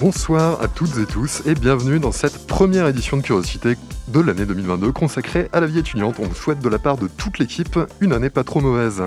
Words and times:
Bonsoir 0.00 0.62
à 0.62 0.68
toutes 0.68 0.96
et 0.96 1.04
tous 1.04 1.42
et 1.44 1.54
bienvenue 1.54 2.00
dans 2.00 2.10
cette 2.10 2.46
première 2.46 2.86
édition 2.86 3.18
de 3.18 3.22
Curiosité 3.22 3.76
de 4.08 4.20
l'année 4.20 4.46
2022 4.46 4.92
consacrée 4.92 5.48
à 5.52 5.60
la 5.60 5.66
vie 5.66 5.78
étudiante. 5.78 6.16
On 6.18 6.24
vous 6.24 6.34
souhaite 6.34 6.60
de 6.60 6.68
la 6.68 6.78
part 6.78 6.96
de 6.96 7.08
toute 7.08 7.38
l'équipe 7.38 7.78
une 8.00 8.12
année 8.12 8.30
pas 8.30 8.44
trop 8.44 8.60
mauvaise. 8.60 9.02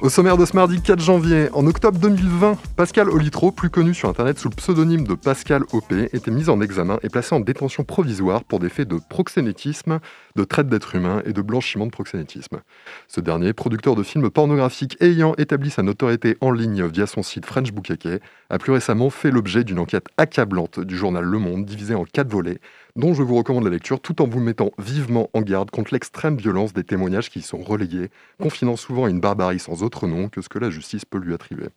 Au 0.00 0.08
sommaire 0.08 0.36
de 0.36 0.44
ce 0.44 0.56
mardi 0.56 0.80
4 0.80 1.00
janvier, 1.00 1.48
en 1.52 1.66
octobre 1.66 1.98
2020, 1.98 2.58
Pascal 2.76 3.08
Olitro, 3.10 3.52
plus 3.52 3.70
connu 3.70 3.94
sur 3.94 4.08
internet 4.08 4.38
sous 4.38 4.48
le 4.48 4.54
pseudonyme 4.54 5.06
de 5.06 5.14
Pascal 5.14 5.62
OP, 5.72 5.92
était 5.92 6.30
mis 6.30 6.48
en 6.48 6.60
examen 6.60 6.98
et 7.02 7.08
placé 7.08 7.34
en 7.34 7.40
détention 7.40 7.84
provisoire 7.84 8.44
pour 8.44 8.60
des 8.60 8.68
faits 8.68 8.88
de 8.88 8.98
proxénétisme, 9.08 10.00
de 10.36 10.44
traite 10.44 10.68
d'êtres 10.68 10.94
humains 10.94 11.22
et 11.26 11.32
de 11.32 11.42
blanchiment 11.42 11.86
de 11.86 11.90
proxénétisme. 11.90 12.60
Ce 13.08 13.20
dernier, 13.20 13.52
producteur 13.52 13.94
de 13.94 14.02
films 14.02 14.30
pornographiques 14.30 14.96
ayant 15.00 15.34
établi 15.36 15.70
sa 15.70 15.82
notoriété 15.82 16.36
en 16.40 16.50
ligne 16.50 16.86
via 16.86 17.06
son 17.06 17.22
site 17.22 17.46
French 17.46 17.72
Bookake, 17.72 18.22
a 18.48 18.58
plus 18.58 18.72
récemment 18.72 19.10
fait 19.10 19.30
l'objet 19.30 19.64
d'une 19.64 19.78
enquête 19.78 20.06
accablante 20.16 20.80
du 20.80 20.96
journal 20.96 21.24
Le 21.24 21.38
Monde 21.38 21.64
divisée 21.64 21.94
en 21.94 22.04
quatre 22.04 22.30
volets 22.30 22.60
dont 23.00 23.14
je 23.14 23.22
vous 23.22 23.34
recommande 23.34 23.64
la 23.64 23.70
lecture 23.70 23.98
tout 23.98 24.20
en 24.22 24.26
vous 24.26 24.40
mettant 24.40 24.70
vivement 24.78 25.30
en 25.32 25.40
garde 25.40 25.70
contre 25.70 25.94
l'extrême 25.94 26.36
violence 26.36 26.74
des 26.74 26.84
témoignages 26.84 27.30
qui 27.30 27.38
y 27.38 27.42
sont 27.42 27.62
relayés, 27.62 28.10
confinant 28.38 28.76
souvent 28.76 29.06
à 29.06 29.10
une 29.10 29.20
barbarie 29.20 29.58
sans 29.58 29.82
autre 29.82 30.06
nom 30.06 30.28
que 30.28 30.42
ce 30.42 30.48
que 30.48 30.58
la 30.58 30.70
justice 30.70 31.06
peut 31.06 31.18
lui 31.18 31.34
attribuer. 31.34 31.70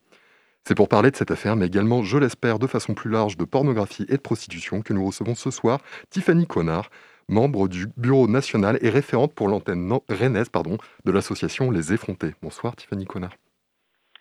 C'est 0.66 0.76
pour 0.76 0.90
parler 0.90 1.12
de 1.12 1.16
cette 1.16 1.32
affaire, 1.32 1.56
mais 1.56 1.68
également, 1.68 2.04
je 2.04 2.18
l'espère, 2.18 2.60
de 2.60 2.68
façon 2.68 2.94
plus 2.94 3.10
large 3.10 3.38
de 3.38 3.46
pornographie 3.46 4.06
et 4.10 4.18
de 4.18 4.22
prostitution 4.22 4.82
que 4.82 4.94
nous 4.94 5.06
recevons 5.06 5.36
ce 5.36 5.50
soir 5.50 5.80
Tiffany 6.10 6.46
Conard, 6.46 6.90
membre 7.30 7.70
du 7.70 7.88
Bureau 7.96 8.28
national 8.28 8.78
et 8.82 8.90
référente 8.90 9.34
pour 9.34 9.48
l'antenne 9.48 9.92
rennaise 10.10 10.50
pardon, 10.50 10.78
de 11.06 11.12
l'association 11.12 11.72
Les 11.72 11.94
Effrontés. 11.94 12.34
Bonsoir 12.42 12.76
Tiffany 12.76 13.06
Conard. 13.06 13.34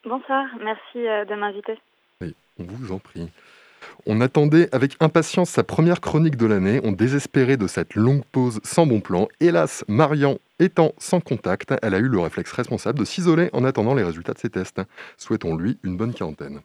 Bonsoir, 0.05 0.47
merci 0.62 1.06
euh, 1.06 1.25
de 1.25 1.34
m'inviter. 1.34 1.78
Oui, 2.20 2.34
on 2.58 2.64
vous 2.64 2.92
en 2.92 2.98
prie. 2.98 3.28
On 4.07 4.21
attendait 4.21 4.69
avec 4.73 4.97
impatience 5.01 5.51
sa 5.51 5.65
première 5.65 6.01
chronique 6.01 6.37
de 6.37 6.47
l'année, 6.47 6.81
on 6.85 6.93
désespérait 6.93 7.57
de 7.57 7.67
cette 7.67 7.95
longue 7.95 8.25
pause 8.33 8.61
sans 8.65 8.87
bon 8.87 9.01
plan. 9.01 9.29
Hélas, 9.41 9.85
Marian 9.89 10.39
étant 10.59 10.93
sans 10.98 11.21
contact, 11.21 11.75
elle 11.83 11.95
a 11.95 11.98
eu 11.98 12.09
le 12.09 12.19
réflexe 12.20 12.53
responsable 12.53 12.98
de 12.98 13.05
s'isoler 13.05 13.51
en 13.53 13.65
attendant 13.65 13.95
les 13.95 14.05
résultats 14.05 14.35
de 14.35 14.39
ses 14.39 14.51
tests. 14.51 14.81
Souhaitons-lui 15.17 15.79
une 15.83 15.97
bonne 15.97 16.15
quarantaine. 16.15 16.61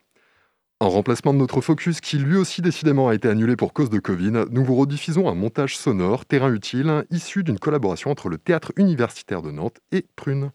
En 0.80 0.90
remplacement 0.90 1.34
de 1.34 1.40
notre 1.40 1.62
focus 1.62 2.02
qui 2.02 2.20
lui 2.20 2.38
aussi 2.38 2.62
décidément 2.62 3.08
a 3.08 3.16
été 3.16 3.28
annulé 3.28 3.56
pour 3.56 3.74
cause 3.74 3.90
de 3.90 3.98
Covid, 3.98 4.46
nous 4.52 4.64
vous 4.64 4.76
rediffusons 4.76 5.28
un 5.28 5.34
montage 5.34 5.76
sonore, 5.76 6.26
terrain 6.26 6.54
utile, 6.54 7.04
issu 7.10 7.44
d'une 7.44 7.58
collaboration 7.58 8.12
entre 8.12 8.30
le 8.30 8.38
Théâtre 8.38 8.72
universitaire 8.78 9.42
de 9.42 9.50
Nantes 9.50 9.80
et 9.92 10.06
Prune. 10.16 10.52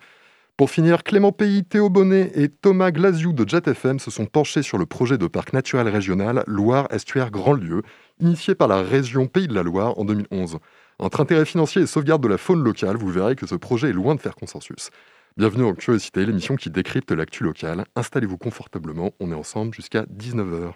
Pour 0.58 0.70
finir, 0.70 1.02
Clément 1.02 1.32
Pays, 1.32 1.64
Théo 1.64 1.88
Bonnet 1.88 2.30
et 2.34 2.48
Thomas 2.48 2.90
Glaziou 2.90 3.32
de 3.32 3.48
Jet 3.48 3.66
FM 3.66 3.98
se 3.98 4.10
sont 4.10 4.26
penchés 4.26 4.62
sur 4.62 4.76
le 4.76 4.84
projet 4.84 5.16
de 5.16 5.26
parc 5.26 5.54
naturel 5.54 5.88
régional 5.88 6.44
Loire-Estuaire 6.46 7.30
Grand-Lieu, 7.30 7.82
initié 8.20 8.54
par 8.54 8.68
la 8.68 8.82
région 8.82 9.26
Pays 9.26 9.48
de 9.48 9.54
la 9.54 9.62
Loire 9.62 9.98
en 9.98 10.04
2011. 10.04 10.58
Entre 10.98 11.20
intérêt 11.20 11.46
financier 11.46 11.82
et 11.82 11.86
sauvegarde 11.86 12.22
de 12.22 12.28
la 12.28 12.36
faune 12.36 12.62
locale, 12.62 12.96
vous 12.96 13.08
verrez 13.08 13.34
que 13.34 13.46
ce 13.46 13.54
projet 13.54 13.88
est 13.88 13.94
loin 13.94 14.14
de 14.14 14.20
faire 14.20 14.34
consensus. 14.34 14.90
Bienvenue 15.38 15.64
en 15.64 15.74
Curiosité, 15.74 16.26
l'émission 16.26 16.56
qui 16.56 16.68
décrypte 16.68 17.10
l'actu 17.12 17.44
locale. 17.44 17.86
Installez-vous 17.96 18.36
confortablement, 18.36 19.12
on 19.20 19.32
est 19.32 19.34
ensemble 19.34 19.72
jusqu'à 19.72 20.02
19h. 20.02 20.74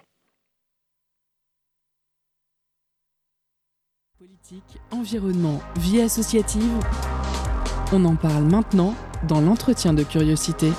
Politique, 4.17 4.81
environnement, 4.89 5.61
vie 5.77 6.01
associative. 6.01 6.79
On 7.93 8.03
en 8.03 8.15
parle 8.15 8.43
maintenant 8.43 8.95
dans 9.23 9.41
l'entretien 9.41 9.93
de 9.93 10.03
curiosité. 10.03 10.71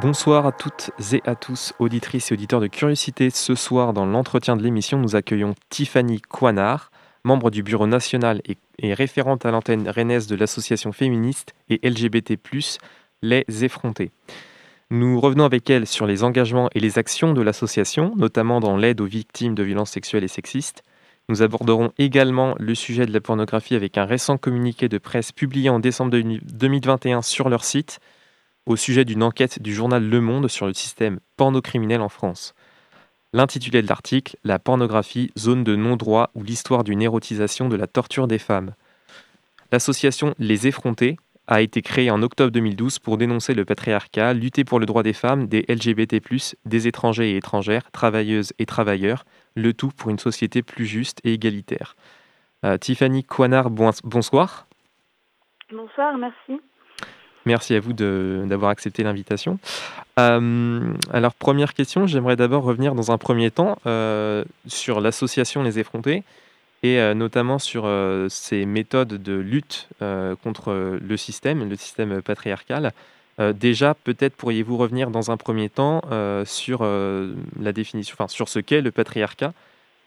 Bonsoir 0.00 0.46
à 0.46 0.52
toutes 0.52 0.90
et 1.12 1.22
à 1.24 1.34
tous, 1.34 1.72
auditrices 1.78 2.30
et 2.30 2.34
auditeurs 2.34 2.60
de 2.60 2.66
Curiosité. 2.66 3.30
Ce 3.30 3.54
soir, 3.54 3.92
dans 3.92 4.06
l'entretien 4.06 4.56
de 4.56 4.62
l'émission, 4.62 4.98
nous 4.98 5.16
accueillons 5.16 5.54
Tiffany 5.70 6.20
Coinard, 6.20 6.90
membre 7.24 7.50
du 7.50 7.62
bureau 7.62 7.86
national 7.86 8.42
et, 8.44 8.94
référente 8.94 9.46
à 9.46 9.50
l'antenne 9.50 9.88
rennaise 9.88 10.26
de 10.26 10.36
l'association 10.36 10.92
féministe 10.92 11.54
et 11.70 11.80
LGBT, 11.82 12.34
Les 13.22 13.44
Effrontés. 13.64 14.10
Nous 14.90 15.18
revenons 15.18 15.44
avec 15.44 15.68
elle 15.70 15.86
sur 15.86 16.06
les 16.06 16.22
engagements 16.22 16.68
et 16.74 16.78
les 16.78 16.98
actions 16.98 17.32
de 17.32 17.42
l'association, 17.42 18.12
notamment 18.16 18.60
dans 18.60 18.76
l'aide 18.76 19.00
aux 19.00 19.06
victimes 19.06 19.54
de 19.54 19.64
violences 19.64 19.90
sexuelles 19.90 20.24
et 20.24 20.28
sexistes. 20.28 20.84
Nous 21.28 21.42
aborderons 21.42 21.92
également 21.98 22.54
le 22.58 22.74
sujet 22.76 23.04
de 23.04 23.12
la 23.12 23.20
pornographie 23.20 23.74
avec 23.74 23.98
un 23.98 24.04
récent 24.04 24.38
communiqué 24.38 24.88
de 24.88 24.98
presse 24.98 25.32
publié 25.32 25.70
en 25.70 25.80
décembre 25.80 26.12
2021 26.12 27.22
sur 27.22 27.48
leur 27.48 27.64
site 27.64 27.98
au 28.64 28.76
sujet 28.76 29.04
d'une 29.04 29.22
enquête 29.22 29.60
du 29.60 29.74
journal 29.74 30.08
Le 30.08 30.20
Monde 30.20 30.48
sur 30.48 30.66
le 30.66 30.74
système 30.74 31.18
pornocriminel 31.36 32.00
en 32.00 32.08
France. 32.08 32.54
L'intitulé 33.32 33.82
de 33.82 33.88
l'article 33.88 34.36
La 34.44 34.58
pornographie, 34.58 35.32
zone 35.36 35.64
de 35.64 35.74
non-droit 35.74 36.30
ou 36.34 36.44
l'histoire 36.44 36.84
d'une 36.84 37.02
érotisation 37.02 37.68
de 37.68 37.76
la 37.76 37.88
torture 37.88 38.28
des 38.28 38.38
femmes. 38.38 38.74
L'association 39.72 40.34
Les 40.38 40.68
Effrontés 40.68 41.16
a 41.48 41.60
été 41.60 41.82
créée 41.82 42.10
en 42.10 42.22
octobre 42.22 42.50
2012 42.50 42.98
pour 42.98 43.16
dénoncer 43.16 43.54
le 43.54 43.64
patriarcat, 43.64 44.34
lutter 44.34 44.64
pour 44.64 44.80
le 44.80 44.86
droit 44.86 45.02
des 45.02 45.12
femmes, 45.12 45.46
des 45.46 45.64
LGBT, 45.68 46.20
des 46.64 46.88
étrangers 46.88 47.32
et 47.32 47.36
étrangères, 47.36 47.90
travailleuses 47.92 48.52
et 48.58 48.66
travailleurs, 48.66 49.24
le 49.54 49.72
tout 49.72 49.90
pour 49.96 50.10
une 50.10 50.18
société 50.18 50.62
plus 50.62 50.86
juste 50.86 51.20
et 51.24 51.34
égalitaire. 51.34 51.96
Euh, 52.64 52.78
Tiffany 52.78 53.22
Coinard, 53.22 53.70
bonsoir. 53.70 54.66
Bonsoir, 55.70 56.16
merci. 56.18 56.60
Merci 57.44 57.76
à 57.76 57.80
vous 57.80 57.92
d'avoir 57.92 58.70
accepté 58.70 59.04
l'invitation. 59.04 59.58
Euh, 60.18 60.92
alors, 61.12 61.34
première 61.34 61.74
question, 61.74 62.06
j'aimerais 62.06 62.34
d'abord 62.34 62.64
revenir 62.64 62.96
dans 62.96 63.12
un 63.12 63.18
premier 63.18 63.52
temps 63.52 63.78
euh, 63.86 64.44
sur 64.66 65.00
l'association 65.00 65.62
Les 65.62 65.78
Effrontés 65.78 66.24
et 66.82 67.14
notamment 67.14 67.58
sur 67.58 67.88
ces 68.28 68.66
méthodes 68.66 69.22
de 69.22 69.34
lutte 69.34 69.88
contre 70.42 70.98
le 71.00 71.16
système, 71.16 71.68
le 71.68 71.76
système 71.76 72.22
patriarcal. 72.22 72.92
Euh, 73.38 73.52
déjà, 73.52 73.94
peut-être 73.94 74.34
pourriez-vous 74.34 74.76
revenir 74.76 75.10
dans 75.10 75.30
un 75.30 75.36
premier 75.36 75.68
temps 75.68 76.00
euh, 76.10 76.44
sur 76.44 76.80
euh, 76.82 77.34
la 77.60 77.72
définition, 77.72 78.14
enfin 78.18 78.28
sur 78.28 78.48
ce 78.48 78.58
qu'est 78.58 78.80
le 78.80 78.90
patriarcat 78.90 79.52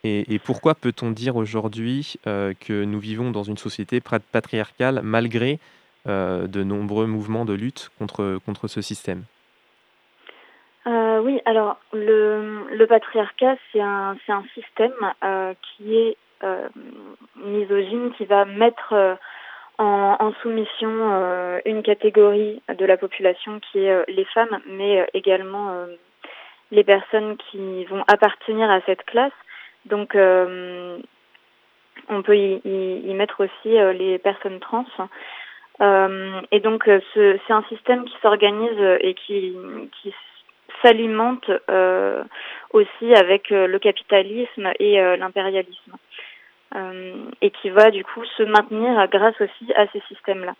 et, 0.05 0.39
pourquoi 0.39 0.75
peut-on 0.75 1.11
dire 1.11 1.35
aujourd'hui 1.35 2.15
que 2.23 2.85
nous 2.85 2.99
vivons 2.99 3.31
dans 3.31 3.43
une 3.43 3.57
société 3.57 3.99
patriarcale 3.99 5.01
malgré 5.03 5.59
de 6.05 6.63
nombreux 6.63 7.05
mouvements 7.05 7.43
de 7.43 7.51
lutte 7.51 7.91
contre, 7.99 8.39
contre 8.45 8.69
ce 8.69 8.81
système? 8.81 9.23
Oui, 10.85 11.41
alors 11.43 11.75
le, 11.91 12.73
le 12.73 12.87
patriarcat, 12.87 13.57
c'est 13.73 13.81
un, 13.81 14.15
un 14.29 14.43
système 14.53 14.93
qui 15.75 15.97
est 15.97 16.15
misogyne, 17.35 18.11
qui 18.17 18.25
va 18.25 18.45
mettre 18.45 19.17
en, 19.79 20.33
soumission 20.41 20.89
euh, 20.91 21.59
une 21.65 21.81
catégorie 21.83 22.61
de 22.77 22.85
la 22.85 22.97
population 22.97 23.59
qui 23.59 23.79
est 23.79 23.91
euh, 23.91 24.03
les 24.09 24.25
femmes, 24.25 24.59
mais 24.67 25.01
euh, 25.01 25.05
également 25.13 25.85
les 26.71 26.83
personnes 26.83 27.37
qui 27.37 27.85
vont 27.85 28.03
appartenir 28.07 28.69
à 28.69 28.81
cette 28.81 29.03
classe. 29.05 29.31
Donc, 29.85 30.13
on 30.15 31.01
peut 32.21 32.37
y, 32.37 32.61
y, 32.65 33.13
mettre 33.13 33.45
aussi 33.45 33.75
les 33.97 34.19
personnes 34.19 34.59
trans. 34.59 34.85
et 36.51 36.59
donc, 36.59 36.87
c'est 37.13 37.39
un 37.49 37.63
système 37.69 38.05
qui 38.05 38.15
s'organise 38.21 38.97
et 38.99 39.15
qui, 39.15 39.55
qui 40.01 40.13
s'alimente 40.83 41.49
aussi 42.71 43.15
avec 43.15 43.49
le 43.49 43.79
capitalisme 43.79 44.69
et 44.77 45.17
l'impérialisme. 45.17 45.93
Euh, 46.75 47.25
et 47.41 47.49
qui 47.49 47.71
va 47.71 47.89
du 47.89 48.03
coup 48.03 48.23
se 48.37 48.43
maintenir 48.43 49.07
grâce 49.07 49.33
aussi 49.41 49.73
à 49.73 49.87
ces 49.87 50.01
systèmes-là. 50.07 50.53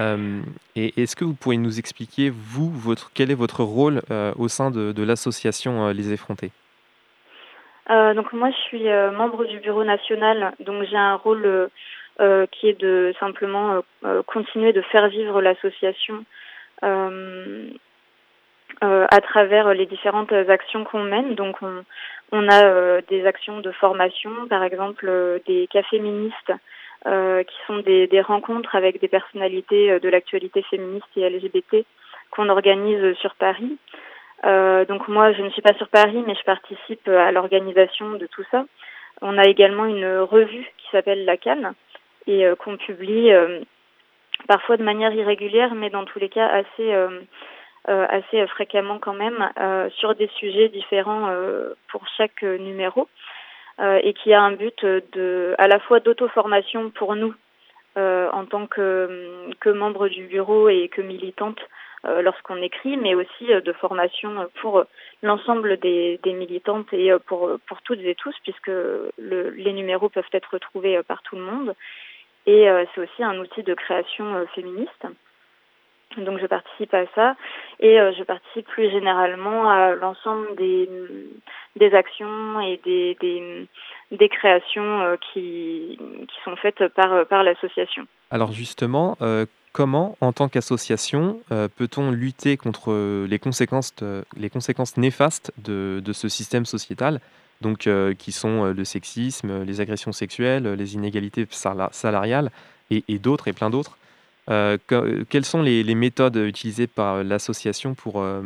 Euh, 0.00 0.40
et 0.74 1.02
est-ce 1.02 1.14
que 1.14 1.24
vous 1.24 1.34
pourriez 1.34 1.58
nous 1.58 1.78
expliquer, 1.78 2.30
vous, 2.30 2.70
votre, 2.70 3.10
quel 3.14 3.30
est 3.30 3.34
votre 3.34 3.62
rôle 3.62 4.00
euh, 4.10 4.32
au 4.38 4.48
sein 4.48 4.70
de, 4.70 4.92
de 4.92 5.02
l'association 5.02 5.88
Les 5.88 6.12
Effrontés? 6.12 6.50
Donc 7.88 8.32
moi 8.32 8.50
je 8.50 8.56
suis 8.62 8.84
membre 9.16 9.44
du 9.44 9.60
bureau 9.60 9.84
national, 9.84 10.54
donc 10.58 10.82
j'ai 10.90 10.96
un 10.96 11.14
rôle 11.14 11.70
qui 12.50 12.68
est 12.68 12.80
de 12.80 13.14
simplement 13.20 13.80
continuer 14.26 14.72
de 14.72 14.82
faire 14.82 15.06
vivre 15.06 15.40
l'association 15.40 16.24
à 18.82 19.20
travers 19.20 19.72
les 19.74 19.86
différentes 19.86 20.32
actions 20.32 20.84
qu'on 20.84 21.02
mène. 21.02 21.34
Donc 21.34 21.56
on, 21.62 21.84
on 22.32 22.48
a 22.48 23.00
des 23.02 23.26
actions 23.26 23.60
de 23.60 23.72
formation, 23.72 24.30
par 24.48 24.62
exemple 24.62 25.40
des 25.46 25.66
cafés 25.70 25.98
féministes 25.98 26.52
euh, 27.06 27.44
qui 27.44 27.54
sont 27.68 27.78
des, 27.78 28.20
rencontres 28.20 28.74
avec 28.74 29.00
des 29.00 29.06
personnalités 29.06 29.92
euh, 29.92 30.00
de 30.00 30.08
l'actualité 30.08 30.62
féministe 30.62 31.06
et 31.16 31.28
LGBT 31.28 31.84
qu'on 32.32 32.48
organise 32.48 33.14
sur 33.18 33.36
Paris. 33.36 33.78
Euh, 34.44 34.84
donc 34.86 35.06
moi, 35.06 35.32
je 35.32 35.42
ne 35.42 35.50
suis 35.50 35.62
pas 35.62 35.74
sur 35.74 35.86
Paris, 35.86 36.24
mais 36.26 36.34
je 36.34 36.42
participe 36.42 37.06
à 37.06 37.30
l'organisation 37.30 38.12
de 38.12 38.26
tout 38.26 38.42
ça. 38.50 38.64
On 39.22 39.38
a 39.38 39.44
également 39.44 39.84
une 39.84 40.18
revue 40.18 40.66
qui 40.78 40.88
s'appelle 40.90 41.24
La 41.24 41.36
Canne 41.36 41.74
et 42.26 42.44
euh, 42.44 42.56
qu'on 42.56 42.76
publie 42.76 43.30
parfois 44.48 44.76
de 44.76 44.82
manière 44.82 45.14
irrégulière, 45.14 45.76
mais 45.76 45.90
dans 45.90 46.06
tous 46.06 46.18
les 46.18 46.28
cas 46.28 46.48
assez 46.48 46.92
assez 47.86 48.46
fréquemment 48.48 48.98
quand 48.98 49.14
même 49.14 49.50
sur 49.96 50.14
des 50.14 50.28
sujets 50.38 50.68
différents 50.68 51.30
pour 51.88 52.06
chaque 52.16 52.42
numéro. 52.42 53.08
Euh, 53.78 54.00
et 54.02 54.14
qui 54.14 54.32
a 54.32 54.40
un 54.40 54.52
but 54.52 54.86
de, 54.86 55.54
à 55.58 55.68
la 55.68 55.78
fois 55.78 56.00
d'auto-formation 56.00 56.88
pour 56.88 57.14
nous 57.14 57.34
euh, 57.98 58.30
en 58.32 58.46
tant 58.46 58.66
que, 58.66 59.50
que 59.60 60.08
du 60.08 60.24
bureau 60.24 60.70
et 60.70 60.88
que 60.88 61.02
militante 61.02 61.58
euh, 62.06 62.22
lorsqu'on 62.22 62.62
écrit, 62.62 62.96
mais 62.96 63.14
aussi 63.14 63.48
de 63.48 63.72
formation 63.74 64.48
pour 64.62 64.84
l'ensemble 65.22 65.76
des, 65.76 66.18
des, 66.22 66.32
militantes 66.32 66.90
et 66.94 67.12
pour, 67.26 67.50
pour 67.68 67.82
toutes 67.82 68.00
et 68.00 68.14
tous, 68.14 68.34
puisque 68.44 68.68
le, 68.68 69.50
les 69.50 69.74
numéros 69.74 70.08
peuvent 70.08 70.24
être 70.32 70.54
retrouvés 70.54 71.02
par 71.02 71.20
tout 71.22 71.36
le 71.36 71.42
monde. 71.42 71.74
Et 72.46 72.68
c'est 72.94 73.00
aussi 73.00 73.24
un 73.24 73.38
outil 73.40 73.64
de 73.64 73.74
création 73.74 74.46
féministe. 74.54 75.06
Donc 76.16 76.38
je 76.40 76.46
participe 76.46 76.94
à 76.94 77.04
ça 77.14 77.36
et 77.78 78.00
euh, 78.00 78.12
je 78.16 78.22
participe 78.22 78.66
plus 78.66 78.90
généralement 78.90 79.68
à 79.68 79.94
l'ensemble 79.94 80.56
des, 80.56 80.88
des 81.76 81.94
actions 81.94 82.60
et 82.60 82.80
des, 82.84 83.16
des, 83.20 83.68
des 84.12 84.28
créations 84.28 85.00
euh, 85.02 85.16
qui, 85.16 85.98
qui 85.98 86.36
sont 86.44 86.56
faites 86.56 86.88
par, 86.88 87.26
par 87.26 87.42
l'association. 87.42 88.06
Alors 88.30 88.52
justement, 88.52 89.18
euh, 89.20 89.44
comment 89.72 90.16
en 90.22 90.32
tant 90.32 90.48
qu'association 90.48 91.40
peut-on 91.50 92.10
lutter 92.10 92.56
contre 92.56 93.26
les 93.26 93.38
conséquences, 93.38 93.94
les 94.36 94.48
conséquences 94.48 94.96
néfastes 94.96 95.52
de, 95.58 96.00
de 96.02 96.12
ce 96.14 96.28
système 96.28 96.64
sociétal 96.64 97.20
donc, 97.60 97.88
qui 98.18 98.32
sont 98.32 98.64
le 98.64 98.84
sexisme, 98.84 99.64
les 99.64 99.80
agressions 99.82 100.12
sexuelles, 100.12 100.66
les 100.74 100.94
inégalités 100.94 101.46
salariales 101.50 102.50
et, 102.90 103.04
et 103.08 103.18
d'autres 103.18 103.48
et 103.48 103.52
plein 103.52 103.68
d'autres? 103.68 103.98
Euh, 104.48 104.76
quelles 105.28 105.44
sont 105.44 105.62
les, 105.62 105.94
méthodes 105.94 106.36
utilisées 106.36 106.86
par 106.86 107.24
l'association 107.24 107.94
pour, 107.94 108.22
euh, 108.22 108.42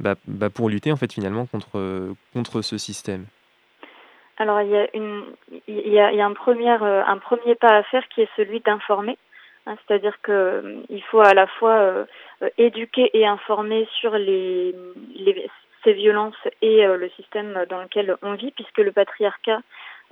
bah, 0.00 0.14
bah, 0.26 0.48
pour 0.48 0.68
lutter 0.70 0.92
en 0.92 0.96
fait 0.96 1.12
finalement 1.12 1.46
contre, 1.46 2.14
contre 2.32 2.62
ce 2.62 2.78
système? 2.78 3.26
Alors 4.38 4.60
il 4.62 4.70
y 4.70 4.76
a, 4.76 4.86
une, 4.94 5.24
il 5.68 5.92
y 5.92 5.98
a, 5.98 6.26
un, 6.26 6.32
premier, 6.32 6.70
euh, 6.70 7.02
un 7.04 7.18
premier 7.18 7.54
pas 7.54 7.76
à 7.76 7.82
faire 7.82 8.06
qui 8.08 8.22
est 8.22 8.28
celui 8.36 8.60
d'informer. 8.60 9.18
Hein, 9.66 9.76
C'est-à-dire 9.86 10.16
qu'il 10.24 11.02
faut 11.10 11.20
à 11.20 11.34
la 11.34 11.46
fois 11.46 12.06
éduquer 12.56 13.10
et 13.14 13.26
informer 13.26 13.88
sur 13.98 14.16
les, 14.16 14.74
les, 15.14 15.50
ces 15.84 15.92
violences 15.92 16.36
et 16.62 16.86
le 16.86 17.10
système 17.16 17.64
dans 17.68 17.82
lequel 17.82 18.16
on 18.22 18.34
vit, 18.34 18.52
puisque 18.52 18.78
le 18.78 18.92
patriarcat 18.92 19.60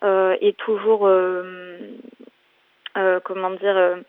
est 0.02 0.56
toujours, 0.56 1.08
comment 2.94 3.50
dire, 3.50 4.02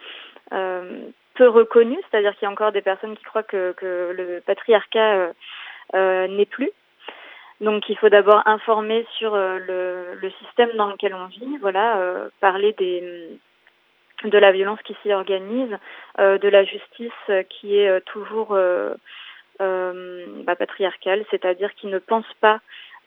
peu 1.36 1.50
reconnu, 1.50 1.98
c'est-à-dire 2.10 2.34
qu'il 2.34 2.44
y 2.44 2.46
a 2.48 2.52
encore 2.52 2.72
des 2.72 2.82
personnes 2.82 3.16
qui 3.16 3.24
croient 3.24 3.44
que, 3.44 3.74
que 3.74 4.14
le 4.18 4.42
patriarcat 4.42 5.16
euh, 5.16 5.34
euh, 5.94 6.28
n'est 6.28 6.46
plus. 6.46 6.72
Donc 7.62 7.88
il 7.90 7.98
faut 7.98 8.10
d'abord 8.10 8.42
informer 8.48 9.06
sur 9.18 9.36
le, 9.36 10.16
le, 10.16 10.32
système 10.44 10.72
dans 10.76 10.88
lequel 10.88 11.14
on 11.14 11.28
vit, 11.28 11.58
voilà, 11.62 12.28
parler 12.42 12.74
des 12.74 13.40
de 14.26 14.38
la 14.38 14.52
violence 14.52 14.82
qui 14.84 14.96
s'y 15.02 15.14
organise, 15.14 15.78
de 16.18 16.48
la 16.50 16.66
justice 16.66 17.12
qui 17.50 17.78
est 17.78 18.02
toujours 18.06 18.58
bah, 19.60 20.56
patriarcale, 20.58 21.24
c'est-à-dire 21.32 21.74
qui 21.76 21.88
ne 21.88 22.00
pense 22.00 22.26
pas 22.42 22.60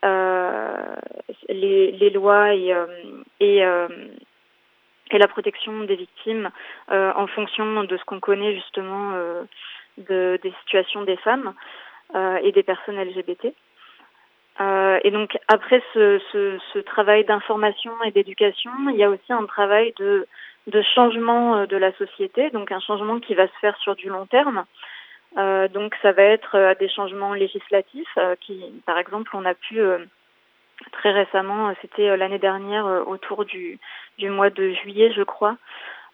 les, 0.03 1.93
les, 1.93 2.11
lois 2.11 2.55
et, 2.55 2.75
et 3.41 3.63
et 5.15 5.19
la 5.19 5.29
protection 5.29 5.85
des 5.85 5.97
victimes 5.97 6.51
euh, 6.91 7.13
en 7.15 7.27
fonction 7.27 7.85
de 7.85 7.97
ce 7.97 8.05
qu'on 8.05 8.21
connaît 8.21 8.55
justement 8.55 9.13
euh, 9.15 9.43
de, 9.99 10.39
des 10.43 10.53
situations 10.63 11.03
des 11.03 11.17
femmes 11.17 11.55
euh, 12.15 12.39
et 12.43 12.53
des 12.53 12.63
personnes 12.63 13.01
LGBT. 13.01 13.53
Euh, 14.61 14.99
et 15.05 15.11
donc 15.11 15.39
après 15.47 15.83
ce, 15.95 16.21
ce, 16.33 16.59
ce 16.73 16.79
travail 16.81 17.25
d'information 17.25 17.93
et 18.05 18.11
d'éducation, 18.11 18.73
il 18.91 18.97
y 18.97 19.05
a 19.05 19.11
aussi 19.11 19.33
un 19.33 19.47
travail 19.47 19.95
de, 19.99 20.27
de 20.67 20.83
changement 20.95 21.67
de 21.67 21.77
la 21.77 21.93
société, 21.93 22.51
donc 22.51 22.73
un 22.73 22.81
changement 22.81 23.21
qui 23.21 23.35
va 23.35 23.47
se 23.47 23.59
faire 23.61 23.77
sur 23.79 23.95
du 23.95 24.09
long 24.09 24.27
terme. 24.27 24.65
Euh, 25.37 25.69
donc 25.69 25.95
ça 26.03 26.13
va 26.13 26.23
être 26.23 26.77
des 26.81 26.89
changements 26.89 27.35
législatifs 27.35 28.19
qui, 28.41 28.63
par 28.87 28.99
exemple, 28.99 29.31
on 29.35 29.45
a 29.45 29.55
pu 29.55 29.81
très 30.93 31.13
récemment, 31.13 31.75
c'était 31.81 32.17
l'année 32.17 32.39
dernière 32.39 32.87
autour 33.07 33.45
du, 33.45 33.79
du 34.19 34.31
mois 34.31 34.51
de 34.51 34.71
juillet, 34.71 35.13
je 35.13 35.23
crois, 35.23 35.57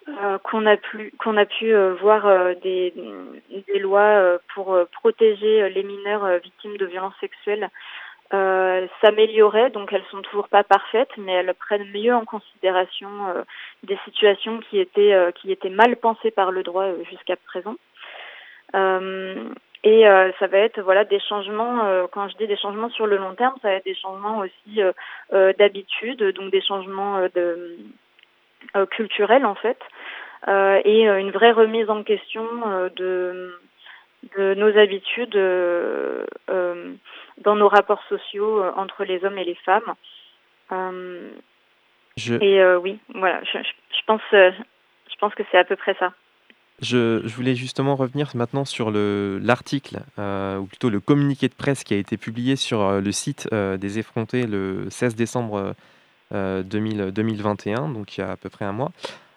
euh, 0.07 0.37
qu'on 0.39 0.67
a 0.67 0.77
pu 0.77 1.15
qu'on 1.19 1.39
a 1.39 1.47
pu 1.47 1.73
euh, 1.73 1.95
voir 1.95 2.27
euh, 2.27 2.53
des, 2.63 2.93
des 3.67 3.79
lois 3.79 4.39
pour 4.55 4.77
protéger 4.93 5.71
les 5.71 5.83
mineurs 5.83 6.27
victimes 6.41 6.77
de 6.77 6.85
violences 6.85 7.19
sexuelles 7.21 7.71
s'améliorer. 9.01 9.71
Donc 9.71 9.93
elles 9.93 10.05
sont 10.11 10.21
toujours 10.23 10.49
pas 10.49 10.65
parfaites, 10.65 11.17
mais 11.17 11.33
elles 11.33 11.55
prennent 11.55 11.89
mieux 11.91 12.13
en 12.13 12.25
considération 12.25 13.09
des 13.85 13.97
situations 14.05 14.59
qui 14.59 14.81
étaient 14.81 15.15
qui 15.37 15.53
étaient 15.53 15.71
mal 15.71 15.97
pensées 15.97 16.33
par 16.33 16.51
le 16.51 16.65
droit 16.65 16.87
jusqu'à 17.09 17.37
présent. 17.37 17.77
Et 19.85 20.09
euh, 20.09 20.33
ça 20.39 20.47
va 20.47 20.59
être 20.59 20.81
voilà 20.81 21.05
des 21.05 21.21
changements. 21.21 21.85
Euh, 21.85 22.07
quand 22.11 22.27
je 22.29 22.37
dis 22.39 22.47
des 22.47 22.57
changements 22.57 22.89
sur 22.89 23.07
le 23.07 23.19
long 23.19 23.35
terme, 23.35 23.55
ça 23.61 23.69
va 23.69 23.75
être 23.75 23.85
des 23.85 23.95
changements 23.95 24.39
aussi 24.39 24.81
euh, 24.81 25.53
d'habitude, 25.59 26.23
donc 26.33 26.51
des 26.51 26.63
changements 26.63 27.21
de 27.35 27.77
culturels 28.91 29.45
en 29.45 29.55
fait, 29.55 29.79
et 30.49 31.07
une 31.07 31.31
vraie 31.31 31.53
remise 31.53 31.91
en 31.91 32.03
question 32.03 32.45
de 32.97 33.55
de 34.37 34.55
nos 34.55 34.79
habitudes 34.79 35.39
dans 36.49 37.57
nos 37.57 37.69
rapports 37.69 38.03
sociaux 38.09 38.65
entre 38.77 39.05
les 39.05 39.23
hommes 39.23 39.37
et 39.37 39.45
les 39.45 39.59
femmes. 39.67 39.95
Je... 42.17 42.35
Et 42.41 42.77
oui, 42.77 42.99
voilà, 43.15 43.43
je, 43.45 43.59
je 43.59 44.05
pense, 44.07 44.23
je 44.33 45.17
pense 45.21 45.35
que 45.35 45.43
c'est 45.53 45.59
à 45.59 45.65
peu 45.65 45.77
près 45.77 45.95
ça. 45.99 46.15
Je, 46.83 47.27
voulais 47.29 47.55
justement 47.55 47.95
revenir 47.95 48.31
maintenant 48.35 48.65
sur 48.65 48.91
l'article, 48.91 50.01
euh, 50.19 50.59
ou 50.59 50.67
plutôt 50.67 50.91
le 50.91 51.01
communiqué 51.01 51.49
de 51.49 51.55
presse 51.55 51.85
qui 51.85 51.95
a 51.95 51.97
été 51.97 52.17
publié 52.17 52.57
sur 52.57 52.81
euh, 52.81 53.01
le 53.01 53.13
site 53.13 53.49
euh, 53.53 53.77
des 53.77 53.99
effrontés 54.01 54.47
le 54.47 54.87
16 54.91 55.15
décembre 55.15 55.75
2021, 56.33 57.91
donc 57.91 58.17
il 58.17 58.23
y 58.23 58.25
a 58.25 58.33
à 58.33 58.37
peu 58.37 58.49
près 58.49 58.65
un 58.65 58.73
mois, 58.73 58.91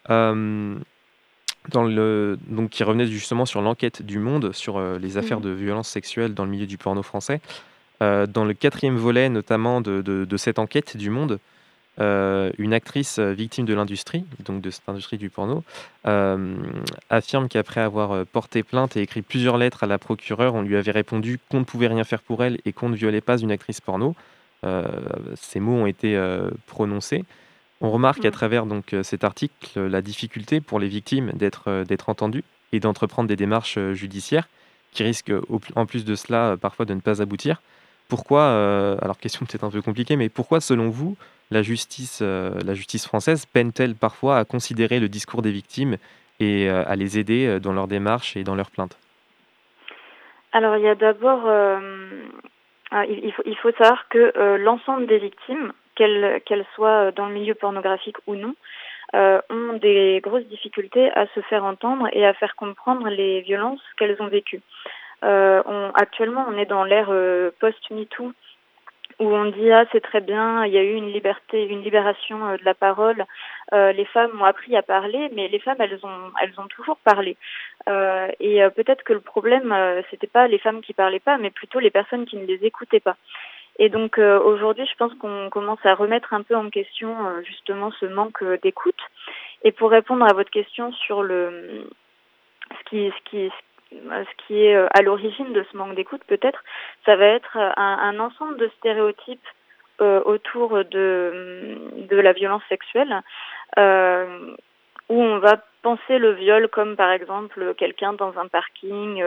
dans 0.09 1.83
le, 1.83 2.39
donc 2.47 2.71
qui 2.71 2.83
revenait 2.83 3.05
justement 3.05 3.45
sur 3.45 3.61
l'enquête 3.61 4.01
du 4.01 4.17
Monde 4.17 4.51
sur 4.51 4.81
les 4.97 5.17
affaires 5.17 5.39
mmh. 5.39 5.43
de 5.43 5.49
violences 5.51 5.89
sexuelles 5.89 6.33
dans 6.33 6.45
le 6.45 6.49
milieu 6.49 6.65
du 6.65 6.79
porno 6.79 7.03
français. 7.03 7.39
dans 7.99 8.45
le 8.45 8.53
quatrième 8.53 8.95
volet 8.95 9.29
notamment 9.29 9.79
de, 9.79 10.01
de 10.01 10.37
cette 10.37 10.57
enquête 10.57 10.97
du 10.97 11.11
Monde, 11.11 11.39
euh, 11.99 12.51
une 12.59 12.73
actrice 12.73 13.17
euh, 13.17 13.33
victime 13.33 13.65
de 13.65 13.73
l'industrie, 13.73 14.23
donc 14.45 14.61
de 14.61 14.69
cette 14.69 14.87
industrie 14.87 15.17
du 15.17 15.31
porno, 15.31 15.63
euh, 16.05 16.55
affirme 17.09 17.47
qu'après 17.47 17.81
avoir 17.81 18.25
porté 18.27 18.61
plainte 18.61 18.95
et 18.95 19.01
écrit 19.01 19.23
plusieurs 19.23 19.57
lettres 19.57 19.83
à 19.83 19.87
la 19.87 19.97
procureure, 19.97 20.53
on 20.53 20.61
lui 20.61 20.75
avait 20.75 20.91
répondu 20.91 21.39
qu'on 21.49 21.59
ne 21.59 21.65
pouvait 21.65 21.87
rien 21.87 22.03
faire 22.03 22.21
pour 22.21 22.43
elle 22.43 22.59
et 22.65 22.73
qu'on 22.73 22.89
ne 22.89 22.95
violait 22.95 23.21
pas 23.21 23.39
une 23.39 23.51
actrice 23.51 23.81
porno. 23.81 24.15
ces 25.35 25.59
mots 25.59 25.73
ont 25.73 25.87
été 25.87 26.19
prononcés. 26.67 27.25
On 27.81 27.91
remarque 27.91 28.25
à 28.25 28.29
mm. 28.29 28.31
travers 28.31 28.65
donc 28.65 28.95
cet 29.03 29.23
article 29.23 29.79
la 29.79 30.01
difficulté 30.01 30.61
pour 30.61 30.79
les 30.79 30.87
victimes 30.87 31.31
d'être 31.33 31.83
d'être 31.87 32.09
entendues 32.09 32.43
et 32.73 32.79
d'entreprendre 32.79 33.27
des 33.27 33.35
démarches 33.35 33.79
judiciaires 33.93 34.47
qui 34.91 35.03
risquent 35.03 35.33
en 35.75 35.85
plus 35.85 36.05
de 36.05 36.15
cela 36.15 36.57
parfois 36.59 36.85
de 36.85 36.93
ne 36.93 37.01
pas 37.01 37.21
aboutir. 37.21 37.61
Pourquoi, 38.09 38.97
alors 39.01 39.17
question 39.17 39.45
peut-être 39.45 39.63
un 39.63 39.71
peu 39.71 39.81
compliquée, 39.81 40.15
mais 40.15 40.29
pourquoi 40.29 40.61
selon 40.61 40.89
vous 40.89 41.17
la 41.51 41.61
justice, 41.61 42.19
euh, 42.21 42.51
la 42.65 42.73
justice 42.73 43.07
française 43.07 43.45
peine-t-elle 43.45 43.95
parfois 43.95 44.37
à 44.37 44.45
considérer 44.45 44.99
le 44.99 45.09
discours 45.09 45.41
des 45.41 45.51
victimes 45.51 45.97
et 46.39 46.69
euh, 46.69 46.83
à 46.85 46.95
les 46.95 47.19
aider 47.19 47.47
euh, 47.47 47.59
dans 47.59 47.73
leur 47.73 47.87
démarche 47.87 48.35
et 48.35 48.43
dans 48.43 48.55
leurs 48.55 48.71
plaintes? 48.71 48.97
Alors 50.51 50.77
il 50.77 50.83
y 50.83 50.87
a 50.87 50.95
d'abord, 50.95 51.41
faut, 52.91 53.43
il 53.45 53.57
faut 53.61 53.71
savoir 53.71 54.07
que 54.09 54.57
l'ensemble 54.57 55.05
des 55.05 55.19
victimes, 55.19 55.71
qu'elles 55.95 56.65
soient 56.73 57.11
dans 57.11 57.27
le 57.27 57.33
milieu 57.33 57.53
pornographique 57.53 58.17
ou 58.25 58.35
non, 58.35 58.55
ont 59.13 59.73
des 59.79 60.19
grosses 60.23 60.47
difficultés 60.47 61.11
à 61.11 61.27
se 61.35 61.41
faire 61.41 61.63
entendre 61.63 62.07
et 62.13 62.25
à 62.25 62.33
faire 62.33 62.55
comprendre 62.55 63.09
les 63.09 63.41
violences 63.41 63.81
qu'elles 63.97 64.15
ont 64.19 64.27
vécues. 64.27 64.61
On, 65.23 65.91
actuellement, 65.95 66.45
on 66.47 66.57
est 66.57 66.65
dans 66.65 66.83
l'ère 66.83 67.11
post-MeToo 67.59 68.33
où 69.19 69.25
on 69.25 69.45
dit 69.45 69.71
ah 69.71 69.85
c'est 69.91 70.01
très 70.01 70.21
bien, 70.21 70.65
il 70.65 70.73
y 70.73 70.77
a 70.77 70.83
eu 70.83 70.93
une 70.93 71.11
liberté, 71.11 71.65
une 71.65 71.81
libération 71.81 72.45
euh, 72.47 72.57
de 72.57 72.63
la 72.63 72.75
parole. 72.75 73.25
Euh, 73.73 73.91
les 73.91 74.05
femmes 74.05 74.39
ont 74.39 74.45
appris 74.45 74.75
à 74.75 74.83
parler, 74.83 75.29
mais 75.33 75.47
les 75.47 75.59
femmes 75.59 75.77
elles 75.79 75.99
ont 76.03 76.31
elles 76.41 76.53
ont 76.59 76.67
toujours 76.67 76.97
parlé. 76.97 77.35
Euh, 77.89 78.27
et 78.39 78.63
euh, 78.63 78.69
peut-être 78.69 79.03
que 79.03 79.13
le 79.13 79.19
problème 79.19 79.73
c'était 80.11 80.27
pas 80.27 80.47
les 80.47 80.59
femmes 80.59 80.81
qui 80.81 80.93
parlaient 80.93 81.19
pas, 81.19 81.37
mais 81.37 81.49
plutôt 81.49 81.79
les 81.79 81.89
personnes 81.89 82.25
qui 82.25 82.37
ne 82.37 82.45
les 82.45 82.63
écoutaient 82.65 82.99
pas. 82.99 83.17
Et 83.79 83.89
donc 83.89 84.17
aujourd'hui, 84.17 84.87
je 84.87 84.95
pense 84.97 85.13
qu'on 85.15 85.49
commence 85.51 85.83
à 85.85 85.93
remettre 85.93 86.33
un 86.33 86.41
peu 86.41 86.55
en 86.55 86.69
question 86.71 87.15
justement 87.43 87.91
ce 87.91 88.07
manque 88.07 88.43
d'écoute. 88.63 88.99
Et 89.63 89.71
pour 89.71 89.91
répondre 89.91 90.25
à 90.25 90.33
votre 90.33 90.49
question 90.49 90.91
sur 90.93 91.21
le 91.21 91.87
ce 92.71 92.89
qui 92.89 93.11
ce 93.11 93.29
qui 93.29 93.51
ce 93.91 94.45
qui 94.45 94.65
est 94.65 94.75
euh, 94.75 94.87
à 94.93 95.01
l'origine 95.01 95.53
de 95.53 95.65
ce 95.71 95.77
manque 95.77 95.95
d'écoute, 95.95 96.21
peut-être, 96.27 96.63
ça 97.05 97.15
va 97.15 97.25
être 97.25 97.57
euh, 97.57 97.71
un, 97.77 98.19
ensemble 98.19 98.57
de 98.57 98.69
stéréotypes 98.77 99.47
euh, 100.01 100.21
autour 100.25 100.83
de, 100.85 101.77
de 102.07 102.17
la 102.17 102.33
violence 102.33 102.63
sexuelle, 102.69 103.21
euh, 103.77 104.55
où 105.09 105.21
on 105.21 105.39
va 105.39 105.57
penser 105.81 106.19
le 106.19 106.33
viol 106.33 106.67
comme 106.67 106.95
par 106.95 107.11
exemple 107.11 107.73
quelqu'un 107.75 108.13
dans 108.13 108.37
un 108.37 108.47
parking 108.47 109.23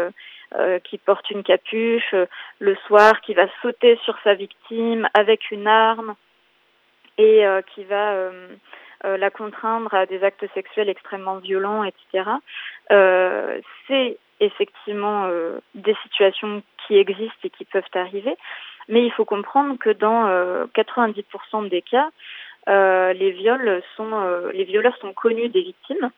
euh, 0.55 0.79
qui 0.81 0.99
porte 0.99 1.29
une 1.31 1.43
capuche 1.43 2.15
le 2.59 2.77
soir, 2.87 3.21
qui 3.23 3.35
va 3.35 3.47
sauter 3.63 3.99
sur 4.05 4.17
sa 4.23 4.35
victime 4.35 5.09
avec 5.15 5.51
une 5.51 5.67
arme 5.67 6.15
et 7.19 7.45
qui 7.75 7.85
va 7.85 8.31
la 9.05 9.31
contraindre 9.31 9.93
à 9.93 10.07
des 10.07 10.23
actes 10.23 10.47
sexuels 10.55 10.89
extrêmement 10.89 11.39
violents, 11.39 11.85
etc. 11.85 12.31
C'est 13.87 14.19
effectivement 14.41 15.27
euh, 15.27 15.59
des 15.75 15.95
situations 16.03 16.63
qui 16.87 16.97
existent 16.97 17.39
et 17.45 17.51
qui 17.51 17.65
peuvent 17.65 17.83
arriver, 17.95 18.37
mais 18.89 19.05
il 19.05 19.13
faut 19.13 19.25
comprendre 19.25 19.79
que 19.79 19.91
dans 19.91 20.27
90% 20.67 21.25
euh, 21.65 21.69
des 21.69 21.83
cas, 21.83 22.11
euh, 22.69 23.13
les 23.13 23.31
viols 23.31 23.83
sont, 23.97 24.11
les 24.53 24.65
violeurs 24.65 24.97
sont 24.99 25.13
connus 25.13 25.49
des 25.49 25.63
victimes. 25.63 26.11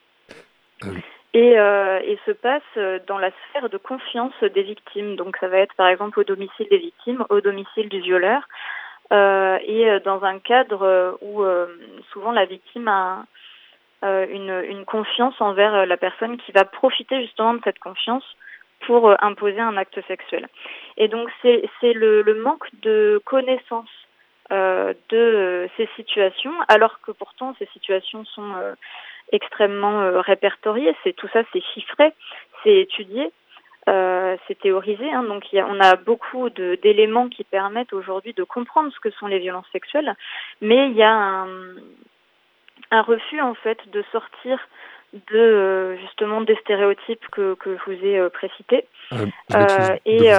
Ah 0.83 0.87
et, 1.35 1.53
et, 1.53 2.19
se 2.27 2.31
passe 2.31 3.05
dans 3.07 3.17
la 3.17 3.31
sphère 3.31 3.67
de 3.67 3.77
confiance 3.77 4.33
des 4.43 4.61
victimes. 4.61 5.15
Donc 5.15 5.35
ça 5.37 5.47
va 5.47 5.57
être 5.57 5.73
par 5.73 5.87
exemple 5.87 6.19
au 6.19 6.23
domicile 6.23 6.67
des 6.69 6.77
victimes, 6.77 7.25
au 7.29 7.41
domicile 7.41 7.89
du 7.89 8.01
violeur, 8.01 8.47
et 9.11 9.99
dans 10.05 10.23
un 10.23 10.37
cadre 10.37 11.17
où 11.21 11.43
souvent 12.11 12.31
la 12.33 12.45
victime 12.45 12.87
a, 12.87 13.25
une, 14.03 14.63
une, 14.69 14.85
confiance 14.85 15.39
envers 15.39 15.73
euh, 15.73 15.85
la 15.85 15.97
personne 15.97 16.37
qui 16.37 16.51
va 16.51 16.65
profiter 16.65 17.21
justement 17.21 17.53
de 17.53 17.61
cette 17.63 17.79
confiance 17.79 18.23
pour 18.81 19.09
euh, 19.09 19.15
imposer 19.21 19.59
un 19.59 19.77
acte 19.77 19.99
sexuel. 20.07 20.47
Et 20.97 21.07
donc 21.07 21.29
c'est 21.41 21.93
le, 21.93 22.21
le, 22.21 22.35
manque 22.35 22.67
de 22.81 23.21
connaissance 23.25 23.89
euh, 24.51 24.93
de 25.09 25.69
ces 25.77 25.87
situations, 25.95 26.53
alors 26.67 26.99
que 27.01 27.11
pourtant 27.11 27.55
ces 27.59 27.67
situations 27.67 28.25
sont 28.25 28.53
euh, 28.55 28.73
extrêmement 29.31 30.21
répertoriées. 30.21 30.95
C'est 31.03 31.13
tout 31.13 31.29
ça, 31.31 31.43
c'est 31.53 31.63
chiffré, 31.73 32.13
c'est 32.63 32.75
étudié. 32.75 33.31
Euh, 33.89 34.37
c'est 34.47 34.57
théorisé, 34.59 35.11
hein, 35.11 35.23
donc 35.23 35.51
y 35.51 35.61
on 35.61 35.77
a 35.81 35.97
beaucoup 35.97 36.49
d'éléments 36.49 37.27
qui 37.27 37.43
permettent 37.43 37.91
aujourd'hui 37.91 38.33
de 38.33 38.45
comprendre 38.45 38.93
ce 38.93 38.99
que 39.01 39.11
sont 39.11 39.27
les 39.27 39.39
violences 39.39 39.67
sexuelles, 39.73 40.15
mais 40.61 40.87
il 40.89 40.95
y 40.95 41.03
a 41.03 41.11
un, 41.11 41.47
un 42.93 43.01
refus 43.01 43.41
en 43.41 43.55
fait 43.55 43.79
de 43.91 44.03
sortir 44.11 44.59
de 45.13 45.37
euh, 45.37 45.97
justement 45.97 46.41
des 46.41 46.55
stéréotypes 46.57 47.25
que, 47.31 47.55
que 47.55 47.77
je 47.77 47.91
vous 47.91 48.05
ai 48.05 48.19
euh, 48.19 48.29
précités. 48.29 48.85
Euh, 49.11 49.25
euh 49.53 49.97
et, 50.05 50.31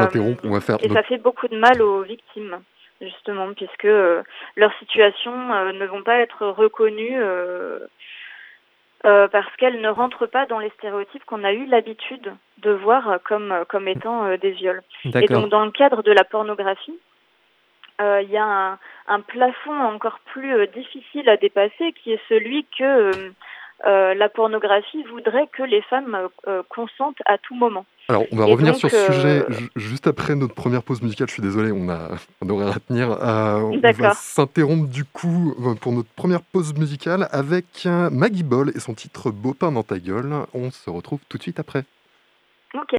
on 0.45 0.51
va 0.51 0.61
faire 0.61 0.79
et 0.83 0.89
ça 0.89 1.03
fait 1.03 1.19
beaucoup 1.19 1.49
de 1.49 1.57
mal 1.57 1.83
aux 1.83 2.03
victimes 2.03 2.61
justement 3.01 3.53
puisque 3.55 3.85
leurs 4.57 4.75
situations 4.79 5.33
ne 5.73 5.87
vont 5.87 6.03
pas 6.03 6.19
être 6.19 6.47
reconnues 6.47 7.21
parce 9.03 9.57
qu'elles 9.59 9.81
ne 9.81 9.89
rentrent 9.89 10.27
pas 10.27 10.47
dans 10.47 10.61
les 10.61 10.71
stéréotypes 10.79 11.25
qu'on 11.25 11.45
a 11.45 11.53
eu 11.53 11.67
l'habitude 11.67 12.33
de 12.59 12.71
voir 12.71 13.19
comme 13.25 13.53
comme 13.69 13.89
étant 13.89 14.37
des 14.37 14.53
viols. 14.53 14.83
Et 15.05 15.27
donc 15.27 15.51
dans 15.51 15.65
le 15.65 15.73
cadre 15.73 16.03
de 16.03 16.13
la 16.13 16.25
pornographie, 16.25 16.99
il 18.01 18.31
y 18.31 18.37
a 18.37 18.45
un, 18.45 18.79
un, 19.09 19.21
plafond 19.21 19.79
encore 19.79 20.19
plus 20.33 20.55
euh, 20.55 20.67
difficile 20.67 21.29
à 21.29 21.37
dépasser 21.37 21.93
qui 21.93 22.13
est 22.13 22.21
celui 22.29 22.67
que 22.77 23.33
euh, 23.87 24.15
la 24.15 24.29
pornographie 24.29 25.03
voudrait 25.05 25.49
que 25.53 25.63
les 25.63 25.83
femmes 25.83 26.17
consentent 26.69 27.19
à 27.27 27.39
tout 27.39 27.55
moment. 27.55 27.85
Alors, 28.09 28.25
on 28.33 28.37
va 28.37 28.45
revenir 28.45 28.77
sur 28.77 28.91
ce 28.91 29.13
sujet 29.13 29.45
juste 29.77 30.07
après 30.07 30.35
notre 30.35 30.55
première 30.55 30.83
pause 30.83 31.03
musicale. 31.03 31.29
Je 31.29 31.35
suis 31.35 31.43
désolé, 31.43 31.73
on 31.73 31.89
a 31.89 32.11
on 32.41 32.49
aurait 32.51 32.71
à 32.71 32.79
tenir. 32.79 33.11
on 33.11 33.79
va 33.79 34.15
s'interrompre 34.15 34.89
du 34.89 35.05
coup 35.05 35.55
pour 35.81 35.93
notre 35.93 36.11
première 36.11 36.43
pause 36.43 36.75
musicale 36.75 37.29
avec 37.31 37.87
Maggie 37.87 38.45
Ball 38.45 38.71
et 38.75 38.81
son 38.81 38.95
titre 38.95 39.31
Beau 39.31 39.55
pain 39.55 39.73
dans 39.73 39.83
ta 39.83 39.99
gueule. 39.99 40.33
On 40.55 40.71
se 40.71 40.89
retrouve 40.89 41.21
tout 41.29 41.39
de 41.39 41.43
suite 41.43 41.61
après. 41.61 41.85
Ok. 42.75 42.97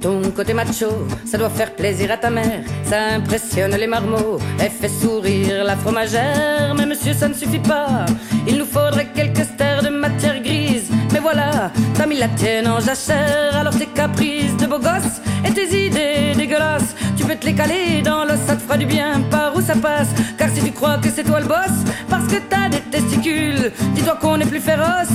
Ton 0.00 0.20
côté 0.30 0.52
macho, 0.52 0.86
ça 1.24 1.38
doit 1.38 1.50
faire 1.50 1.74
plaisir 1.74 2.10
à 2.10 2.16
ta 2.16 2.30
mère. 2.30 2.62
Ça 2.84 3.14
impressionne 3.16 3.74
les 3.76 3.86
marmots, 3.86 4.38
elle 4.58 4.70
fait 4.70 4.88
sourire 4.88 5.64
la 5.64 5.76
fromagère. 5.76 6.74
Mais 6.76 6.86
monsieur, 6.86 7.14
ça 7.14 7.28
ne 7.28 7.34
suffit 7.34 7.58
pas. 7.58 8.06
Il 8.46 8.58
nous 8.58 8.66
faudrait 8.66 9.08
quelques 9.14 9.44
stères 9.44 9.82
de 9.82 9.88
matière 9.88 10.40
grise. 10.42 10.90
Mais 11.12 11.18
voilà, 11.18 11.72
t'as 11.94 12.06
mis 12.06 12.18
la 12.18 12.28
tienne 12.28 12.68
en 12.68 12.80
jachère. 12.80 13.56
Alors 13.56 13.76
tes 13.76 13.86
caprices 13.86 14.56
de 14.58 14.66
beau 14.66 14.78
gosse 14.78 15.20
et 15.44 15.52
tes 15.52 15.86
idées 15.86 16.34
dégueulasses, 16.36 16.94
tu 17.16 17.24
peux 17.24 17.34
te 17.34 17.46
les 17.46 17.54
caler 17.54 18.02
dans 18.04 18.24
l'os, 18.24 18.38
ça 18.46 18.56
te 18.56 18.62
fera 18.62 18.76
du 18.76 18.86
bien 18.86 19.22
par 19.30 19.56
où 19.56 19.60
ça 19.60 19.74
passe. 19.74 20.08
Car 20.36 20.50
si 20.50 20.62
tu 20.62 20.72
crois 20.72 20.98
que 20.98 21.08
c'est 21.08 21.24
toi 21.24 21.40
le 21.40 21.46
boss, 21.46 21.76
parce 22.10 22.26
que 22.26 22.36
t'as 22.48 22.68
des 22.68 22.80
testicules, 22.80 23.72
dis-toi 23.94 24.18
qu'on 24.20 24.38
est 24.40 24.46
plus 24.46 24.60
féroce 24.60 25.08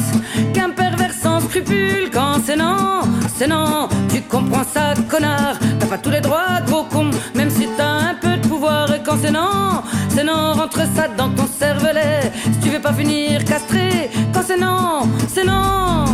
qu'un 0.53 0.71
pervers 0.71 1.13
sans 1.31 1.39
scrupules. 1.47 2.09
Quand 2.11 2.35
c'est 2.45 2.55
non, 2.55 3.01
c'est 3.37 3.47
non, 3.47 3.87
tu 4.13 4.21
comprends 4.21 4.67
ça 4.73 4.93
connard. 5.09 5.55
T'as 5.79 5.87
pas 5.87 5.97
tous 5.97 6.09
les 6.09 6.21
droits, 6.21 6.59
gros 6.67 6.83
con, 6.83 7.09
même 7.35 7.49
si 7.49 7.67
t'as 7.77 8.11
un 8.11 8.15
peu 8.23 8.35
de 8.37 8.47
pouvoir. 8.47 8.93
Et 8.93 9.01
quand 9.05 9.17
c'est 9.21 9.31
non, 9.31 9.81
c'est 10.09 10.23
non, 10.23 10.53
rentre 10.53 10.81
ça 10.95 11.07
dans 11.19 11.29
ton 11.29 11.47
cervelet. 11.47 12.31
Si 12.51 12.59
tu 12.63 12.69
veux 12.69 12.81
pas 12.81 12.93
finir 12.93 13.43
castré, 13.45 14.09
quand 14.33 14.43
c'est 14.45 14.59
non, 14.59 15.07
c'est 15.33 15.45
non. 15.45 16.05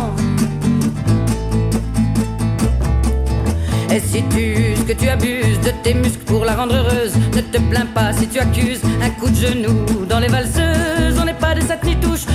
Et 3.90 4.00
si 4.00 4.22
tu 4.34 4.44
que 4.86 4.92
tu 4.92 5.08
abuses 5.08 5.60
de 5.60 5.72
tes 5.82 5.94
muscles 5.94 6.24
pour 6.24 6.44
la 6.44 6.54
rendre 6.54 6.74
heureuse, 6.74 7.14
ne 7.34 7.40
te 7.40 7.58
plains 7.70 7.90
pas 7.94 8.12
si 8.12 8.26
tu 8.28 8.38
accuses 8.38 8.82
un 9.02 9.10
coup 9.18 9.30
de 9.30 9.34
genou 9.34 9.74
dans 10.08 10.20
les 10.20 10.28
valseuses. 10.28 11.16
On 11.20 11.24
n'est 11.24 11.40
pas 11.46 11.54
des 11.54 11.62
ni 11.84 11.96
touches, 11.96 12.26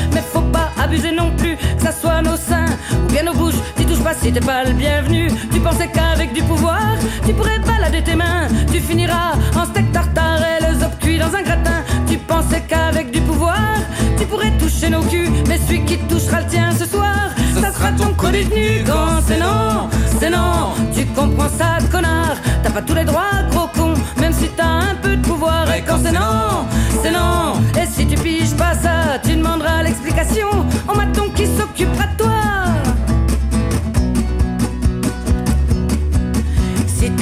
si 4.24 4.32
t'es 4.32 4.40
pas 4.40 4.64
le 4.64 4.72
bienvenu. 4.72 5.30
Tu 5.52 5.60
pensais 5.60 5.90
qu'avec 5.90 6.32
du 6.34 6.42
pouvoir, 6.44 6.96
tu 7.26 7.34
pourrais 7.34 7.60
balader 7.60 8.02
tes 8.02 8.16
mains. 8.16 8.48
Tu 8.72 8.80
finiras 8.80 9.34
en 9.54 9.66
steak 9.66 9.92
tartare 9.92 10.40
et 10.42 10.64
le 10.66 10.80
zop 10.80 10.98
cuit 11.00 11.20
dans 11.20 11.36
un 11.36 11.42
gratin. 11.42 11.84
Tu 12.08 12.18
pensais 12.18 12.62
qu'avec 12.62 13.12
du 13.12 13.20
pouvoir, 13.20 13.68
tu 14.18 14.26
pourrais 14.26 14.52
toucher 14.52 14.90
nos 14.90 15.02
culs, 15.02 15.30
mais 15.50 15.60
celui 15.68 15.84
qui 15.84 15.98
touchera 15.98 16.40
le 16.40 16.48
tien 16.48 16.70
ce 16.72 16.86
soir, 16.86 17.32
ça 17.60 17.74
sera 17.74 17.92
ton 17.92 18.14
co-détenu. 18.14 18.86
Quand 18.86 19.20
c'est 19.28 19.40
non, 19.40 19.90
c'est 20.20 20.30
non, 20.30 20.72
tu 20.96 21.06
comprends 21.08 21.50
ça, 21.50 21.80
connard. 21.92 22.38
T'as 22.64 22.72
pas 22.72 22.82
tous 22.82 22.96
les 22.96 23.04
droits, 23.04 23.44
gros 23.52 23.68
con, 23.76 23.94
même 24.22 24.32
si 24.32 24.48
t'as 24.56 24.92
un 24.92 24.96
peu 25.02 25.18
de 25.18 25.22
pouvoir. 25.22 25.70
Et 25.76 25.82
quand 25.82 26.00
c'est 26.02 26.14
non, 26.14 26.66
c'est 27.04 27.12
non, 27.12 27.56
et 27.76 27.86
si 27.86 28.08
tu 28.08 28.16
piges 28.16 28.56
pas 28.56 28.74
ça, 28.74 29.20
tu 29.22 29.36
demanderas 29.36 29.84
l'explication 29.84 30.48
au 30.88 30.96
maton 30.96 31.30
qui 31.36 31.46
s'occupera 31.46 32.06
de 32.06 32.24
toi. 32.24 32.34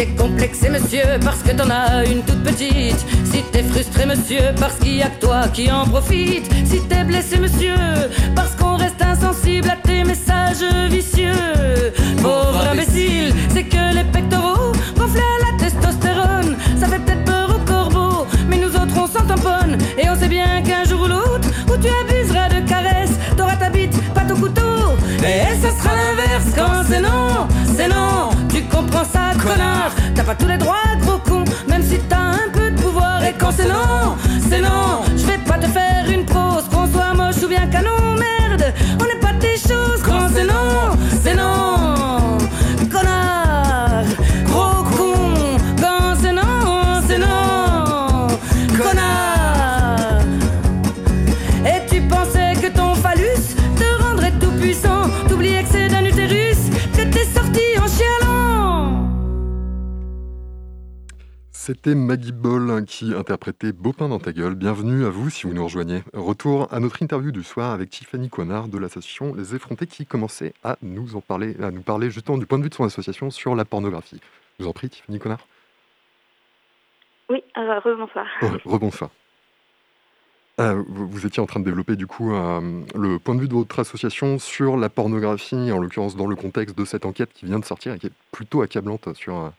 T'es 0.02 0.08
complexé, 0.16 0.70
monsieur, 0.70 1.04
parce 1.24 1.44
que 1.44 1.52
t'en 1.52 1.70
as 1.70 2.04
une 2.06 2.24
toute 2.24 2.44
petite. 2.44 3.06
Si 3.32 3.44
t'es 3.52 3.62
frustré, 3.62 4.08
monsieur, 4.08 4.46
parce 4.60 4.76
qu'il 4.80 4.96
y 4.98 5.04
a 5.04 5.10
que 5.10 5.20
toi 5.20 5.42
qui 5.54 5.72
en 5.72 5.86
profite. 5.86 6.46
Si 6.66 6.82
t'es 6.88 7.04
blessé, 7.04 7.38
monsieur, 7.38 7.76
parce 8.36 8.56
qu'on 8.56 8.78
reste 8.78 9.02
insensible 9.02 9.70
à 9.70 9.76
tes 9.76 10.04
messages 10.04 10.66
vicieux. 10.90 11.94
Pauvre 12.20 12.68
imbécile, 12.72 13.32
c'est 13.54 13.64
que 13.64 13.94
les 13.94 14.04
pectoraux 14.06 14.72
gonflent 14.98 15.38
la 15.46 15.64
testostérone. 15.64 16.56
Ça 16.80 16.88
fait 16.88 17.00
peut-être 17.00 17.26
peur 17.26 17.56
aux 17.56 17.72
corbeaux, 17.72 18.26
mais 18.50 18.58
nous 18.58 18.74
autres 18.76 18.98
on 18.98 19.08
s'en 19.08 19.26
tamponne. 19.26 19.78
Et 20.00 20.10
on 20.10 20.16
sait 20.16 20.30
bien 20.30 20.64
qu'un 20.64 20.84
jour 20.84 21.02
ou 21.02 21.08
l'autre, 21.08 21.48
où 21.68 21.78
tu 21.78 21.90
abuseras 22.02 22.50
de 22.50 22.68
caresses, 22.68 23.18
t'auras 23.38 23.58
ta 23.58 23.70
bite, 23.70 23.96
pas 24.16 24.22
ton 24.22 24.36
couteau. 24.36 24.96
Et 25.24 25.54
ça 25.62 25.70
sera 25.78 25.94
l'inverse 25.96 26.50
quand 26.56 26.84
c'est 26.90 27.02
non, 27.02 27.48
c'est 27.78 27.88
non 27.88 28.31
prends 28.92 29.06
ça, 29.06 29.32
connard. 29.42 29.92
T'as 30.14 30.24
pas 30.24 30.36
tous 30.36 30.48
les 30.48 30.58
droits, 30.58 30.76
gros 31.02 31.18
con, 31.18 31.44
même 31.68 31.82
si 31.82 31.98
t'as 32.10 32.18
un 32.18 32.50
peu 32.54 32.70
de 32.70 32.80
pouvoir. 32.80 33.24
Et 33.24 33.34
quand 33.34 33.52
c'est 33.52 33.68
non, 33.68 34.18
c'est 34.50 34.62
non. 34.62 35.11
C'était 61.72 61.96
Maggie 61.96 62.34
Ball 62.34 62.84
qui 62.84 63.14
interprétait 63.14 63.72
Beaupin 63.72 64.10
dans 64.10 64.20
ta 64.20 64.34
gueule. 64.34 64.56
Bienvenue 64.56 65.06
à 65.06 65.10
vous 65.10 65.30
si 65.30 65.48
vous 65.48 65.54
nous 65.54 65.64
rejoignez. 65.64 66.04
Retour 66.12 66.68
à 66.70 66.82
notre 66.82 67.02
interview 67.02 67.32
du 67.32 67.44
soir 67.44 67.72
avec 67.72 67.90
Tiffany 67.90 68.28
Coinard 68.28 68.68
de 68.68 68.78
l'association 68.78 69.34
Les 69.34 69.56
Effrontés 69.56 69.88
qui 69.88 70.06
commençait 70.06 70.54
à 70.66 70.78
nous 70.82 71.16
en 71.16 71.22
parler, 71.22 71.56
à 71.64 71.72
nous 71.72 71.82
parler 71.82 72.12
justement 72.12 72.38
du 72.38 72.46
point 72.46 72.58
de 72.58 72.64
vue 72.64 72.70
de 72.70 72.76
son 72.76 72.84
association 72.84 73.30
sur 73.32 73.56
la 73.56 73.64
pornographie. 73.64 74.20
Je 74.60 74.66
vous 74.66 74.70
en 74.70 74.74
prie, 74.74 74.90
Tiffany 74.90 75.18
Coinard. 75.18 75.48
Oui, 77.30 77.42
euh, 77.56 77.80
rebonsoir. 77.80 78.28
Oh, 78.42 78.48
rebonsoir. 78.66 79.10
Euh, 80.60 80.84
vous, 80.90 81.26
étiez 81.26 81.42
en 81.42 81.46
train 81.46 81.62
de 81.62 81.66
développer 81.66 81.96
du 81.96 82.06
coup 82.06 82.34
euh, 82.34 82.82
le 82.96 83.18
point 83.18 83.34
de 83.34 83.40
vue 83.40 83.48
de 83.48 83.54
votre 83.54 83.80
association 83.80 84.40
sur 84.40 84.76
la 84.76 84.90
pornographie, 84.90 85.72
en 85.72 85.80
l'occurrence 85.80 86.18
dans 86.18 86.28
le 86.28 86.36
contexte 86.36 86.78
de 86.78 86.84
cette 86.84 87.06
enquête 87.06 87.32
qui 87.34 87.46
vient 87.46 87.60
de 87.60 87.66
sortir 87.66 87.94
et 87.94 88.00
qui 88.00 88.08
est 88.08 88.14
plutôt 88.34 88.62
accablante 88.62 89.14
sur 89.14 89.38
euh, 89.38 89.50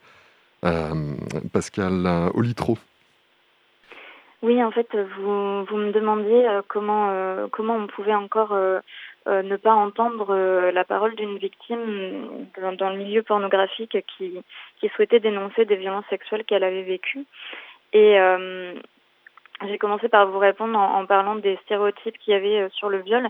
Pascal 0.62 2.06
euh, 2.06 2.30
Olitro. 2.34 2.78
Oui, 4.42 4.62
en 4.62 4.70
fait, 4.70 4.88
vous, 4.94 5.76
me 5.76 5.92
demandiez 5.92 6.48
euh, 6.48 6.62
comment, 6.66 7.10
euh, 7.10 7.46
comment 7.50 7.76
on 7.76 7.86
pouvait 7.86 8.14
encore 8.14 8.56
ne 9.26 9.56
pas 9.56 9.72
entendre 9.72 10.34
la 10.72 10.84
parole 10.84 11.14
d'une 11.14 11.38
victime 11.38 12.48
dans, 12.76 12.90
le 12.90 12.96
milieu 12.96 13.22
pornographique 13.22 13.96
qui, 14.18 14.42
souhaitait 14.96 15.20
dénoncer 15.20 15.64
des 15.64 15.76
violences 15.76 16.04
sexuelles 16.10 16.44
qu'elle 16.44 16.64
avait 16.64 16.82
vécues. 16.82 17.24
Et 17.92 18.18
j'ai 19.64 19.78
commencé 19.78 20.08
par 20.08 20.26
vous 20.26 20.40
répondre 20.40 20.76
en, 20.76 21.06
parlant 21.06 21.36
des 21.36 21.56
stéréotypes 21.64 22.18
qu'il 22.18 22.32
y 22.32 22.36
avait 22.36 22.68
sur 22.70 22.88
le 22.88 22.98
viol. 22.98 23.28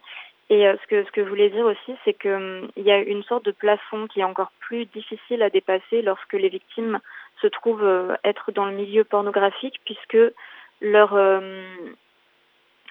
Et 0.48 0.64
ce 0.64 0.86
que 0.86 1.04
ce 1.04 1.10
que 1.10 1.24
je 1.24 1.28
voulais 1.28 1.50
dire 1.50 1.66
aussi, 1.66 1.94
c'est 2.06 2.14
que 2.14 2.62
hum, 2.62 2.68
y 2.76 2.90
a 2.90 2.98
une 2.98 3.22
sorte 3.22 3.44
de 3.44 3.52
plafond 3.52 4.06
qui 4.06 4.20
est 4.20 4.24
encore 4.24 4.52
plus 4.60 4.86
difficile 4.86 5.42
à 5.42 5.50
dépasser 5.50 6.00
lorsque 6.00 6.32
les 6.32 6.48
victimes 6.48 7.00
se 7.42 7.48
trouvent 7.48 7.84
euh, 7.84 8.16
être 8.24 8.52
dans 8.52 8.64
le 8.66 8.72
milieu 8.72 9.04
pornographique, 9.04 9.80
puisque 9.84 10.18
leur 10.80 11.14
euh, 11.14 11.50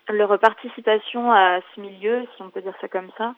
leur 0.09 0.37
participation 0.39 1.31
à 1.31 1.59
ce 1.73 1.81
milieu, 1.81 2.27
si 2.35 2.41
on 2.41 2.49
peut 2.49 2.61
dire 2.61 2.73
ça 2.81 2.87
comme 2.87 3.09
ça, 3.17 3.33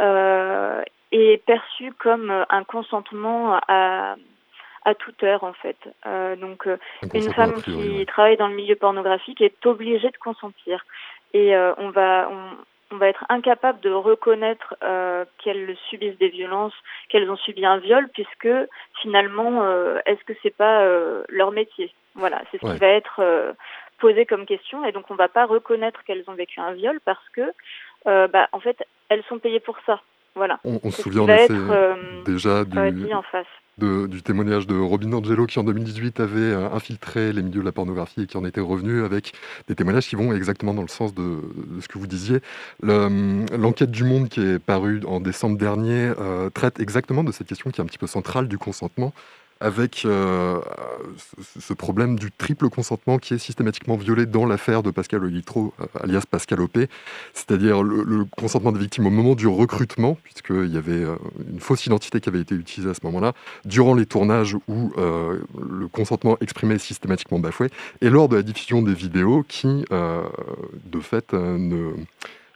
euh, 0.00 0.82
est 1.12 1.44
perçue 1.44 1.92
comme 1.98 2.44
un 2.48 2.64
consentement 2.64 3.58
à 3.68 4.16
à 4.86 4.94
toute 4.94 5.22
heure 5.22 5.44
en 5.44 5.54
fait. 5.54 5.78
Donc 6.38 6.66
Un 6.66 6.78
une 7.14 7.32
femme 7.32 7.52
priori, 7.54 7.62
qui 7.64 7.98
ouais. 7.98 8.04
travaille 8.04 8.36
dans 8.36 8.48
le 8.48 8.54
milieu 8.54 8.76
pornographique 8.76 9.40
est 9.40 9.64
obligée 9.64 10.10
de 10.10 10.16
consentir 10.18 10.84
et 11.32 11.56
on 11.56 11.88
va 11.88 12.28
on, 12.30 12.50
on 12.90 12.96
va 12.96 13.08
être 13.08 13.24
incapable 13.28 13.80
de 13.80 13.90
reconnaître 13.90 14.74
euh, 14.82 15.24
qu'elles 15.42 15.76
subissent 15.88 16.18
des 16.18 16.28
violences, 16.28 16.74
qu'elles 17.08 17.30
ont 17.30 17.36
subi 17.36 17.64
un 17.66 17.78
viol, 17.78 18.08
puisque 18.12 18.48
finalement, 19.02 19.62
euh, 19.62 19.98
est-ce 20.06 20.22
que 20.24 20.32
c'est 20.42 20.54
pas 20.56 20.82
euh, 20.82 21.24
leur 21.28 21.50
métier? 21.50 21.92
Voilà, 22.14 22.42
c'est 22.50 22.60
ce 22.60 22.66
Ouais. 22.66 22.74
qui 22.74 22.78
va 22.78 22.88
être 22.88 23.54
posé 23.98 24.26
comme 24.26 24.46
question, 24.46 24.84
et 24.84 24.92
donc 24.92 25.10
on 25.10 25.14
va 25.16 25.28
pas 25.28 25.46
reconnaître 25.46 26.04
qu'elles 26.04 26.24
ont 26.28 26.34
vécu 26.34 26.60
un 26.60 26.72
viol 26.72 27.00
parce 27.04 27.28
que, 27.30 27.52
bah, 28.04 28.48
en 28.52 28.60
fait, 28.60 28.76
elles 29.08 29.24
sont 29.24 29.38
payées 29.38 29.60
pour 29.60 29.78
ça. 29.86 30.00
Voilà, 30.36 30.58
On, 30.64 30.78
on 30.82 30.90
se 30.90 31.02
souvient 31.02 31.22
en 31.22 31.26
va 31.26 31.34
effet 31.42 31.54
être 31.54 32.24
déjà 32.24 32.64
du, 32.64 33.12
en 33.14 33.22
face. 33.22 33.46
Du 33.78 34.22
témoignage 34.22 34.66
de 34.66 34.76
Robin 34.76 35.12
Angelo 35.12 35.46
qui 35.46 35.58
en 35.58 35.64
2018 35.64 36.20
avait 36.20 36.40
euh, 36.40 36.70
infiltré 36.70 37.32
les 37.32 37.42
milieux 37.42 37.60
de 37.60 37.64
la 37.64 37.72
pornographie 37.72 38.22
et 38.22 38.26
qui 38.26 38.36
en 38.36 38.44
était 38.44 38.60
revenu 38.60 39.04
avec 39.04 39.32
des 39.68 39.74
témoignages 39.74 40.08
qui 40.08 40.16
vont 40.16 40.32
exactement 40.32 40.74
dans 40.74 40.82
le 40.82 40.88
sens 40.88 41.14
de, 41.14 41.40
ce 41.80 41.88
que 41.88 41.98
vous 41.98 42.06
disiez. 42.06 42.40
Hum, 42.82 43.46
L'enquête 43.56 43.90
du 43.90 44.04
Monde 44.04 44.28
qui 44.28 44.40
est 44.40 44.58
parue 44.58 45.00
en 45.06 45.20
décembre 45.20 45.58
dernier 45.58 46.12
euh, 46.18 46.50
traite 46.50 46.78
exactement 46.78 47.24
de 47.24 47.32
cette 47.32 47.48
question 47.48 47.70
qui 47.70 47.80
est 47.80 47.84
un 47.84 47.86
petit 47.86 47.98
peu 47.98 48.06
centrale 48.06 48.48
du 48.48 48.58
consentement 48.58 49.12
avec 49.64 50.02
euh, 50.04 50.60
ce, 51.58 51.72
problème 51.72 52.18
du 52.18 52.30
triple 52.30 52.68
consentement 52.68 53.16
qui 53.16 53.32
est 53.32 53.38
systématiquement 53.38 53.96
violé 53.96 54.26
dans 54.26 54.44
l'affaire 54.44 54.82
de 54.82 54.90
Pascal 54.90 55.24
Olitro, 55.24 55.72
euh, 55.80 55.86
alias 56.02 56.24
Pascal 56.30 56.60
Opé, 56.60 56.88
c'est-à-dire 57.32 57.82
le, 57.82 58.26
consentement 58.36 58.72
des 58.72 58.78
victimes 58.78 59.06
au 59.06 59.10
moment 59.10 59.34
du 59.34 59.46
recrutement, 59.46 60.18
puisqu'il 60.22 60.70
y 60.70 60.76
avait 60.76 60.92
euh, 60.92 61.16
une 61.50 61.60
fausse 61.60 61.86
identité 61.86 62.20
qui 62.20 62.28
avait 62.28 62.42
été 62.42 62.54
utilisée 62.54 62.90
à 62.90 62.94
ce 62.94 63.00
moment-là, 63.04 63.32
durant 63.64 63.94
les 63.94 64.04
tournages 64.04 64.54
où 64.68 64.92
le 64.96 65.88
consentement 65.88 66.36
exprimé 66.42 66.74
est 66.74 66.78
systématiquement 66.78 67.38
bafoué, 67.38 67.68
et 68.02 68.10
lors 68.10 68.28
de 68.28 68.36
la 68.36 68.42
diffusion 68.42 68.82
des 68.82 68.92
vidéos 68.92 69.44
qui, 69.48 69.84
de 69.90 71.00
fait, 71.00 71.32
ne 71.32 71.92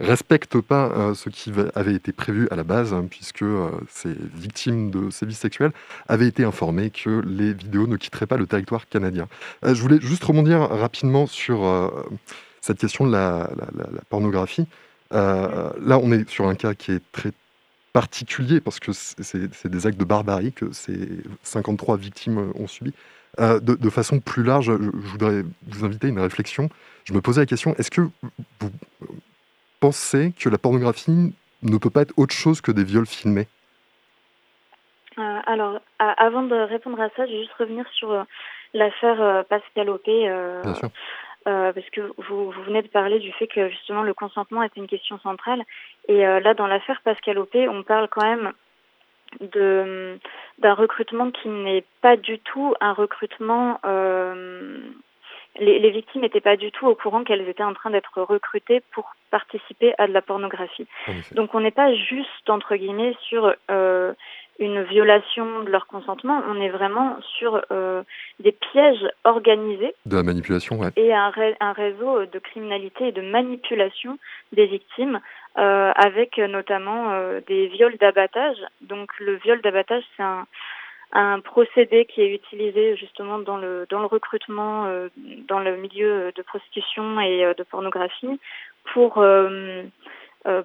respectent 0.00 0.60
pas 0.60 0.90
euh, 0.90 1.14
ce 1.14 1.28
qui 1.28 1.50
va- 1.50 1.70
avait 1.74 1.94
été 1.94 2.12
prévu 2.12 2.48
à 2.50 2.56
la 2.56 2.64
base, 2.64 2.92
hein, 2.92 3.06
puisque 3.08 3.42
euh, 3.42 3.70
ces 3.88 4.14
victimes 4.34 4.90
de 4.90 5.10
sévices 5.10 5.38
sexuels 5.38 5.72
avaient 6.08 6.28
été 6.28 6.44
informées 6.44 6.90
que 6.90 7.22
les 7.26 7.52
vidéos 7.52 7.86
ne 7.86 7.96
quitteraient 7.96 8.26
pas 8.26 8.36
le 8.36 8.46
territoire 8.46 8.88
canadien. 8.88 9.28
Euh, 9.64 9.74
je 9.74 9.82
voulais 9.82 10.00
juste 10.00 10.24
rebondir 10.24 10.60
rapidement 10.60 11.26
sur 11.26 11.58
cette 12.60 12.78
question 12.78 13.06
de 13.06 13.12
la, 13.12 13.50
pornographie. 14.08 14.66
Là, 15.10 15.98
on 16.02 16.12
est 16.12 16.28
sur 16.28 16.46
un 16.48 16.54
cas 16.54 16.74
qui 16.74 16.92
est 16.92 17.02
très 17.12 17.32
particulier 17.92 18.60
parce 18.60 18.78
que 18.78 18.92
c'est 18.92 19.66
des 19.66 19.86
actes 19.86 19.98
de 19.98 20.04
barbarie 20.04 20.52
que 20.52 20.72
ces 20.72 21.08
53 21.42 21.96
victimes 21.96 22.52
ont 22.54 22.66
subi. 22.66 22.92
Euh, 23.40 23.60
de, 23.60 23.74
de 23.74 23.90
façon 23.90 24.20
plus 24.20 24.42
large, 24.42 24.66
je, 24.66 24.72
je 24.82 25.08
voudrais 25.08 25.44
vous 25.68 25.84
inviter 25.84 26.08
à 26.08 26.10
une 26.10 26.18
réflexion. 26.18 26.68
Je 27.04 27.12
me 27.12 27.20
posais 27.20 27.40
la 27.40 27.46
question, 27.46 27.74
est-ce 27.78 27.90
que 27.90 28.00
vous 28.00 28.70
pensez 29.80 30.32
que 30.38 30.48
la 30.48 30.58
pornographie 30.58 31.34
ne 31.62 31.78
peut 31.78 31.90
pas 31.90 32.02
être 32.02 32.14
autre 32.16 32.34
chose 32.34 32.60
que 32.60 32.72
des 32.72 32.84
viols 32.84 33.06
filmés 33.06 33.46
Euh, 35.18 35.38
alors, 35.46 35.80
avant 35.98 36.42
de 36.44 36.54
répondre 36.54 37.00
à 37.00 37.08
ça, 37.16 37.26
je 37.26 37.32
vais 37.32 37.40
juste 37.40 37.54
revenir 37.58 37.84
sur 37.92 38.12
euh, 38.12 38.22
l'affaire 38.72 39.20
euh, 39.20 39.42
Pascal 39.42 39.88
Opé, 39.90 40.28
euh, 40.28 40.62
Bien 40.62 40.74
sûr. 40.74 40.90
euh, 41.48 41.72
parce 41.72 41.90
que 41.90 42.12
vous, 42.18 42.50
vous 42.52 42.62
venez 42.62 42.82
de 42.82 42.88
parler 42.88 43.18
du 43.18 43.32
fait 43.32 43.48
que 43.48 43.68
justement 43.68 44.02
le 44.02 44.14
consentement 44.14 44.62
est 44.62 44.76
une 44.76 44.86
question 44.86 45.18
centrale. 45.18 45.62
Et 46.06 46.20
là, 46.22 46.54
dans 46.54 46.68
l'affaire 46.68 47.00
Pascal 47.02 47.38
Opé, 47.38 47.68
on 47.68 47.82
parle 47.82 48.08
quand 48.08 48.22
même 48.24 48.52
de 49.40 50.18
d'un 50.58 50.74
recrutement 50.74 51.30
qui 51.30 51.48
n'est 51.48 51.84
pas 52.00 52.16
du 52.16 52.38
tout 52.38 52.74
un 52.80 52.92
recrutement. 52.92 53.78
euh, 53.84 54.78
les, 55.58 55.78
les 55.78 55.90
victimes 55.90 56.22
n'étaient 56.22 56.40
pas 56.40 56.56
du 56.56 56.70
tout 56.70 56.86
au 56.86 56.94
courant 56.94 57.24
qu'elles 57.24 57.48
étaient 57.48 57.62
en 57.64 57.74
train 57.74 57.90
d'être 57.90 58.20
recrutées 58.22 58.82
pour 58.92 59.14
participer 59.30 59.92
à 59.98 60.06
de 60.06 60.12
la 60.12 60.22
pornographie. 60.22 60.86
Donc 61.32 61.54
on 61.54 61.60
n'est 61.60 61.70
pas 61.70 61.92
juste 61.94 62.48
entre 62.48 62.76
guillemets 62.76 63.14
sur 63.22 63.54
euh, 63.70 64.12
une 64.58 64.82
violation 64.82 65.60
de 65.62 65.70
leur 65.70 65.86
consentement, 65.86 66.42
on 66.48 66.60
est 66.60 66.68
vraiment 66.68 67.16
sur 67.38 67.62
euh, 67.70 68.02
des 68.40 68.50
pièges 68.52 69.06
organisés 69.24 69.94
De 70.06 70.16
la 70.16 70.22
manipulation, 70.24 70.76
ouais. 70.78 70.88
et 70.96 71.14
un, 71.14 71.30
ré- 71.30 71.56
un 71.60 71.72
réseau 71.72 72.26
de 72.26 72.38
criminalité 72.38 73.08
et 73.08 73.12
de 73.12 73.22
manipulation 73.22 74.18
des 74.52 74.66
victimes, 74.66 75.20
euh, 75.58 75.92
avec 75.94 76.38
notamment 76.38 77.12
des 77.46 77.68
viols 77.68 77.96
d'abattage. 77.98 78.56
Donc 78.80 79.10
le 79.20 79.36
viol 79.36 79.60
d'abattage, 79.60 80.02
c'est 80.16 80.22
un, 80.24 80.46
un 81.12 81.40
procédé 81.40 82.04
qui 82.04 82.20
est 82.20 82.34
utilisé 82.34 82.96
justement 82.96 83.38
dans 83.38 83.56
le 83.56 83.86
dans 83.88 84.00
le 84.00 84.06
recrutement, 84.06 84.86
euh, 84.86 85.08
dans 85.48 85.58
le 85.58 85.76
milieu 85.76 86.32
de 86.32 86.42
prostitution 86.42 87.20
et 87.20 87.44
euh, 87.44 87.54
de 87.54 87.62
pornographie, 87.62 88.38
pour 88.92 89.18
euh, 89.18 89.84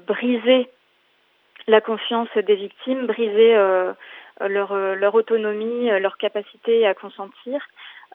briser 0.05 0.69
la 1.67 1.79
confiance 1.79 2.29
des 2.35 2.55
victimes, 2.55 3.07
briser 3.07 3.53
leur 4.41 4.75
leur 4.95 5.15
autonomie, 5.15 5.89
leur 5.99 6.17
capacité 6.17 6.85
à 6.85 6.93
consentir. 6.93 7.65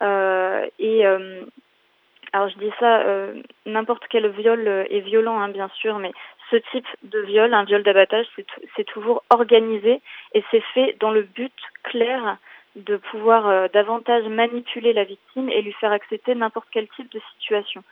Et 0.01 1.07
alors 1.07 2.49
je 2.51 2.59
dis 2.59 2.71
ça, 2.79 3.05
n'importe 3.65 4.05
quel 4.11 4.29
viol 4.29 4.67
est 4.91 5.01
violent, 5.01 5.41
hein, 5.41 5.49
bien 5.49 5.69
sûr, 5.81 5.99
mais 5.99 6.13
ce 6.51 6.57
type 6.73 6.87
de 7.03 7.21
viol, 7.21 7.53
un 7.53 7.65
viol 7.65 7.83
d'abattage, 7.83 8.27
c'est 8.77 8.85
toujours 8.85 9.23
organisé 9.31 10.01
et 10.35 10.45
c'est 10.51 10.63
fait 10.75 10.97
dans 11.01 11.11
le 11.11 11.23
but 11.23 11.53
clair 11.85 12.39
de 12.77 12.97
pouvoir 12.97 13.49
euh, 13.49 13.69
davantage 13.73 14.25
manipuler 14.25 14.93
la 14.93 15.05
victime 15.05 15.49
et 15.49 15.63
lui 15.63 15.73
faire 15.73 15.93
accepter 15.93 16.35
n'importe 16.35 16.69
quel 16.71 16.87
type 16.89 17.11
de 17.13 17.21
situation. 17.35 17.83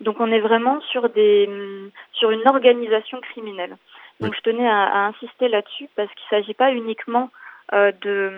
Donc 0.00 0.20
on 0.20 0.32
est 0.32 0.40
vraiment 0.40 0.80
sur 0.80 1.08
des 1.10 1.46
hum, 1.48 1.90
sur 2.12 2.30
une 2.30 2.46
organisation 2.48 3.20
criminelle. 3.20 3.76
Donc 4.20 4.34
je 4.34 4.40
tenais 4.40 4.68
à, 4.68 4.84
à 4.84 4.98
insister 5.08 5.48
là-dessus 5.48 5.88
parce 5.96 6.12
qu'il 6.14 6.24
ne 6.36 6.42
s'agit 6.42 6.54
pas 6.54 6.72
uniquement 6.72 7.30
euh, 7.72 7.92
de 8.00 8.32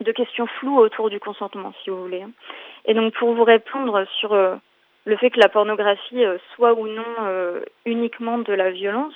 de 0.00 0.12
questions 0.12 0.46
floues 0.46 0.78
autour 0.78 1.10
du 1.10 1.20
consentement, 1.20 1.72
si 1.82 1.90
vous 1.90 2.02
voulez. 2.02 2.24
Et 2.86 2.94
donc 2.94 3.14
pour 3.14 3.34
vous 3.34 3.44
répondre 3.44 4.04
sur 4.18 4.32
le 5.04 5.16
fait 5.16 5.30
que 5.30 5.40
la 5.40 5.48
pornographie 5.48 6.24
soit 6.54 6.74
ou 6.74 6.86
non 6.86 7.04
uniquement 7.84 8.38
de 8.38 8.52
la 8.52 8.70
violence, 8.70 9.14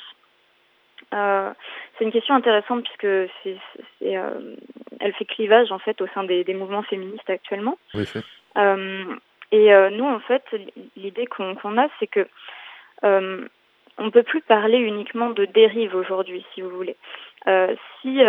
euh, 1.14 1.53
c'est 1.96 2.05
une 2.05 2.12
question 2.12 2.35
intéressante 2.35 2.85
puisque 2.85 3.31
c'est, 3.42 4.16
euh, 4.16 4.57
elle 5.01 5.14
fait 5.14 5.25
clivage 5.25 5.70
en 5.70 5.79
fait 5.79 6.01
au 6.01 6.07
sein 6.09 6.25
des, 6.25 6.44
mouvements 6.55 6.83
féministes 6.83 7.31
actuellement. 7.31 7.79
Oui, 7.94 8.05
euh, 8.57 9.05
et 9.53 9.70
nous, 9.92 10.05
en 10.05 10.18
fait, 10.20 10.42
l'idée 10.96 11.27
qu'on, 11.27 11.79
a, 11.79 11.88
c'est 12.01 12.09
que 12.09 12.27
on 13.99 14.05
ne 14.05 14.11
peut 14.11 14.25
plus 14.25 14.42
parler 14.42 14.79
uniquement 14.79 15.31
de 15.31 15.44
dérive 15.44 15.94
aujourd'hui, 15.94 16.44
si 16.53 16.62
vous 16.62 16.70
voulez. 16.70 16.96
si 18.03 18.20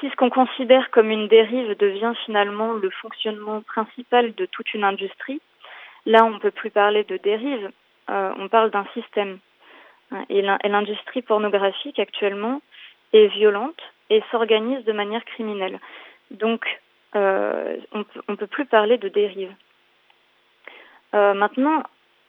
si 0.00 0.10
ce 0.10 0.16
qu'on 0.16 0.30
considère 0.30 0.90
comme 0.90 1.10
une 1.10 1.28
dérive 1.28 1.76
devient 1.76 2.14
finalement 2.24 2.72
le 2.72 2.90
fonctionnement 2.90 3.60
principal 3.62 4.34
de 4.34 4.46
toute 4.46 4.74
une 4.74 4.84
industrie, 4.84 5.40
là 6.06 6.24
on 6.24 6.30
ne 6.30 6.38
peut 6.38 6.50
plus 6.50 6.70
parler 6.70 7.04
de 7.04 7.16
dérive, 7.18 7.70
on 8.08 8.48
parle 8.48 8.70
d'un 8.70 8.86
système. 8.94 9.38
Et 10.28 10.42
l'industrie 10.42 11.22
pornographique 11.22 12.00
actuellement 12.00 12.60
est 13.12 13.28
violente 13.28 13.80
et 14.08 14.22
s'organise 14.30 14.84
de 14.84 14.92
manière 14.92 15.24
criminelle. 15.24 15.78
Donc, 16.30 16.66
euh, 17.16 17.76
on 17.92 18.04
ne 18.28 18.36
peut 18.36 18.46
plus 18.46 18.66
parler 18.66 18.98
de 18.98 19.08
dérive. 19.08 19.52
Euh, 21.14 21.34
maintenant, 21.34 21.82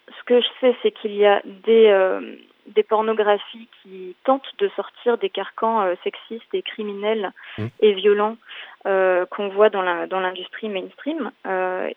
ce 0.08 0.24
que 0.26 0.42
je 0.42 0.48
sais, 0.60 0.76
c'est 0.82 0.92
qu'il 0.92 1.16
y 1.16 1.26
a 1.26 1.42
des, 1.46 1.88
euh, 1.88 2.36
des 2.68 2.84
pornographies 2.84 3.68
qui 3.82 4.16
tentent 4.24 4.52
de 4.60 4.70
sortir 4.76 5.18
des 5.18 5.30
carcans 5.30 5.82
euh, 5.82 5.96
sexistes 6.04 6.54
et 6.54 6.62
criminels 6.62 7.32
mmh. 7.58 7.66
et 7.80 7.94
violents 7.94 8.38
euh, 8.86 9.26
qu'on 9.26 9.50
voit 9.50 9.70
dans 9.70 9.82
la 9.82 10.08
dans 10.08 10.20
l'industrie 10.20 10.70
mainstream 10.70 11.32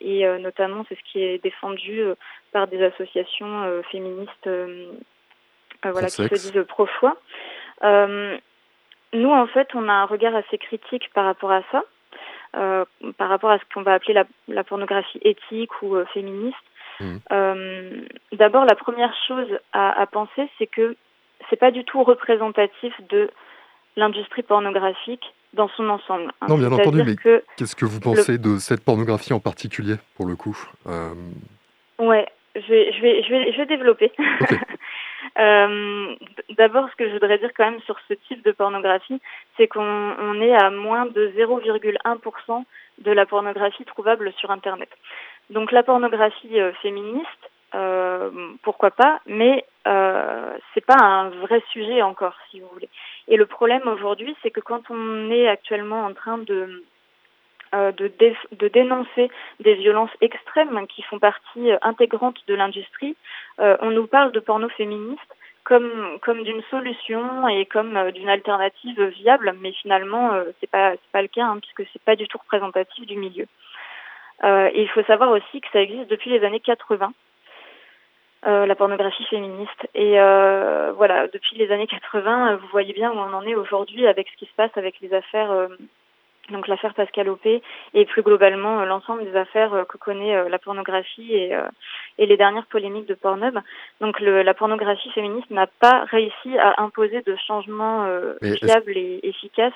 et 0.01 0.25
notamment 0.39 0.85
c'est 0.87 0.95
ce 0.95 1.11
qui 1.11 1.21
est 1.21 1.43
défendu 1.43 2.01
par 2.51 2.67
des 2.67 2.83
associations 2.83 3.81
féministes 3.91 4.49
euh, 5.85 5.91
voilà, 5.91 6.07
qui 6.07 6.15
se 6.15 6.51
disent 6.51 6.65
pro-choix. 6.67 7.17
Euh, 7.83 8.37
nous, 9.13 9.31
en 9.31 9.47
fait, 9.47 9.67
on 9.75 9.87
a 9.87 9.93
un 9.93 10.05
regard 10.05 10.35
assez 10.35 10.57
critique 10.57 11.09
par 11.13 11.25
rapport 11.25 11.51
à 11.51 11.61
ça, 11.71 11.83
euh, 12.57 12.85
par 13.17 13.29
rapport 13.29 13.51
à 13.51 13.59
ce 13.59 13.63
qu'on 13.73 13.81
va 13.81 13.93
appeler 13.93 14.13
la, 14.13 14.25
la, 14.47 14.63
pornographie 14.63 15.19
éthique 15.21 15.81
ou 15.81 15.97
féministe. 16.13 16.57
Mmh. 16.99 18.05
D'abord, 18.33 18.65
la 18.65 18.75
première 18.75 19.13
chose 19.27 19.47
à, 19.73 19.99
à 19.99 20.05
penser, 20.05 20.49
c'est 20.57 20.67
que 20.67 20.95
c'est 21.49 21.55
pas 21.55 21.71
du 21.71 21.83
tout 21.83 22.03
représentatif 22.03 22.93
de 23.09 23.29
l'industrie 23.95 24.43
pornographique 24.43 25.33
dans 25.53 25.69
son 25.69 25.89
ensemble. 25.89 26.31
Hein. 26.41 26.47
Non, 26.49 26.57
bien 26.57 26.71
entendu, 26.71 27.03
mais 27.03 27.15
qu'est-ce 27.57 27.75
que 27.75 27.85
vous 27.85 27.99
pensez 27.99 28.37
de 28.37 28.57
cette 28.57 28.83
pornographie 28.83 29.33
en 29.33 29.39
particulier, 29.39 29.95
pour 30.15 30.25
le 30.25 30.35
coup 30.35 30.57
euh... 30.87 31.13
Ouais, 31.97 32.27
je 32.55 32.67
vais, 32.67 32.91
je 32.91 33.01
vais, 33.01 33.23
je 33.23 33.29
vais, 33.29 33.51
je 33.51 33.57
vais 33.57 33.65
développer. 33.65 34.11
Euh, 35.37 36.15
D'abord, 36.57 36.87
ce 36.89 36.95
que 36.95 37.07
je 37.07 37.13
voudrais 37.13 37.37
dire 37.39 37.49
quand 37.57 37.69
même 37.69 37.81
sur 37.81 37.97
ce 38.07 38.13
type 38.13 38.45
de 38.45 38.51
pornographie, 38.51 39.19
c'est 39.57 39.67
qu'on 39.67 39.81
on 39.81 40.39
est 40.39 40.53
à 40.53 40.69
moins 40.69 41.07
de 41.07 41.33
0,1% 41.35 42.63
de 42.99 43.11
la 43.11 43.25
pornographie 43.25 43.83
trouvable 43.83 44.31
sur 44.37 44.51
Internet. 44.51 44.87
Donc 45.49 45.71
la 45.71 45.83
pornographie 45.83 46.59
euh, 46.59 46.73
féministe, 46.81 47.51
euh, 47.75 48.31
pourquoi 48.63 48.91
pas, 48.91 49.19
mais 49.25 49.65
euh, 49.87 50.57
c'est 50.73 50.85
pas 50.85 50.97
un 50.97 51.29
vrai 51.29 51.61
sujet 51.71 52.01
encore, 52.01 52.35
si 52.49 52.59
vous 52.59 52.67
voulez. 52.71 52.89
Et 53.27 53.37
le 53.37 53.45
problème 53.45 53.87
aujourd'hui, 53.87 54.35
c'est 54.41 54.51
que 54.51 54.61
quand 54.61 54.89
on 54.89 55.29
est 55.29 55.47
actuellement 55.47 56.05
en 56.05 56.13
train 56.13 56.37
de 56.37 56.83
euh, 57.73 57.91
de, 57.91 58.11
de, 58.51 58.67
dénoncer 58.67 59.29
des 59.59 59.73
violences 59.73 60.15
extrêmes 60.21 60.85
qui 60.87 61.01
font 61.01 61.19
partie 61.19 61.71
euh, 61.71 61.77
intégrante 61.81 62.37
de 62.47 62.53
l'industrie, 62.53 63.17
euh, 63.59 63.75
on 63.81 63.89
nous 63.89 64.07
parle 64.07 64.31
de 64.31 64.39
porno 64.39 64.69
féministe 64.69 65.19
comme 65.63 66.19
comme 66.21 66.43
d'une 66.43 66.61
solution 66.69 67.47
et 67.47 67.65
comme 67.65 68.11
d'une 68.11 68.29
alternative 68.29 69.03
viable, 69.05 69.55
mais 69.59 69.71
finalement 69.71 70.31
c'est 70.59 70.69
pas 70.69 70.91
c'est 70.91 71.11
pas 71.11 71.23
le 71.23 71.27
cas 71.27 71.45
hein, 71.47 71.59
puisque 71.59 71.89
c'est 71.91 72.03
pas 72.03 72.15
du 72.15 72.27
tout 72.27 72.37
représentatif 72.37 73.05
du 73.07 73.17
milieu. 73.17 73.47
Et 74.43 74.81
il 74.81 74.89
faut 74.89 75.03
savoir 75.03 75.31
aussi 75.31 75.61
que 75.61 75.67
ça 75.71 75.81
existe 75.81 76.09
depuis 76.09 76.29
les 76.29 76.43
années 76.45 76.59
80. 76.59 77.13
la 78.43 78.75
pornographie 78.75 79.25
féministe. 79.25 79.87
Et 79.95 80.13
voilà, 80.97 81.27
depuis 81.27 81.57
les 81.57 81.71
années 81.71 81.87
80, 81.87 82.57
vous 82.57 82.67
voyez 82.71 82.93
bien 82.93 83.11
où 83.11 83.15
on 83.15 83.33
en 83.33 83.43
est 83.43 83.55
aujourd'hui 83.55 84.07
avec 84.07 84.27
ce 84.29 84.37
qui 84.37 84.45
se 84.45 84.55
passe 84.55 84.75
avec 84.75 84.99
les 85.01 85.13
affaires 85.13 85.67
donc 86.51 86.67
l'affaire 86.67 86.93
Pascal 86.93 87.29
Opé 87.29 87.61
et 87.93 88.05
plus 88.05 88.21
globalement 88.21 88.79
euh, 88.79 88.85
l'ensemble 88.85 89.23
des 89.25 89.35
affaires 89.35 89.73
euh, 89.73 89.83
que 89.83 89.97
connaît 89.97 90.35
euh, 90.35 90.49
la 90.49 90.59
pornographie 90.59 91.33
et, 91.33 91.57
et 92.17 92.25
les 92.25 92.37
dernières 92.37 92.67
polémiques 92.67 93.07
de 93.07 93.15
Pornhub. 93.15 93.57
Donc 94.01 94.19
le, 94.19 94.43
la 94.43 94.53
pornographie 94.53 95.11
féministe 95.11 95.49
n'a 95.49 95.67
pas 95.67 96.05
réussi 96.05 96.57
à 96.59 96.81
imposer 96.81 97.21
de 97.21 97.35
changements 97.47 98.07
fiables 98.41 98.97
et 98.97 99.19
efficaces 99.23 99.73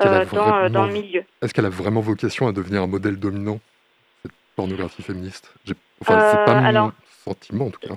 dans, 0.00 0.70
dans, 0.70 0.86
le 0.86 0.92
milieu. 0.92 1.24
Est-ce 1.42 1.52
qu'elle 1.52 1.66
a 1.66 1.70
vraiment 1.70 2.00
vocation 2.00 2.46
à 2.46 2.52
devenir 2.52 2.82
un 2.82 2.86
modèle 2.86 3.18
dominant, 3.18 3.58
pornographie 4.56 5.02
féministe 5.02 5.54
Enfin, 6.02 6.20
c'est 6.20 6.44
pas 6.44 6.72
mon 6.72 6.92
sentiment 7.24 7.66
en 7.66 7.70
tout 7.70 7.80
cas. 7.80 7.94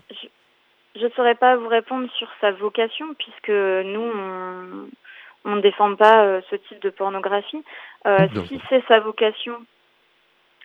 Je 0.96 1.06
ne 1.06 1.10
saurais 1.12 1.36
pas 1.36 1.56
vous 1.56 1.68
répondre 1.68 2.10
sur 2.18 2.28
sa 2.42 2.52
vocation 2.52 3.14
puisque 3.18 3.50
nous, 3.50 4.12
on 4.16 4.90
on 5.46 5.56
ne 5.56 5.62
défend 5.62 5.96
pas 5.96 6.24
euh, 6.24 6.42
ce 6.50 6.56
type 6.56 6.82
de 6.82 6.90
pornographie. 6.90 7.64
Euh, 8.08 8.28
si 8.48 8.62
c'est 8.70 8.84
sa 8.88 9.00
vocation, 9.00 9.56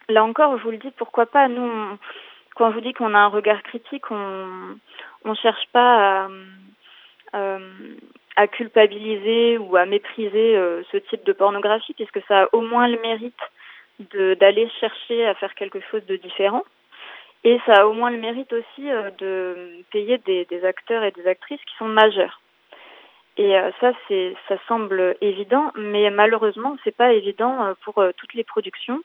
là 0.08 0.24
encore, 0.24 0.58
je 0.58 0.64
vous 0.64 0.70
le 0.70 0.78
dis, 0.78 0.90
pourquoi 0.96 1.26
pas? 1.26 1.48
Nous, 1.48 1.98
quand 2.56 2.70
je 2.70 2.74
vous 2.74 2.80
dis 2.80 2.92
qu'on 2.92 3.14
a 3.14 3.18
un 3.18 3.28
regard 3.28 3.62
critique, 3.62 4.10
on 4.10 4.76
ne 5.24 5.34
cherche 5.34 5.66
pas 5.72 6.24
à, 6.24 6.28
euh, 7.34 7.58
à, 8.36 8.46
culpabiliser 8.48 9.58
ou 9.58 9.76
à 9.76 9.86
mépriser 9.86 10.54
ce 10.92 10.96
type 10.96 11.24
de 11.24 11.32
pornographie, 11.32 11.94
puisque 11.94 12.20
ça 12.26 12.42
a 12.42 12.48
au 12.52 12.60
moins 12.60 12.88
le 12.88 13.00
mérite 13.00 13.40
d'aller 14.00 14.68
chercher 14.80 15.26
à 15.26 15.34
faire 15.34 15.54
quelque 15.54 15.80
chose 15.90 16.04
de 16.06 16.16
différent. 16.16 16.64
Et 17.44 17.60
ça 17.66 17.82
a 17.82 17.86
au 17.86 17.92
moins 17.92 18.10
le 18.10 18.18
mérite 18.18 18.52
aussi 18.52 18.88
de 19.18 19.82
payer 19.90 20.18
des, 20.18 20.64
acteurs 20.64 21.04
et 21.04 21.10
des 21.10 21.26
actrices 21.26 21.60
qui 21.60 21.76
sont 21.76 21.88
majeurs. 21.88 22.40
Et 23.36 23.56
euh, 23.56 23.70
ça, 23.80 23.92
c'est, 24.06 24.34
ça 24.48 24.56
semble 24.68 25.16
évident, 25.20 25.72
mais 25.74 26.08
malheureusement, 26.10 26.76
c'est 26.84 26.96
pas 26.96 27.12
évident 27.12 27.64
euh, 27.64 27.74
pour 27.84 27.98
euh, 27.98 28.12
toutes 28.16 28.34
les 28.34 28.44
productions. 28.44 29.02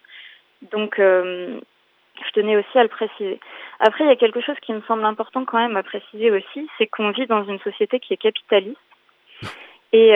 Donc, 0.71 0.95
je 0.97 2.31
tenais 2.33 2.57
aussi 2.57 2.77
à 2.77 2.83
le 2.83 2.89
préciser. 2.89 3.39
Après, 3.79 4.03
il 4.03 4.07
y 4.07 4.11
a 4.11 4.17
quelque 4.17 4.41
chose 4.41 4.57
qui 4.61 4.73
me 4.73 4.81
semble 4.81 5.05
important 5.05 5.45
quand 5.45 5.57
même 5.57 5.77
à 5.77 5.83
préciser 5.83 6.31
aussi, 6.31 6.67
c'est 6.77 6.87
qu'on 6.87 7.11
vit 7.11 7.27
dans 7.27 7.45
une 7.45 7.59
société 7.59 8.01
qui 8.01 8.13
est 8.13 8.17
capitaliste. 8.17 8.77
Et 9.91 10.13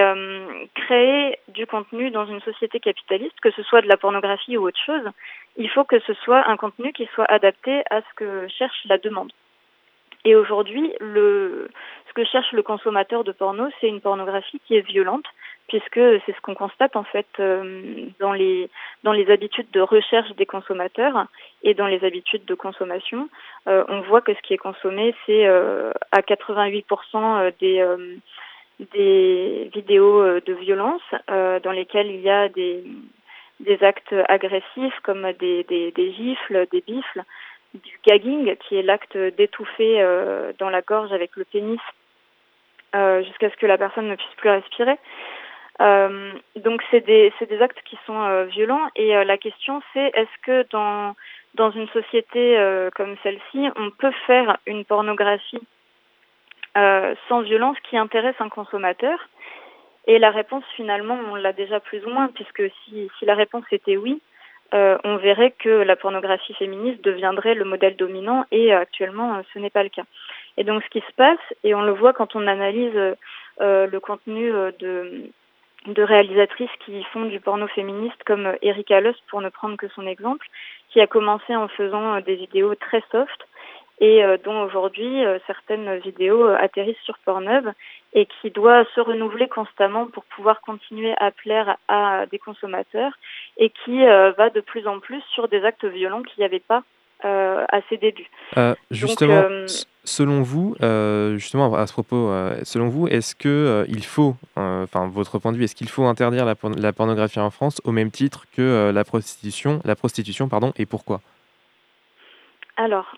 créer 0.75 1.39
du 1.47 1.65
contenu 1.65 2.11
dans 2.11 2.27
une 2.27 2.41
société 2.41 2.79
capitaliste, 2.79 3.39
que 3.41 3.49
ce 3.49 3.63
soit 3.63 3.81
de 3.81 3.87
la 3.87 3.97
pornographie 3.97 4.55
ou 4.55 4.67
autre 4.67 4.79
chose, 4.85 5.09
il 5.57 5.69
faut 5.69 5.83
que 5.83 5.99
ce 6.01 6.13
soit 6.13 6.47
un 6.47 6.57
contenu 6.57 6.93
qui 6.93 7.07
soit 7.15 7.25
adapté 7.25 7.81
à 7.89 8.01
ce 8.01 8.13
que 8.15 8.47
cherche 8.49 8.85
la 8.85 8.99
demande. 8.99 9.31
Et 10.25 10.35
aujourd'hui, 10.35 10.93
le, 11.01 11.69
ce 12.07 12.13
que 12.13 12.23
cherche 12.23 12.51
le 12.53 12.63
consommateur 12.63 13.23
de 13.23 13.33
porno, 13.33 13.67
c'est 13.79 13.89
une 13.89 13.99
pornographie 13.99 14.61
qui 14.65 14.75
est 14.75 14.87
violente, 14.87 15.25
puisque 15.67 15.99
c'est 16.25 16.33
ce 16.33 16.41
qu'on 16.41 16.55
constate 16.55 16.95
en 16.95 17.03
fait 17.03 17.27
euh, 17.39 18.07
dans 18.19 18.31
les 18.31 18.69
dans 19.03 19.11
les 19.11 19.29
habitudes 19.29 19.69
de 19.71 19.81
recherche 19.81 20.31
des 20.35 20.45
consommateurs 20.45 21.25
et 21.63 21.73
dans 21.73 21.87
les 21.87 22.05
habitudes 22.05 22.45
de 22.45 22.55
consommation. 22.55 23.29
Euh, 23.67 23.83
on 23.89 24.01
voit 24.01 24.21
que 24.21 24.33
ce 24.33 24.41
qui 24.43 24.53
est 24.53 24.57
consommé, 24.57 25.13
c'est 25.25 25.45
euh, 25.45 25.91
à 26.11 26.21
88% 26.21 27.51
des 27.59 27.85
des 28.93 29.69
vidéos 29.73 30.39
de 30.39 30.53
violence 30.53 31.01
dans 31.27 31.71
lesquelles 31.71 32.11
il 32.11 32.21
y 32.21 32.29
a 32.29 32.49
des 32.49 32.83
des 33.63 33.83
actes 33.83 34.13
agressifs 34.27 34.99
comme 35.03 35.31
des, 35.33 35.63
des, 35.63 36.13
gifles, 36.13 36.67
des 36.71 36.81
bifles, 36.81 37.23
du 37.73 37.99
gagging, 38.05 38.55
qui 38.57 38.77
est 38.77 38.83
l'acte 38.83 39.17
d'étouffer 39.17 40.01
euh, 40.01 40.53
dans 40.59 40.69
la 40.69 40.81
gorge 40.81 41.11
avec 41.11 41.35
le 41.35 41.45
pénis 41.45 41.79
euh, 42.95 43.23
jusqu'à 43.23 43.49
ce 43.49 43.55
que 43.55 43.65
la 43.65 43.77
personne 43.77 44.07
ne 44.07 44.15
puisse 44.15 44.35
plus 44.37 44.49
respirer. 44.49 44.97
Euh, 45.81 46.31
donc 46.57 46.83
c'est 46.91 47.03
des 47.03 47.33
des 47.49 47.61
actes 47.61 47.81
qui 47.85 47.97
sont 48.05 48.43
violents 48.45 48.87
et 48.95 49.11
la 49.23 49.37
question 49.39 49.81
c'est 49.91 50.11
est-ce 50.13 50.41
que 50.43 50.67
dans 50.69 51.15
dans 51.55 51.71
une 51.71 51.87
société 51.89 52.55
comme 52.93 53.15
celle-ci 53.23 53.69
on 53.75 53.89
peut 53.89 54.13
faire 54.27 54.57
une 54.67 54.85
pornographie 54.85 55.63
sans 56.75 57.41
violence 57.41 57.77
qui 57.89 57.97
intéresse 57.97 58.35
un 58.39 58.49
consommateur 58.49 59.17
et 60.07 60.19
la 60.19 60.31
réponse 60.31 60.63
finalement 60.75 61.17
on 61.31 61.35
l'a 61.35 61.53
déjà 61.53 61.79
plus 61.79 62.03
ou 62.05 62.09
moins 62.09 62.29
puisque 62.29 62.63
si 62.83 63.09
si 63.19 63.25
la 63.25 63.35
réponse 63.35 63.65
était 63.71 63.97
oui 63.97 64.21
euh, 64.73 64.97
on 65.03 65.17
verrait 65.17 65.51
que 65.51 65.69
la 65.69 65.95
pornographie 65.95 66.53
féministe 66.55 67.03
deviendrait 67.03 67.53
le 67.53 67.63
modèle 67.63 67.95
dominant 67.95 68.45
et 68.51 68.73
euh, 68.73 68.79
actuellement 68.79 69.35
euh, 69.35 69.41
ce 69.53 69.59
n'est 69.59 69.69
pas 69.69 69.83
le 69.83 69.89
cas. 69.89 70.03
Et 70.57 70.63
donc 70.63 70.83
ce 70.83 70.89
qui 70.89 71.01
se 71.01 71.13
passe, 71.15 71.39
et 71.63 71.75
on 71.75 71.83
le 71.83 71.91
voit 71.91 72.13
quand 72.13 72.35
on 72.35 72.47
analyse 72.47 72.93
le 73.59 73.99
contenu 73.99 74.51
de, 74.51 75.31
de 75.87 76.03
réalisatrices 76.03 76.69
qui 76.85 77.03
font 77.05 77.25
du 77.25 77.39
porno 77.39 77.67
féministe 77.67 78.23
comme 78.25 78.53
Erika 78.61 79.01
Lust 79.01 79.19
pour 79.29 79.41
ne 79.41 79.49
prendre 79.49 79.77
que 79.77 79.87
son 79.89 80.05
exemple, 80.05 80.47
qui 80.89 81.01
a 81.01 81.07
commencé 81.07 81.55
en 81.55 81.67
faisant 81.69 82.19
des 82.21 82.35
vidéos 82.35 82.75
très 82.75 83.03
soft 83.11 83.47
et 84.05 84.21
dont 84.43 84.63
aujourd'hui 84.63 85.23
certaines 85.47 85.97
vidéos 85.99 86.45
atterrissent 86.47 87.01
sur 87.05 87.17
Pornhub 87.19 87.69
et 88.13 88.25
qui 88.25 88.51
doit 88.51 88.83
se 88.95 88.99
renouveler 88.99 89.47
constamment 89.47 90.07
pour 90.07 90.25
pouvoir 90.25 90.59
continuer 90.61 91.13
à 91.19 91.31
plaire 91.31 91.77
à 91.87 92.25
des 92.25 92.39
consommateurs 92.39 93.13
et 93.57 93.69
qui 93.69 94.03
va 94.05 94.49
de 94.49 94.59
plus 94.61 94.87
en 94.87 94.99
plus 94.99 95.21
sur 95.33 95.47
des 95.47 95.63
actes 95.63 95.85
violents 95.85 96.23
qu'il 96.23 96.39
n'y 96.39 96.45
avait 96.45 96.59
pas 96.59 96.83
euh, 97.25 97.63
à 97.69 97.79
ses 97.87 97.95
débuts. 97.95 98.29
Euh, 98.57 98.75
justement, 98.91 99.45
euh, 99.49 99.65
selon 100.03 100.41
vous, 100.41 100.75
justement 101.37 101.73
à 101.73 101.87
ce 101.87 101.93
propos, 101.93 102.29
selon 102.63 102.89
vous, 102.89 103.07
est-ce 103.07 103.33
que 103.33 103.85
il 103.87 104.03
faut, 104.03 104.35
enfin 104.57 105.07
votre 105.07 105.39
point 105.39 105.53
de 105.53 105.57
vue, 105.57 105.63
est-ce 105.63 105.75
qu'il 105.75 105.87
faut 105.87 106.03
interdire 106.03 106.43
la, 106.43 106.55
la, 106.77 106.91
pornographie 106.91 107.39
en 107.39 107.49
France 107.49 107.79
au 107.85 107.93
même 107.93 108.11
titre 108.11 108.43
que 108.53 108.91
la 108.93 109.05
prostitution, 109.05 109.79
la 109.85 109.95
prostitution, 109.95 110.49
pardon, 110.49 110.73
et 110.75 110.85
pourquoi? 110.85 111.21
Alors, 112.75 113.15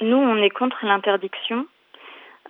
nous, 0.00 0.16
on 0.16 0.36
est 0.36 0.50
contre 0.50 0.84
l'interdiction 0.84 1.66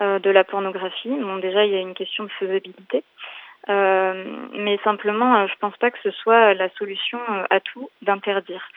de 0.00 0.30
la 0.30 0.44
pornographie. 0.44 1.08
Bon, 1.08 1.36
déjà, 1.38 1.64
il 1.64 1.72
y 1.72 1.76
a 1.76 1.80
une 1.80 1.94
question 1.94 2.24
de 2.24 2.30
faisabilité. 2.30 3.02
mais 3.68 4.78
simplement, 4.84 5.46
je 5.46 5.54
pense 5.60 5.76
pas 5.78 5.90
que 5.90 5.98
ce 6.02 6.10
soit 6.10 6.54
la 6.54 6.68
solution 6.70 7.18
à 7.48 7.60
tout 7.60 7.88
d'interdire. 8.02 8.68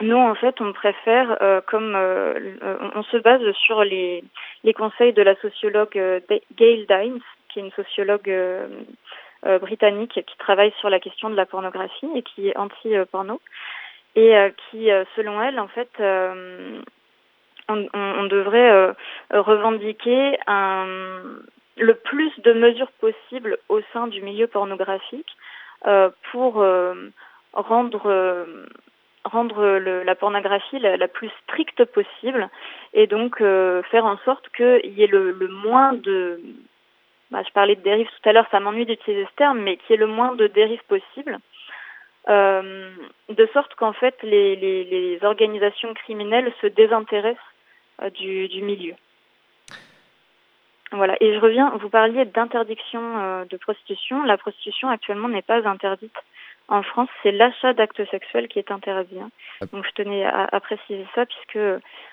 Nous, 0.00 0.16
en 0.16 0.34
fait, 0.34 0.60
on 0.60 0.72
préfère, 0.72 1.36
euh, 1.42 1.60
comme 1.66 1.94
euh, 1.94 2.56
on 2.94 3.02
se 3.02 3.18
base 3.18 3.42
sur 3.52 3.84
les, 3.84 4.24
les 4.64 4.72
conseils 4.72 5.12
de 5.12 5.20
la 5.20 5.34
sociologue 5.36 5.98
euh, 5.98 6.20
Gail 6.56 6.86
Dines, 6.88 7.20
qui 7.48 7.58
est 7.58 7.62
une 7.62 7.72
sociologue 7.72 8.32
britannique 9.60 10.12
qui 10.12 10.36
travaille 10.38 10.72
sur 10.78 10.90
la 10.90 11.00
question 11.00 11.30
de 11.30 11.34
la 11.34 11.46
pornographie 11.46 12.08
et 12.14 12.22
qui 12.22 12.48
est 12.48 12.56
anti-porno, 12.56 13.40
et 14.16 14.34
qui, 14.70 14.88
selon 15.16 15.40
elle, 15.40 15.60
en 15.60 15.68
fait, 15.68 15.90
on, 17.68 17.86
on, 17.94 18.24
devrait 18.24 18.94
revendiquer 19.30 20.36
un, 20.46 21.16
le 21.76 21.94
plus 21.94 22.32
de 22.40 22.52
mesures 22.52 22.90
possibles 23.00 23.58
au 23.68 23.80
sein 23.92 24.08
du 24.08 24.20
milieu 24.22 24.46
pornographique 24.46 25.36
pour 26.32 26.64
rendre 27.52 28.56
rendre 29.24 29.78
le, 29.78 30.02
la 30.02 30.14
pornographie 30.14 30.78
la, 30.78 31.08
plus 31.08 31.30
stricte 31.44 31.84
possible 31.84 32.48
et 32.94 33.06
donc 33.06 33.40
euh, 33.40 33.82
faire 33.84 34.06
en 34.06 34.16
sorte 34.18 34.48
qu'il 34.56 34.92
y 34.92 35.02
ait 35.02 35.08
le, 35.08 35.32
le 35.32 35.48
moins 35.48 35.92
de 35.92 36.40
bah, 37.30 37.42
je 37.46 37.52
parlais 37.52 37.76
de 37.76 37.82
dérives 37.82 38.08
tout 38.08 38.28
à 38.28 38.32
l'heure, 38.32 38.46
ça 38.50 38.58
m'ennuie 38.58 38.86
d'utiliser 38.86 39.24
ce 39.24 39.36
terme, 39.36 39.60
mais 39.60 39.76
qu'il 39.76 39.90
y 39.90 39.92
ait 39.94 39.98
le 39.98 40.08
moins 40.08 40.34
de 40.34 40.48
dérives 40.48 40.82
possible, 40.88 41.38
euh, 42.28 42.90
de 43.30 43.48
sorte 43.54 43.74
qu'en 43.76 43.94
fait 43.94 44.14
les, 44.22 44.54
les, 44.54 44.84
les, 44.84 45.24
organisations 45.24 45.94
criminelles 45.94 46.52
se 46.60 46.66
désintéressent 46.66 47.40
euh, 48.02 48.10
du, 48.10 48.46
du, 48.48 48.60
milieu. 48.60 48.94
Voilà, 50.92 51.16
et 51.20 51.32
je 51.32 51.38
reviens, 51.40 51.70
vous 51.80 51.88
parliez 51.88 52.26
d'interdiction 52.26 53.00
euh, 53.00 53.44
de 53.46 53.56
prostitution. 53.56 54.22
La 54.24 54.36
prostitution 54.36 54.90
actuellement 54.90 55.28
n'est 55.28 55.40
pas 55.40 55.66
interdite 55.66 56.16
en 56.68 56.82
France, 56.82 57.08
c'est 57.22 57.32
l'achat 57.32 57.72
d'actes 57.72 58.04
sexuels 58.10 58.48
qui 58.48 58.58
est 58.58 58.70
interdit. 58.70 59.18
Hein. 59.18 59.30
Donc 59.72 59.84
je 59.84 59.90
tenais 59.90 60.24
à, 60.24 60.60
préciser 60.60 61.04
ça, 61.16 61.26
puisque 61.26 61.58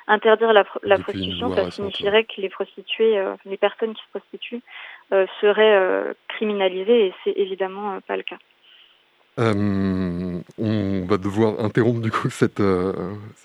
interdire 0.08 0.52
la, 0.52 0.64
prostitution, 0.64 1.54
ça 1.54 1.70
signifierait 1.70 2.24
que 2.24 2.42
les 2.42 2.50
prostituées, 2.50 3.24
les 3.46 3.58
personnes 3.58 3.94
qui 3.94 4.02
se 4.02 4.10
prostituent, 4.10 4.64
seraient 5.12 6.16
criminalisées, 6.28 7.06
et 7.06 7.14
c'est 7.24 7.34
évidemment 7.38 8.00
pas 8.08 8.18
le 8.18 8.24
cas. 8.24 8.38
On 9.38 11.06
va 11.08 11.18
devoir 11.18 11.64
interrompre 11.64 12.02
du 12.02 12.12
coup 12.12 12.30
cette, 12.30 12.62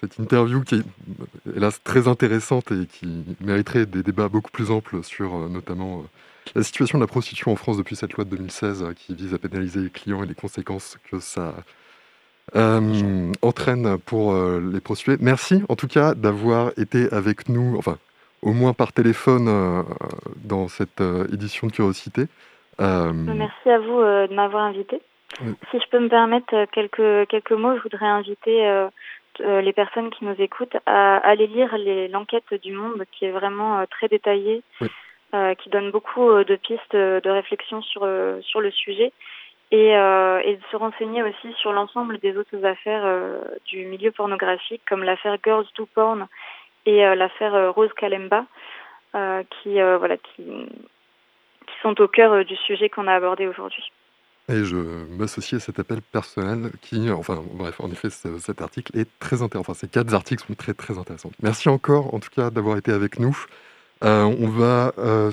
cette 0.00 0.18
interview 0.18 0.62
qui 0.62 0.76
est 0.76 1.56
hélas 1.56 1.82
très 1.82 2.08
intéressante 2.08 2.72
et 2.72 2.86
qui 2.86 3.24
mériterait 3.40 3.86
des 3.86 4.02
débats 4.02 4.28
beaucoup 4.28 4.50
plus 4.50 4.70
amples 4.70 5.02
sur 5.02 5.36
notamment 5.50 6.04
la 6.54 6.62
situation 6.62 6.98
de 6.98 7.02
la 7.02 7.08
prostitution 7.08 7.52
en 7.52 7.56
France 7.56 7.76
depuis 7.76 7.96
cette 7.96 8.12
loi 8.14 8.24
de 8.24 8.30
2016 8.30 8.82
euh, 8.82 8.92
qui 8.94 9.14
vise 9.14 9.34
à 9.34 9.38
pénaliser 9.38 9.80
les 9.80 9.90
clients 9.90 10.22
et 10.22 10.26
les 10.26 10.34
conséquences 10.34 10.98
que 11.10 11.18
ça 11.18 11.54
euh, 12.56 13.32
entraîne 13.42 13.98
pour 13.98 14.32
euh, 14.32 14.60
les 14.72 14.80
prostituées. 14.80 15.16
Merci 15.20 15.62
en 15.68 15.76
tout 15.76 15.88
cas 15.88 16.14
d'avoir 16.14 16.72
été 16.76 17.10
avec 17.12 17.48
nous, 17.48 17.76
enfin 17.78 17.98
au 18.42 18.52
moins 18.52 18.72
par 18.72 18.92
téléphone 18.92 19.84
dans 20.42 20.66
cette 20.66 21.00
édition 21.32 21.68
de 21.68 21.72
Curiosité. 21.72 22.26
Merci 22.80 23.70
à 23.70 23.78
vous 23.78 24.00
de 24.00 24.34
m'avoir 24.34 24.64
invité. 24.64 25.00
Si 25.38 25.80
je 25.80 25.88
peux 25.90 25.98
me 25.98 26.08
permettre 26.08 26.66
quelques, 26.72 27.28
quelques 27.28 27.52
mots, 27.52 27.76
je 27.76 27.82
voudrais 27.82 28.06
inviter 28.06 28.86
les 29.40 29.72
personnes 29.72 30.10
qui 30.10 30.24
nous 30.24 30.34
écoutent 30.38 30.76
à 30.86 31.16
aller 31.16 31.46
lire 31.46 31.74
l'enquête 32.10 32.52
du 32.62 32.72
Monde 32.72 33.04
qui 33.12 33.24
est 33.24 33.30
vraiment 33.30 33.84
très 33.86 34.08
détaillée. 34.08 34.62
Euh, 35.34 35.54
qui 35.54 35.70
donne 35.70 35.90
beaucoup 35.90 36.28
euh, 36.28 36.44
de 36.44 36.56
pistes 36.56 36.94
de 36.94 37.30
réflexion 37.30 37.80
sur, 37.80 38.02
euh, 38.04 38.38
sur 38.42 38.60
le 38.60 38.70
sujet 38.70 39.14
et, 39.70 39.86
et 39.86 40.56
de 40.56 40.62
se 40.70 40.76
renseigner 40.76 41.22
aussi 41.22 41.54
sur 41.54 41.72
l'ensemble 41.72 42.18
des 42.18 42.36
autres 42.36 42.62
affaires 42.62 43.06
du 43.64 43.86
milieu 43.86 44.10
pornographique 44.10 44.82
comme 44.86 45.02
l'affaire 45.02 45.38
Girls 45.42 45.64
Do 45.78 45.88
Porn 45.94 46.26
et 46.84 46.98
l'affaire 47.14 47.72
Rose 47.72 47.92
Kalemba 47.94 48.44
qui, 49.14 49.80
voilà, 49.80 50.18
qui, 50.18 50.44
qui 50.44 51.74
sont 51.80 51.98
au 52.02 52.06
cœur 52.06 52.44
du 52.44 52.54
sujet 52.56 52.90
qu'on 52.90 53.06
a 53.06 53.14
abordé 53.14 53.46
aujourd'hui. 53.46 53.90
Et 54.52 54.64
je 54.64 54.76
m'associe 55.18 55.60
à 55.60 55.64
cet 55.64 55.78
appel 55.78 56.02
personnel 56.02 56.72
qui, 56.82 57.10
enfin 57.10 57.42
bref, 57.54 57.80
en 57.80 57.90
effet, 57.90 58.08
cet 58.10 58.60
article 58.60 58.98
est 58.98 59.08
très 59.18 59.40
intéressant. 59.40 59.72
Enfin, 59.72 59.74
ces 59.74 59.88
quatre 59.88 60.12
articles 60.12 60.44
sont 60.46 60.54
très 60.54 60.74
très 60.74 60.98
intéressants. 60.98 61.30
Merci 61.42 61.70
encore, 61.70 62.14
en 62.14 62.20
tout 62.20 62.28
cas, 62.34 62.50
d'avoir 62.50 62.76
été 62.76 62.92
avec 62.92 63.18
nous. 63.18 63.36
Euh, 64.04 64.24
on, 64.24 64.48
va, 64.48 64.92
euh, 64.98 65.30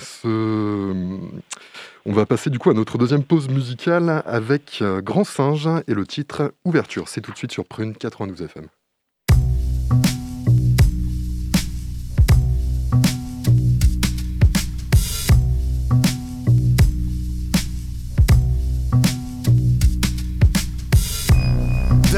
on 2.06 2.14
va 2.14 2.26
passer 2.26 2.50
du 2.50 2.60
coup 2.60 2.70
à 2.70 2.74
notre 2.74 2.98
deuxième 3.00 3.24
pause 3.24 3.50
musicale 3.50 4.22
avec 4.26 4.80
euh, 4.82 5.02
Grand 5.02 5.24
Singe 5.24 5.68
et 5.88 5.94
le 5.94 6.06
titre 6.06 6.54
Ouverture. 6.66 7.10
C'est 7.10 7.22
tout 7.22 7.32
de 7.32 7.38
suite 7.38 7.52
sur 7.52 7.66
Prune 7.66 7.96
92 7.96 8.44
FM. 8.44 8.68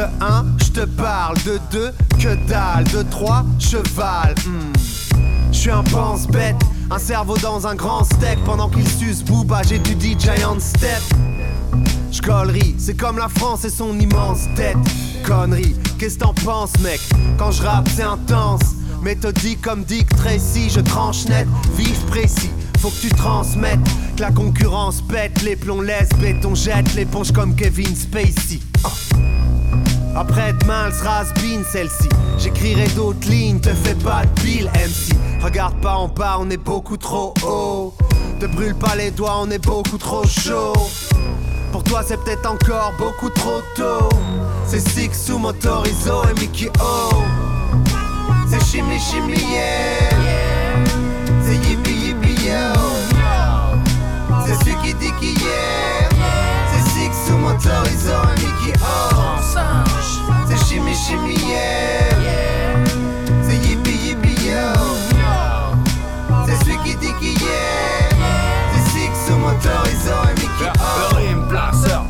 De 0.01 0.07
1, 0.19 0.45
je 0.57 0.71
te 0.71 0.85
parle, 0.85 1.35
de 1.45 1.59
2, 1.71 1.93
que 2.17 2.47
dalle, 2.47 2.85
de 2.85 3.03
3, 3.03 3.45
cheval. 3.59 4.33
Hmm. 4.47 4.73
Je 5.51 5.55
suis 5.59 5.69
un 5.69 5.83
pense-bête, 5.83 6.55
un 6.89 6.97
cerveau 6.97 7.37
dans 7.37 7.67
un 7.67 7.75
grand 7.75 8.03
steak 8.03 8.43
pendant 8.43 8.67
qu'il 8.67 8.87
suce 8.87 9.23
Booba, 9.23 9.61
j'étudie 9.61 10.15
Giant 10.17 10.59
Step. 10.59 11.03
J'collerie, 12.11 12.73
c'est 12.79 12.95
comme 12.95 13.19
la 13.19 13.29
France 13.29 13.63
et 13.63 13.69
son 13.69 13.99
immense 13.99 14.47
tête. 14.55 14.75
Connerie, 15.23 15.75
qu'est-ce 15.99 16.17
t'en 16.17 16.33
penses, 16.33 16.73
mec? 16.79 16.99
Quand 17.37 17.51
je 17.51 17.61
rappe, 17.61 17.87
c'est 17.95 18.01
intense. 18.01 18.73
Méthodique 19.03 19.61
comme 19.61 19.83
Dick 19.83 20.09
Tracy, 20.15 20.71
je 20.71 20.79
tranche 20.79 21.25
net, 21.25 21.47
vif 21.77 22.07
précis. 22.07 22.49
Faut 22.79 22.89
que 22.89 23.01
tu 23.01 23.09
transmettes 23.09 23.77
que 24.15 24.21
la 24.21 24.31
concurrence 24.31 24.99
pète, 25.03 25.43
les 25.43 25.55
plombs 25.55 25.83
laisse, 25.83 26.09
béton 26.19 26.55
jette 26.55 26.91
l'éponge 26.95 27.31
comme 27.31 27.53
Kevin 27.53 27.95
Spacey. 27.95 28.61
Après 30.15 30.53
demain, 30.53 30.87
elle 30.87 30.93
sera 30.93 31.23
celle-ci. 31.71 32.09
J'écrirai 32.37 32.87
d'autres 32.89 33.27
lignes, 33.29 33.59
te 33.59 33.69
fais 33.69 33.95
pas 33.95 34.23
de 34.25 34.41
bill, 34.41 34.65
MC. 34.75 35.15
Regarde 35.41 35.75
pas 35.81 35.95
en 35.95 36.07
bas, 36.07 36.37
on 36.39 36.49
est 36.49 36.57
beaucoup 36.57 36.97
trop 36.97 37.33
haut. 37.45 37.93
Te 38.39 38.45
brûle 38.45 38.75
pas 38.75 38.95
les 38.95 39.11
doigts, 39.11 39.37
on 39.41 39.49
est 39.51 39.63
beaucoup 39.63 39.97
trop 39.97 40.25
chaud. 40.27 40.73
Pour 41.71 41.83
toi, 41.83 42.03
c'est 42.05 42.17
peut-être 42.17 42.49
encore 42.49 42.93
beaucoup 42.97 43.29
trop 43.29 43.61
tôt. 43.75 44.09
C'est 44.65 44.85
Six 44.89 45.11
sous 45.13 45.37
Motorizo 45.37 46.23
et 46.29 46.39
Mickey 46.39 46.69
O. 46.79 47.15
C'est 48.49 48.63
chimie, 48.65 48.99
chimie, 48.99 49.33
yeah. 49.33 50.09
C'est 51.43 51.55
yippie, 51.69 52.07
yippie, 52.07 52.47
yo. 52.47 52.73
C'est 54.45 54.55
celui 54.55 54.75
qui 54.83 54.93
dit 54.95 55.13
qui 55.19 55.33
yeah. 55.41 56.09
C'est 56.73 56.89
Six 56.89 57.11
sous 57.27 57.37
Motorizo 57.37 58.11
et 58.11 58.39
Mickey 58.41 58.79
O. 58.81 59.00
C'est 61.11 61.17
shimmy 61.17 61.35
shimmy 61.35 61.51
yeah. 61.51 62.10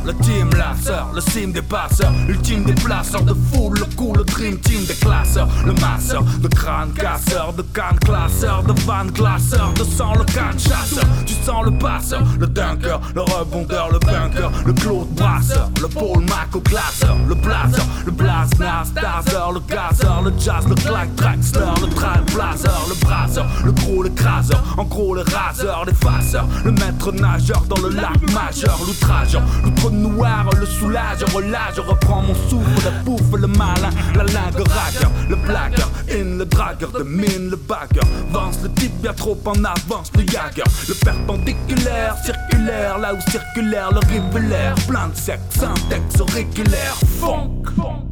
Le 0.04 0.12
team 0.14 0.50
lasseur 0.56 1.12
le 1.14 1.20
cime 1.20 1.52
des 1.52 1.62
passeurs, 1.62 2.12
ultime 2.28 2.64
des 2.64 2.74
placeurs 2.74 3.22
de 3.22 3.34
foule, 3.34 3.78
le 3.78 3.84
coup, 3.96 4.12
le 4.14 4.24
dream 4.24 4.58
team 4.58 4.84
des 4.84 4.94
classeurs, 4.94 5.48
le 5.64 5.72
masseur, 5.74 6.22
de 6.22 6.48
crâne 6.48 6.92
casseur, 6.92 7.52
de 7.52 7.62
canne 7.62 7.98
classeur, 8.00 8.62
de 8.62 8.72
van 8.82 9.06
classeur, 9.12 9.72
de 9.74 9.84
sang 9.84 10.14
le 10.14 10.24
canne 10.24 10.58
chasseur, 10.58 11.04
tu 11.26 11.34
sens 11.34 11.64
le 11.64 11.72
passeur, 11.78 12.22
le 12.40 12.46
dunker, 12.46 13.00
le 13.14 13.20
rebondeur, 13.20 13.90
le 13.92 13.98
bunker, 13.98 14.50
le 14.64 14.72
Claude 14.72 15.08
brasseur, 15.10 15.70
le 15.80 15.88
Paul 15.88 16.24
Mac 16.24 16.54
au 16.54 16.60
classeur, 16.60 17.16
le 17.28 17.34
blazer, 17.34 17.86
le 18.06 18.10
blast 18.10 18.54
le 18.58 19.60
gazeur, 19.68 20.22
le 20.22 20.32
jazz, 20.38 20.66
le 20.68 20.74
clack 20.74 21.14
trackster, 21.16 21.58
le 21.80 21.88
trail 21.94 22.22
blazer, 22.34 22.86
le 22.88 23.04
brasseur, 23.04 23.46
le 23.64 23.72
gros, 23.72 24.02
le 24.02 24.10
craseur, 24.10 24.62
en 24.76 24.84
gros 24.84 25.14
le 25.14 25.22
raseur, 25.22 25.84
l'effaceur, 25.86 26.46
le 26.64 26.72
maître 26.72 27.12
nageur 27.12 27.62
dans 27.68 27.80
le 27.80 27.90
lac 27.90 28.20
majeur, 28.32 28.78
l'outrageur, 28.86 29.42
l'outre 29.64 29.90
noir, 29.92 30.48
le 30.58 30.66
soulageur, 30.66 31.28
relâche, 31.32 31.78
reprends 31.78 32.22
mon 32.22 32.34
souffle, 32.48 32.84
le 32.84 33.04
bouffe, 33.04 33.40
le 33.40 33.46
malin, 33.46 33.90
la 34.14 34.24
lingue 34.24 34.66
racker, 34.68 35.08
le 35.28 35.36
blagueur, 35.36 35.90
in 36.10 36.38
le 36.38 36.44
dragueur, 36.44 36.90
de 36.92 37.02
mine, 37.02 37.50
le 37.50 37.56
bagger, 37.56 38.00
vance 38.30 38.58
le 38.62 38.70
type 38.72 38.94
bien 39.00 39.12
trop 39.12 39.38
en 39.44 39.64
avance, 39.64 40.10
le 40.16 40.26
jagger, 40.26 40.64
le 40.88 40.94
perpendiculaire, 40.94 42.16
circulaire, 42.24 42.98
là 42.98 43.14
où 43.14 43.20
circulaire, 43.30 43.90
le 43.92 44.00
rivelaire, 44.08 44.74
plein 44.88 45.08
de 45.08 45.16
sexe, 45.16 45.42
syntaxe 45.50 46.20
auriculaire, 46.20 46.96
funk, 47.20 47.62
funk. 47.76 48.02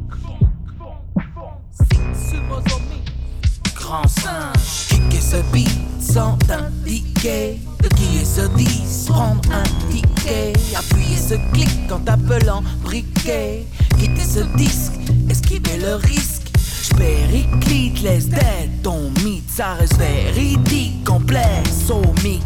Grand 3.91 4.07
singe, 4.07 5.01
ce 5.19 5.35
beat 5.51 5.69
sans 5.99 6.37
indiquer 6.49 7.59
de 7.83 7.89
qui 7.89 8.19
est 8.21 8.25
ce 8.25 8.47
10 8.55 9.07
Prendre 9.09 9.41
un 9.51 9.91
ticket, 9.91 10.53
appuyer 10.73 11.17
ce 11.17 11.33
clic 11.51 11.91
en 11.91 11.99
t'appelant 11.99 12.63
briquet. 12.85 13.65
Quitter 13.99 14.23
ce 14.23 14.39
disque, 14.55 14.93
esquiver 15.29 15.75
le 15.77 15.95
risque. 15.95 16.47
J'périclite, 16.83 18.01
laisse 18.01 18.29
d'être 18.29 18.81
ton 18.81 19.11
mythe, 19.25 19.51
ça 19.53 19.73
reste 19.73 19.97
véridique, 19.97 21.03
complet, 21.03 21.61
somique. 21.85 22.43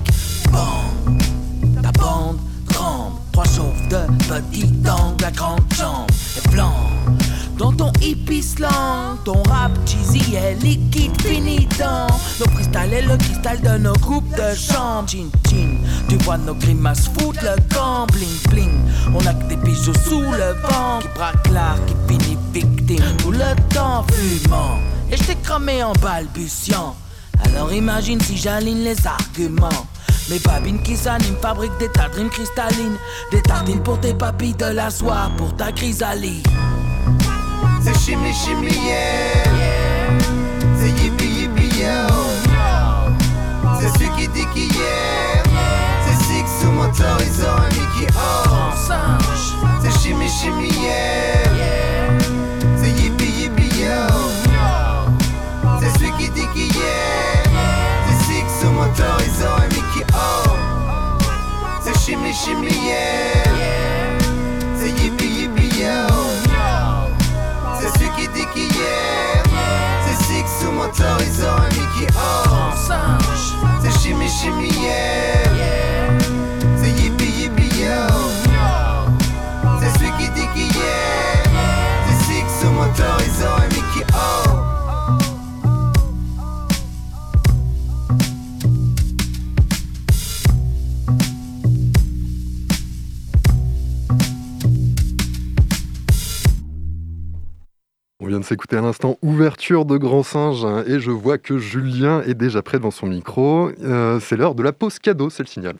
Bon, 0.52 1.22
ta 1.84 1.92
bande 1.92 2.40
tremble, 2.70 3.18
trois 3.32 3.46
chauves 3.46 3.88
de 3.90 4.00
petit 4.28 4.74
angle, 4.90 5.22
la 5.22 5.30
grande 5.30 5.62
jambe 5.78 6.10
est 6.38 6.50
blanc. 6.50 6.74
Dans 7.58 7.72
ton 7.72 7.92
hippie 8.02 8.44
slang, 8.44 9.18
ton 9.24 9.42
rap 9.44 9.72
cheesy 9.86 10.36
est 10.36 10.56
liquide 10.62 11.22
fini 11.22 11.68
dans 11.80 12.08
nos 12.40 12.52
cristals 12.54 12.94
et 12.94 13.02
le 13.02 13.16
cristal 13.16 13.62
de 13.62 13.78
nos 13.78 13.94
coupes 13.94 14.30
de 14.36 14.54
chambre. 14.54 15.08
Chin 15.08 15.30
chin, 15.50 15.78
tu 16.10 16.18
vois 16.18 16.38
nos 16.38 16.54
grimaces 16.56 17.10
foutre 17.18 17.44
le 17.44 17.56
camp. 17.74 18.08
Bling 18.08 18.50
bling, 18.50 18.82
on 19.14 19.26
a 19.26 19.34
que 19.34 19.48
des 19.48 19.56
bijoux 19.56 19.94
sous 19.94 20.20
le 20.20 20.54
vent 20.62 21.00
qui 21.00 21.08
braque 21.16 21.50
l'art, 21.52 21.78
qui 21.86 22.14
finit 22.14 22.38
victime 22.52 23.04
tout 23.20 23.32
le 23.32 23.74
temps 23.74 24.06
fumant. 24.12 24.78
Et 25.10 25.16
je 25.16 25.24
t'ai 25.24 25.36
cramé 25.36 25.82
en 25.82 25.94
balbutiant. 25.94 26.96
Alors 27.46 27.72
imagine 27.72 28.20
si 28.20 28.36
j'aligne 28.36 28.84
les 28.84 29.08
arguments. 29.08 29.88
Mes 30.30 30.40
babines 30.40 30.82
qui 30.82 30.98
s'animent 30.98 31.38
fabriquent 31.42 31.78
des 31.80 31.92
tas 31.92 32.10
cristallines. 32.10 32.98
Des 33.32 33.42
tartines 33.44 33.84
pour 33.84 34.00
tes 34.00 34.14
papilles, 34.14 34.56
de 34.56 34.66
la 34.66 34.90
soie 34.90 35.30
pour 35.38 35.56
ta 35.56 35.72
chrysalie. 35.72 36.42
C'est 37.86 37.94
chimie, 38.00 38.34
chimie, 38.34 38.74
yeah. 38.84 39.44
C'est 40.76 40.90
yippie, 41.04 41.28
yippie, 41.28 41.70
yo. 41.80 42.08
Qui 44.18 44.28
dit 44.30 44.48
qui 44.56 44.66
yeah. 44.76 45.44
C'est 46.04 46.20
Six 46.24 46.46
sous 46.62 46.72
motorisant 46.72 47.58
un 47.58 47.70
Mickey 47.70 48.12
O. 48.16 48.20
C'est 49.84 49.96
chimie, 50.02 50.28
chimie, 50.28 50.74
yeah. 50.82 51.44
C'est 52.76 52.90
yippie, 52.90 53.44
yippie, 53.44 53.70
yo. 53.80 54.02
Qui 56.18 56.30
dit 56.30 56.48
qui 56.56 56.66
yeah. 56.80 57.44
C'est 58.08 58.20
Six 58.26 58.46
sous 58.62 58.72
motorisant 58.72 59.58
un 59.60 59.68
Mickey 59.68 60.06
O. 60.12 60.50
C'est 61.82 61.98
chimie, 62.00 62.34
chimie, 62.34 62.80
yeah. 62.84 63.55
Un 70.86 71.70
Mickey 71.70 72.14
O. 72.16 72.70
C'est 73.82 74.00
chimie, 74.00 74.30
chimie, 74.30 74.70
yeah. 74.80 75.85
De 98.40 98.46
s'écouter 98.46 98.78
à 98.78 98.82
l'instant 98.82 99.18
ouverture 99.22 99.86
de 99.86 99.98
Grand 99.98 100.24
Singe 100.24 100.66
hein, 100.66 100.84
et 100.88 101.00
je 101.00 101.12
vois 101.12 101.38
que 101.38 101.58
Julien 101.58 102.22
est 102.24 102.34
déjà 102.34 102.62
prêt 102.62 102.78
devant 102.78 102.92
son 102.92 103.08
micro. 103.08 103.70
Euh, 103.84 104.20
c'est 104.20 104.38
l'heure 104.38 104.56
de 104.56 104.64
la 104.64 104.74
pause 104.74 105.00
cadeau, 105.00 105.30
c'est 105.30 105.44
le 105.44 105.48
signal. 105.48 105.76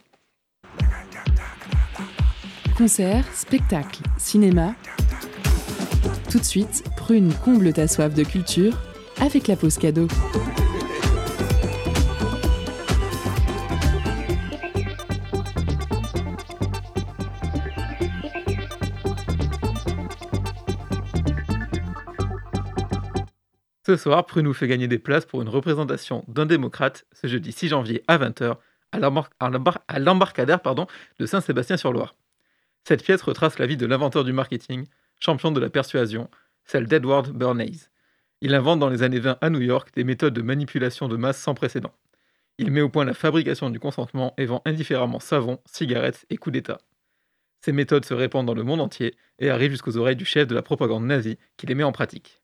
Concert, 2.78 3.26
spectacle, 3.34 4.02
cinéma. 4.18 4.74
Tout 6.30 6.40
de 6.40 6.44
suite, 6.44 6.84
Prune 6.98 7.32
comble 7.44 7.72
ta 7.72 7.88
soif 7.88 8.14
de 8.14 8.24
culture 8.24 8.78
avec 9.22 9.48
la 9.48 9.56
pause 9.56 9.78
cadeau. 9.78 10.08
Ce 23.86 23.98
soir, 23.98 24.26
Prune 24.26 24.46
nous 24.46 24.54
fait 24.56 24.68
gagner 24.68 24.88
des 24.88 24.98
places 24.98 25.28
pour 25.28 25.44
une 25.44 25.50
représentation 25.50 26.26
d'un 26.28 26.48
démocrate 26.48 27.06
ce 27.12 27.28
jeudi 27.28 27.52
6 27.52 27.68
janvier 27.68 28.04
à 28.08 28.18
20h 28.18 28.58
à 28.92 30.00
l'embarcadère 30.00 30.60
de 31.20 31.26
Saint-Sébastien-sur-Loire. 31.28 32.16
Cette 32.84 33.04
pièce 33.04 33.22
retrace 33.22 33.60
la 33.60 33.68
vie 33.68 33.78
de 33.78 33.86
l'inventeur 33.86 34.24
du 34.24 34.34
marketing, 34.34 34.88
champion 35.20 35.52
de 35.52 35.60
la 35.60 35.70
persuasion, 35.70 36.32
celle 36.64 36.88
d'Edward 36.88 37.30
Bernays. 37.30 37.92
Il 38.42 38.56
invente 38.56 38.80
dans 38.80 38.90
les 38.90 39.04
années 39.04 39.20
20 39.20 39.38
à 39.40 39.50
New 39.52 39.62
York 39.62 39.90
des 39.94 40.04
méthodes 40.04 40.34
de 40.34 40.42
manipulation 40.42 41.08
de 41.08 41.16
masse 41.16 41.40
sans 41.40 41.54
précédent. 41.54 41.94
Il 42.58 42.72
met 42.72 42.82
au 42.82 42.90
point 42.90 43.06
la 43.06 43.14
fabrication 43.14 43.70
du 43.70 43.80
consentement 43.80 44.34
et 44.40 44.48
vend 44.48 44.64
indifféremment 44.66 45.20
savon, 45.20 45.60
cigarettes 45.66 46.26
et 46.32 46.38
coups 46.38 46.54
d'État. 46.54 46.80
Ces 47.62 47.72
méthodes 47.72 48.06
se 48.06 48.16
répandent 48.16 48.48
dans 48.48 48.56
le 48.56 48.64
monde 48.64 48.82
entier 48.82 49.14
et 49.38 49.52
arrivent 49.52 49.72
jusqu'aux 49.72 49.98
oreilles 49.98 50.16
du 50.16 50.26
chef 50.26 50.48
de 50.48 50.56
la 50.56 50.64
propagande 50.64 51.06
nazie 51.06 51.38
qui 51.56 51.68
les 51.68 51.76
met 51.76 51.84
en 51.84 51.92
pratique. 51.92 52.42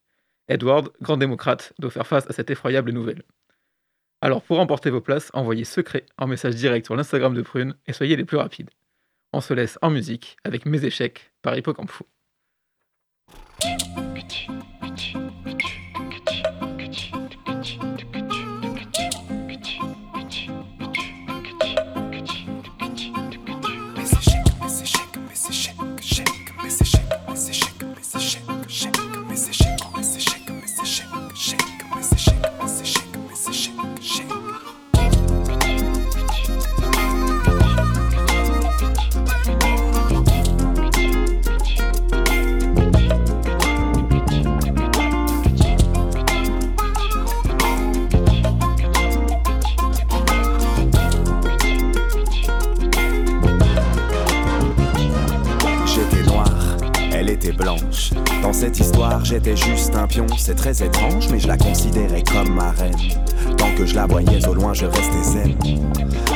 Edward, 0.51 0.89
grand 1.01 1.15
démocrate, 1.15 1.71
doit 1.79 1.91
faire 1.91 2.05
face 2.05 2.29
à 2.29 2.33
cette 2.33 2.49
effroyable 2.49 2.91
nouvelle. 2.91 3.23
Alors 4.19 4.43
pour 4.43 4.57
remporter 4.57 4.89
vos 4.89 4.99
places, 4.99 5.31
envoyez 5.33 5.63
secret 5.63 6.05
en 6.17 6.27
message 6.27 6.55
direct 6.55 6.85
sur 6.85 6.95
l'Instagram 6.95 7.33
de 7.33 7.41
Prune 7.41 7.73
et 7.87 7.93
soyez 7.93 8.17
les 8.17 8.25
plus 8.25 8.37
rapides. 8.37 8.69
On 9.31 9.39
se 9.39 9.53
laisse 9.53 9.79
en 9.81 9.89
musique 9.89 10.35
avec 10.43 10.65
Mes 10.65 10.83
échecs 10.83 11.31
par 11.41 11.57
Hippocampfou. 11.57 12.05
Cette 58.61 58.79
histoire, 58.79 59.25
j'étais 59.25 59.55
juste 59.55 59.95
un 59.95 60.05
pion. 60.05 60.27
C'est 60.37 60.53
très 60.53 60.83
étrange, 60.83 61.29
mais 61.31 61.39
je 61.39 61.47
la 61.47 61.57
considérais 61.57 62.21
comme 62.21 62.53
ma 62.53 62.69
reine. 62.69 62.93
Tant 63.57 63.73
que 63.75 63.87
je 63.87 63.95
la 63.95 64.05
voyais 64.05 64.47
au 64.47 64.53
loin, 64.53 64.71
je 64.75 64.85
restais 64.85 65.23
zen. 65.23 65.55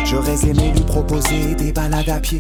J'aurais 0.06 0.50
aimé 0.50 0.74
lui 0.76 0.84
proposer 0.86 1.54
des 1.54 1.72
balades 1.72 2.10
à 2.10 2.20
pied. 2.20 2.40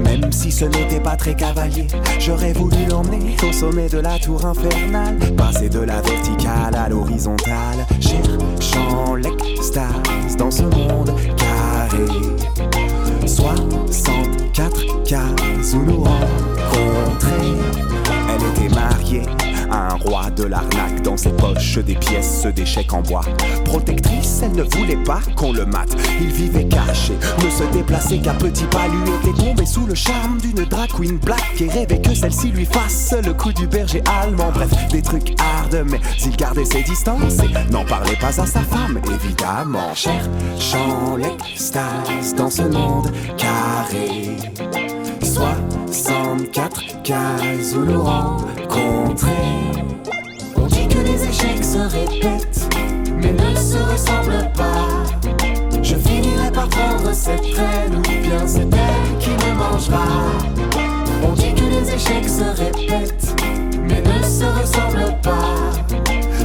Même 0.00 0.32
si 0.32 0.50
ce 0.50 0.64
n'était 0.64 0.98
pas 0.98 1.14
très 1.14 1.36
cavalier, 1.36 1.86
j'aurais 2.18 2.52
voulu 2.52 2.84
l'emmener 2.90 3.36
au 3.48 3.52
sommet 3.52 3.88
de 3.88 3.98
la 3.98 4.18
tour 4.18 4.44
infernale. 4.44 5.16
Passer 5.36 5.68
de 5.68 5.78
la 5.78 6.00
verticale 6.00 6.74
à 6.74 6.88
l'horizontale, 6.88 7.86
cherchant 8.00 9.14
l'extase 9.14 10.36
dans 10.36 10.50
ce 10.50 10.64
monde 10.64 11.12
carré. 11.36 12.06
64 13.24 15.04
cases 15.04 15.74
où 15.74 15.82
nous 15.84 16.02
rencontrer. 16.02 18.05
Elle 18.36 18.64
était 18.64 18.74
mariée 18.74 19.22
à 19.70 19.94
un 19.94 19.96
roi 19.96 20.30
de 20.30 20.44
l'arnaque 20.44 21.00
dans 21.02 21.16
ses 21.16 21.30
poches 21.30 21.78
des 21.78 21.94
pièces 21.94 22.44
d'échecs 22.46 22.92
en 22.92 23.00
bois. 23.00 23.22
Protectrice, 23.64 24.40
elle 24.42 24.52
ne 24.52 24.62
voulait 24.62 25.02
pas 25.04 25.20
qu'on 25.36 25.52
le 25.52 25.64
mate. 25.64 25.96
Il 26.20 26.28
vivait 26.28 26.66
caché, 26.66 27.14
ne 27.42 27.50
se 27.50 27.64
déplaçait 27.72 28.18
qu'à 28.18 28.34
petits 28.34 28.64
pas. 28.64 28.88
Lui 28.88 29.30
était 29.30 29.42
tombé 29.42 29.64
sous 29.64 29.86
le 29.86 29.94
charme 29.94 30.38
d'une 30.38 30.64
drag 30.66 30.90
queen 30.92 31.16
black 31.16 31.60
et 31.60 31.68
rêvait 31.68 32.00
que 32.00 32.14
celle-ci 32.14 32.48
lui 32.48 32.66
fasse 32.66 33.14
le 33.24 33.32
coup 33.32 33.52
du 33.52 33.66
berger 33.66 34.02
allemand. 34.22 34.50
Bref, 34.52 34.70
des 34.90 35.02
trucs 35.02 35.34
hard, 35.40 35.84
mais 35.90 36.00
il 36.24 36.36
gardait 36.36 36.66
ses 36.66 36.82
distances 36.82 37.38
et 37.38 37.72
n'en 37.72 37.84
parlait 37.84 38.16
pas 38.16 38.38
à 38.40 38.46
sa 38.46 38.60
femme, 38.60 39.00
évidemment. 39.14 39.94
Cherchant 39.94 41.16
l'extase 41.16 42.34
dans 42.36 42.50
ce 42.50 42.62
monde 42.62 43.10
carré. 43.38 44.36
64 45.96 47.02
cases 47.02 47.74
où 47.74 47.80
nous. 47.80 48.04
On 50.56 50.66
dit 50.66 50.86
que 50.88 50.98
les 50.98 51.24
échecs 51.24 51.64
se 51.64 51.78
répètent, 51.78 52.68
mais 53.16 53.32
ne 53.32 53.54
se 53.56 53.78
ressemblent 53.78 54.52
pas. 54.54 54.88
Je 55.82 55.96
finirai 55.96 56.50
par 56.52 56.68
prendre 56.68 57.10
cette 57.14 57.50
traîne, 57.50 57.96
ou 57.96 58.02
bien 58.02 58.46
c'est 58.46 58.60
elle 58.60 59.18
qui 59.18 59.30
me 59.30 59.54
mangera. 59.54 60.04
On 61.24 61.32
dit 61.32 61.54
que 61.54 61.64
les 61.64 61.94
échecs 61.94 62.28
se 62.28 62.44
répètent, 62.44 63.34
mais 63.88 64.02
ne 64.02 64.22
se 64.22 64.44
ressemblent 64.44 65.16
pas. 65.22 65.54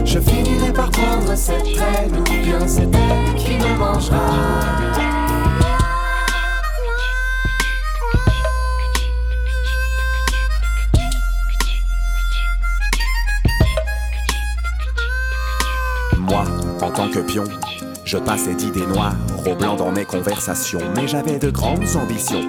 Je 0.05 0.19
finirai 0.19 0.71
par 0.71 0.89
prendre 0.91 1.35
cette 1.35 1.73
traîne, 1.73 2.17
ou 2.17 2.23
bien 2.23 2.65
c'est 2.65 2.83
elle 2.83 3.35
qui 3.35 3.57
me 3.57 3.77
mangera. 3.77 5.20
En 16.91 16.93
tant 16.93 17.09
que 17.09 17.19
pion, 17.19 17.45
je 18.03 18.17
passais 18.17 18.53
d'idées 18.53 18.85
noires 18.85 19.15
au 19.45 19.55
blanc 19.55 19.75
dans 19.75 19.91
mes 19.91 20.03
conversations, 20.03 20.81
mais 20.95 21.07
j'avais 21.07 21.39
de 21.39 21.49
grandes 21.49 21.95
ambitions. 21.95 22.41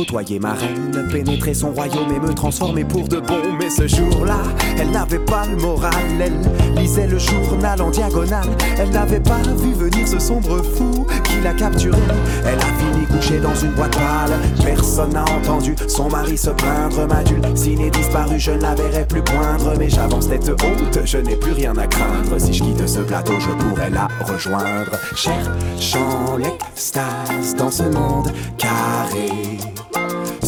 Côtoyer 0.00 0.38
ma 0.38 0.54
reine, 0.54 1.08
pénétrer 1.12 1.52
son 1.52 1.72
royaume 1.72 2.10
et 2.10 2.18
me 2.18 2.32
transformer 2.32 2.84
pour 2.84 3.06
de 3.06 3.20
bon. 3.20 3.42
Mais 3.58 3.68
ce 3.68 3.86
jour-là, 3.86 4.38
elle 4.78 4.90
n'avait 4.92 5.18
pas 5.18 5.44
le 5.44 5.56
moral. 5.56 5.92
Elle 6.18 6.40
lisait 6.74 7.06
le 7.06 7.18
journal 7.18 7.82
en 7.82 7.90
diagonale. 7.90 8.48
Elle 8.78 8.88
n'avait 8.88 9.20
pas 9.20 9.42
vu 9.58 9.74
venir 9.74 10.08
ce 10.08 10.18
sombre 10.18 10.62
fou 10.62 11.06
qui 11.24 11.42
l'a 11.44 11.52
capturé. 11.52 12.00
Elle 12.46 12.58
a 12.58 12.62
fini 12.62 13.04
couchée 13.08 13.40
dans 13.40 13.54
une 13.54 13.72
boîte 13.72 13.92
pâle. 13.92 14.38
Personne 14.64 15.12
n'a 15.12 15.24
entendu 15.24 15.76
son 15.86 16.08
mari 16.08 16.38
se 16.38 16.48
plaindre. 16.48 17.06
Ma 17.06 17.20
est 17.20 17.90
disparue, 17.90 18.40
je 18.40 18.52
ne 18.52 18.62
la 18.62 18.74
verrai 18.74 19.04
plus 19.06 19.22
poindre. 19.22 19.74
Mais 19.78 19.90
j'avance 19.90 20.30
tête 20.30 20.48
haute, 20.48 20.98
je 21.04 21.18
n'ai 21.18 21.36
plus 21.36 21.52
rien 21.52 21.76
à 21.76 21.86
craindre. 21.86 22.38
Si 22.38 22.54
je 22.54 22.64
quitte 22.64 22.88
ce 22.88 23.00
plateau, 23.00 23.34
je 23.38 23.50
pourrais 23.50 23.90
la 23.90 24.08
rejoindre. 24.24 24.92
Cherchant 25.14 26.38
l'extase 26.38 27.54
dans 27.54 27.70
ce 27.70 27.82
monde 27.82 28.32
carré. 28.56 29.59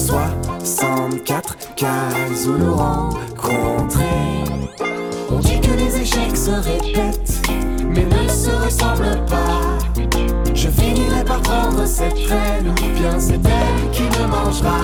64 0.03 1.75
cases 1.77 2.47
où 2.47 2.59
nous 2.59 2.75
rencontrer. 2.75 4.03
On 5.31 5.39
dit 5.39 5.61
que 5.61 5.71
les 5.71 6.01
échecs 6.01 6.37
se 6.37 6.51
répètent, 6.51 7.41
mais 7.85 8.05
ne 8.05 8.29
se 8.29 8.51
ressemblent 8.51 9.25
pas. 9.27 9.79
Je 10.55 10.69
finirai 10.69 11.25
par 11.25 11.41
prendre 11.43 11.87
cette 11.87 12.15
traîne, 12.15 12.69
ou 12.69 12.99
bien 12.99 13.19
c'est 13.21 13.35
elle 13.35 13.91
qui 13.93 14.03
me 14.03 14.27
mangera. 14.27 14.81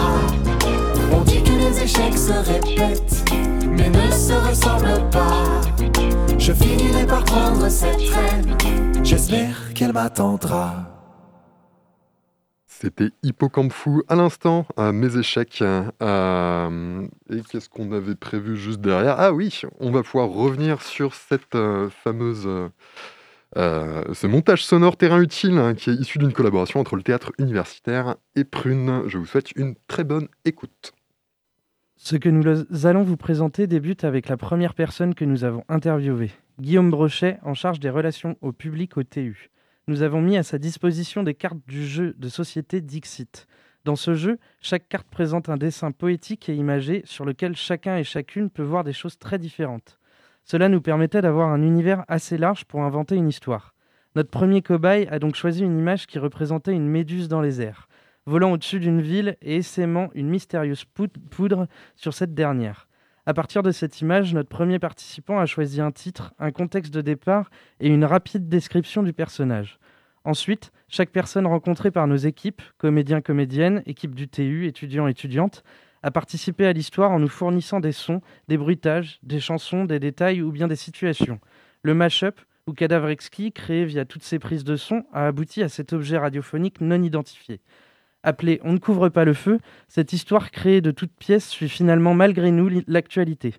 On 1.12 1.22
dit 1.22 1.42
que 1.42 1.50
les 1.50 1.82
échecs 1.82 2.16
se 2.16 2.32
répètent, 2.32 3.24
mais 3.68 3.90
ne 3.90 4.10
se 4.12 4.34
ressemblent 4.48 5.10
pas. 5.10 5.44
Je 6.38 6.52
finirai 6.52 7.06
par 7.06 7.24
prendre 7.24 7.68
cette 7.68 8.06
traîne, 8.06 8.56
j'espère 9.02 9.74
qu'elle 9.74 9.92
m'attendra. 9.92 10.97
C'était 12.81 13.11
Hippocampe 13.24 13.72
Fou 13.72 14.05
à 14.07 14.14
l'instant, 14.14 14.64
mes 14.79 15.16
échecs. 15.16 15.64
Euh, 16.01 17.09
et 17.29 17.41
qu'est-ce 17.51 17.68
qu'on 17.68 17.91
avait 17.91 18.14
prévu 18.14 18.57
juste 18.57 18.81
derrière? 18.81 19.16
Ah 19.18 19.33
oui, 19.33 19.62
on 19.81 19.91
va 19.91 20.05
pouvoir 20.05 20.29
revenir 20.29 20.81
sur 20.81 21.12
cette 21.12 21.57
euh, 21.57 21.91
fameuse, 21.91 22.49
euh, 23.57 24.14
ce 24.14 24.26
montage 24.29 24.64
sonore 24.64 24.97
terrain 24.97 25.20
utile 25.20 25.59
hein, 25.59 25.74
qui 25.74 25.91
est 25.91 25.95
issu 25.95 26.18
d'une 26.18 26.33
collaboration 26.33 26.79
entre 26.79 26.95
le 26.95 27.03
théâtre 27.03 27.33
universitaire 27.39 28.14
et 28.37 28.45
Prune. 28.45 29.03
Je 29.09 29.18
vous 29.18 29.26
souhaite 29.26 29.51
une 29.57 29.74
très 29.89 30.05
bonne 30.05 30.29
écoute. 30.45 30.93
Ce 31.97 32.14
que 32.14 32.29
nous 32.29 32.87
allons 32.87 33.03
vous 33.03 33.16
présenter 33.16 33.66
débute 33.66 34.05
avec 34.05 34.29
la 34.29 34.37
première 34.37 34.74
personne 34.74 35.16
que 35.16 35.24
nous 35.24 35.43
avons 35.43 35.64
interviewée, 35.68 36.31
Guillaume 36.61 36.93
Brochet, 36.93 37.39
en 37.43 37.55
charge 37.55 37.81
des 37.81 37.91
relations 37.91 38.37
au 38.41 38.53
public 38.53 38.97
au 38.97 39.03
TU 39.03 39.51
nous 39.89 40.03
avons 40.03 40.20
mis 40.20 40.36
à 40.36 40.43
sa 40.43 40.59
disposition 40.59 41.22
des 41.22 41.34
cartes 41.34 41.66
du 41.66 41.84
jeu 41.86 42.14
de 42.18 42.28
société 42.28 42.82
Dixit. 42.82 43.47
Dans 43.84 43.97
ce 43.97 44.14
jeu, 44.14 44.39
chaque 44.61 44.86
carte 44.86 45.09
présente 45.09 45.49
un 45.49 45.57
dessin 45.57 45.93
poétique 45.93 46.51
et 46.51 46.55
imagé 46.55 47.01
sur 47.07 47.24
lequel 47.24 47.57
chacun 47.57 47.97
et 47.97 48.05
chacune 48.05 48.51
peut 48.51 48.62
voir 48.62 48.84
des 48.84 48.93
choses 48.93 49.18
très 49.18 49.39
différentes. 49.39 49.99
Cela 50.45 50.68
nous 50.68 50.82
permettait 50.82 51.22
d'avoir 51.22 51.49
un 51.49 51.62
univers 51.62 52.05
assez 52.07 52.36
large 52.36 52.66
pour 52.66 52.82
inventer 52.82 53.16
une 53.16 53.28
histoire. 53.28 53.74
Notre 54.14 54.30
premier 54.30 54.61
cobaye 54.61 55.09
a 55.09 55.18
donc 55.18 55.36
choisi 55.36 55.62
une 55.62 55.78
image 55.78 56.07
qui 56.07 56.18
représentait 56.18 56.74
une 56.74 56.89
méduse 56.89 57.28
dans 57.28 57.41
les 57.41 57.62
airs, 57.62 57.89
volant 58.26 58.53
au-dessus 58.53 58.80
d'une 58.80 59.01
ville 59.01 59.36
et 59.41 59.57
essaimant 59.57 60.11
une 60.14 60.28
mystérieuse 60.28 60.84
poudre 61.30 61.66
sur 61.97 62.12
cette 62.12 62.34
dernière. 62.34 62.88
À 63.29 63.35
partir 63.35 63.62
de 63.62 63.72
cette 63.72 64.01
image, 64.01 64.33
notre 64.33 64.49
premier 64.49 64.79
participant 64.79 65.39
a 65.39 65.45
choisi 65.45 65.83
un 65.83 65.91
titre, 65.91 66.33
un 66.39 66.51
contexte 66.51 66.95
de 66.95 67.03
départ 67.03 67.51
et 67.79 67.89
une 67.89 68.07
rapide 68.07 68.49
description 68.49 69.03
du 69.03 69.12
personnage. 69.12 69.79
Ensuite, 70.24 70.72
chaque 70.89 71.11
personne 71.11 71.47
rencontrée 71.47 71.91
par 71.91 72.07
nos 72.07 72.16
équipes, 72.16 72.62
comédiens, 72.79 73.20
comédiennes, 73.20 73.83
équipes 73.85 74.14
du 74.14 74.29
TU, 74.29 74.66
étudiants, 74.66 75.09
étudiantes, 75.09 75.62
a 76.03 76.11
participé 76.11 76.64
à 76.64 76.72
l'histoire 76.72 77.11
en 77.11 77.18
nous 77.18 77.29
fournissant 77.29 77.81
des 77.81 77.93
sons, 77.93 78.22
des 78.49 78.57
bruitages, 78.57 79.18
des 79.22 79.41
chansons, 79.41 79.85
des 79.85 80.01
détails 80.01 80.41
ou 80.41 80.51
bien 80.51 80.66
des 80.66 80.74
situations. 80.74 81.39
Le 81.83 81.93
mash-up, 81.93 82.41
ou 82.66 82.72
cadavre 82.72 83.11
exquis, 83.11 83.53
créé 83.53 83.85
via 83.85 84.07
toutes 84.07 84.22
ces 84.22 84.39
prises 84.39 84.64
de 84.64 84.76
son, 84.76 85.05
a 85.12 85.26
abouti 85.26 85.62
à 85.62 85.68
cet 85.68 85.93
objet 85.93 86.16
radiophonique 86.16 86.81
non 86.81 87.03
identifié. 87.03 87.61
Appelé 88.22 88.60
On 88.64 88.72
ne 88.72 88.78
couvre 88.78 89.08
pas 89.08 89.24
le 89.24 89.34
feu, 89.34 89.58
cette 89.86 90.12
histoire 90.12 90.50
créée 90.50 90.80
de 90.80 90.90
toutes 90.90 91.14
pièces 91.18 91.48
suit 91.48 91.68
finalement 91.68 92.14
malgré 92.14 92.50
nous 92.50 92.68
l'actualité. 92.86 93.54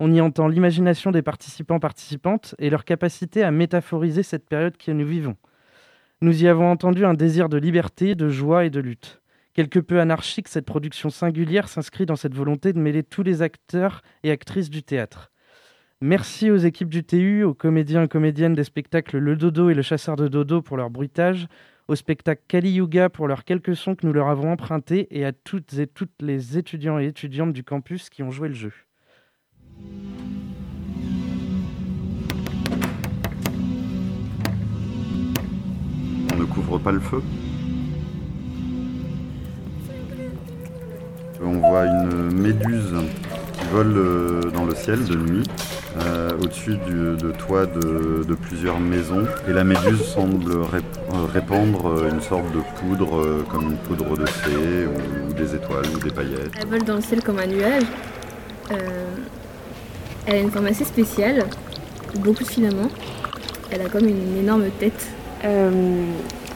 On 0.00 0.12
y 0.12 0.20
entend 0.20 0.48
l'imagination 0.48 1.12
des 1.12 1.22
participants-participantes 1.22 2.54
et 2.58 2.70
leur 2.70 2.84
capacité 2.84 3.42
à 3.42 3.50
métaphoriser 3.50 4.22
cette 4.22 4.48
période 4.48 4.76
que 4.76 4.90
nous 4.90 5.06
vivons. 5.06 5.36
Nous 6.20 6.44
y 6.44 6.48
avons 6.48 6.70
entendu 6.70 7.04
un 7.04 7.14
désir 7.14 7.48
de 7.48 7.56
liberté, 7.56 8.14
de 8.14 8.28
joie 8.28 8.64
et 8.64 8.70
de 8.70 8.80
lutte. 8.80 9.22
Quelque 9.54 9.78
peu 9.78 10.00
anarchique, 10.00 10.48
cette 10.48 10.66
production 10.66 11.10
singulière 11.10 11.68
s'inscrit 11.68 12.06
dans 12.06 12.16
cette 12.16 12.34
volonté 12.34 12.72
de 12.72 12.78
mêler 12.78 13.02
tous 13.02 13.22
les 13.22 13.42
acteurs 13.42 14.02
et 14.22 14.30
actrices 14.30 14.70
du 14.70 14.82
théâtre. 14.82 15.30
Merci 16.00 16.50
aux 16.50 16.56
équipes 16.56 16.88
du 16.88 17.04
TU, 17.04 17.44
aux 17.44 17.54
comédiens 17.54 18.02
et 18.02 18.08
comédiennes 18.08 18.54
des 18.54 18.64
spectacles 18.64 19.18
Le 19.18 19.36
Dodo 19.36 19.70
et 19.70 19.74
Le 19.74 19.82
Chasseur 19.82 20.16
de 20.16 20.26
Dodo 20.26 20.62
pour 20.62 20.76
leur 20.76 20.90
bruitage, 20.90 21.46
au 21.92 21.94
spectacle 21.94 22.42
Kali 22.48 22.70
Yuga 22.70 23.10
pour 23.10 23.28
leurs 23.28 23.44
quelques 23.44 23.76
sons 23.76 23.94
que 23.94 24.06
nous 24.06 24.14
leur 24.14 24.28
avons 24.28 24.50
empruntés 24.50 25.08
et 25.10 25.26
à 25.26 25.32
toutes 25.32 25.74
et 25.74 25.86
toutes 25.86 26.22
les 26.22 26.56
étudiants 26.56 26.98
et 26.98 27.04
étudiantes 27.04 27.52
du 27.52 27.64
campus 27.64 28.08
qui 28.08 28.22
ont 28.22 28.30
joué 28.30 28.48
le 28.48 28.54
jeu. 28.54 28.72
On 36.32 36.36
ne 36.38 36.44
couvre 36.46 36.78
pas 36.78 36.92
le 36.92 37.00
feu? 37.00 37.22
On 41.44 41.58
voit 41.58 41.84
une 41.84 42.40
méduse 42.40 42.94
qui 43.72 43.76
vole 43.76 43.96
euh, 43.96 44.40
dans 44.54 44.64
le 44.64 44.74
ciel 44.74 45.04
de 45.04 45.14
nuit 45.16 45.44
euh, 46.00 46.30
au-dessus 46.42 46.76
de 46.76 47.32
toits 47.32 47.66
de, 47.66 48.34
plusieurs 48.34 48.80
maisons. 48.80 49.24
Et 49.48 49.52
la 49.52 49.64
méduse 49.64 50.02
semble 50.02 50.52
euh, 50.52 51.26
répandre 51.32 52.06
une 52.10 52.20
sorte 52.20 52.50
de 52.52 52.60
poudre, 52.78 53.44
comme 53.50 53.70
une 53.70 53.76
poudre 53.76 54.16
de 54.16 54.26
fée, 54.26 54.86
ou, 55.28 55.32
des 55.32 55.54
étoiles, 55.54 55.86
ou 55.94 55.98
des 55.98 56.10
paillettes. 56.10 56.52
Elle 56.60 56.68
vole 56.68 56.82
dans 56.84 56.96
le 56.96 57.02
ciel 57.02 57.22
comme 57.22 57.38
un 57.38 57.46
nuage. 57.46 57.84
Elle 60.26 60.34
a 60.34 60.38
une 60.38 60.50
forme 60.50 60.66
assez 60.66 60.84
spéciale, 60.84 61.44
beaucoup 62.16 62.44
de 62.44 62.48
filaments. 62.48 62.90
Elle 63.70 63.82
a 63.82 63.88
comme 63.88 64.08
une 64.08 64.38
énorme 64.38 64.66
tête. 64.78 65.06
Euh, 65.44 66.04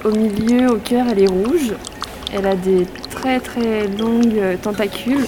au 0.05 0.11
milieu, 0.11 0.71
au 0.71 0.77
cœur, 0.77 1.07
elle 1.11 1.23
est 1.23 1.29
rouge. 1.29 1.75
Elle 2.33 2.47
a 2.47 2.55
des 2.55 2.87
très 3.11 3.41
très 3.41 3.87
longues 3.89 4.59
tentacules. 4.63 5.27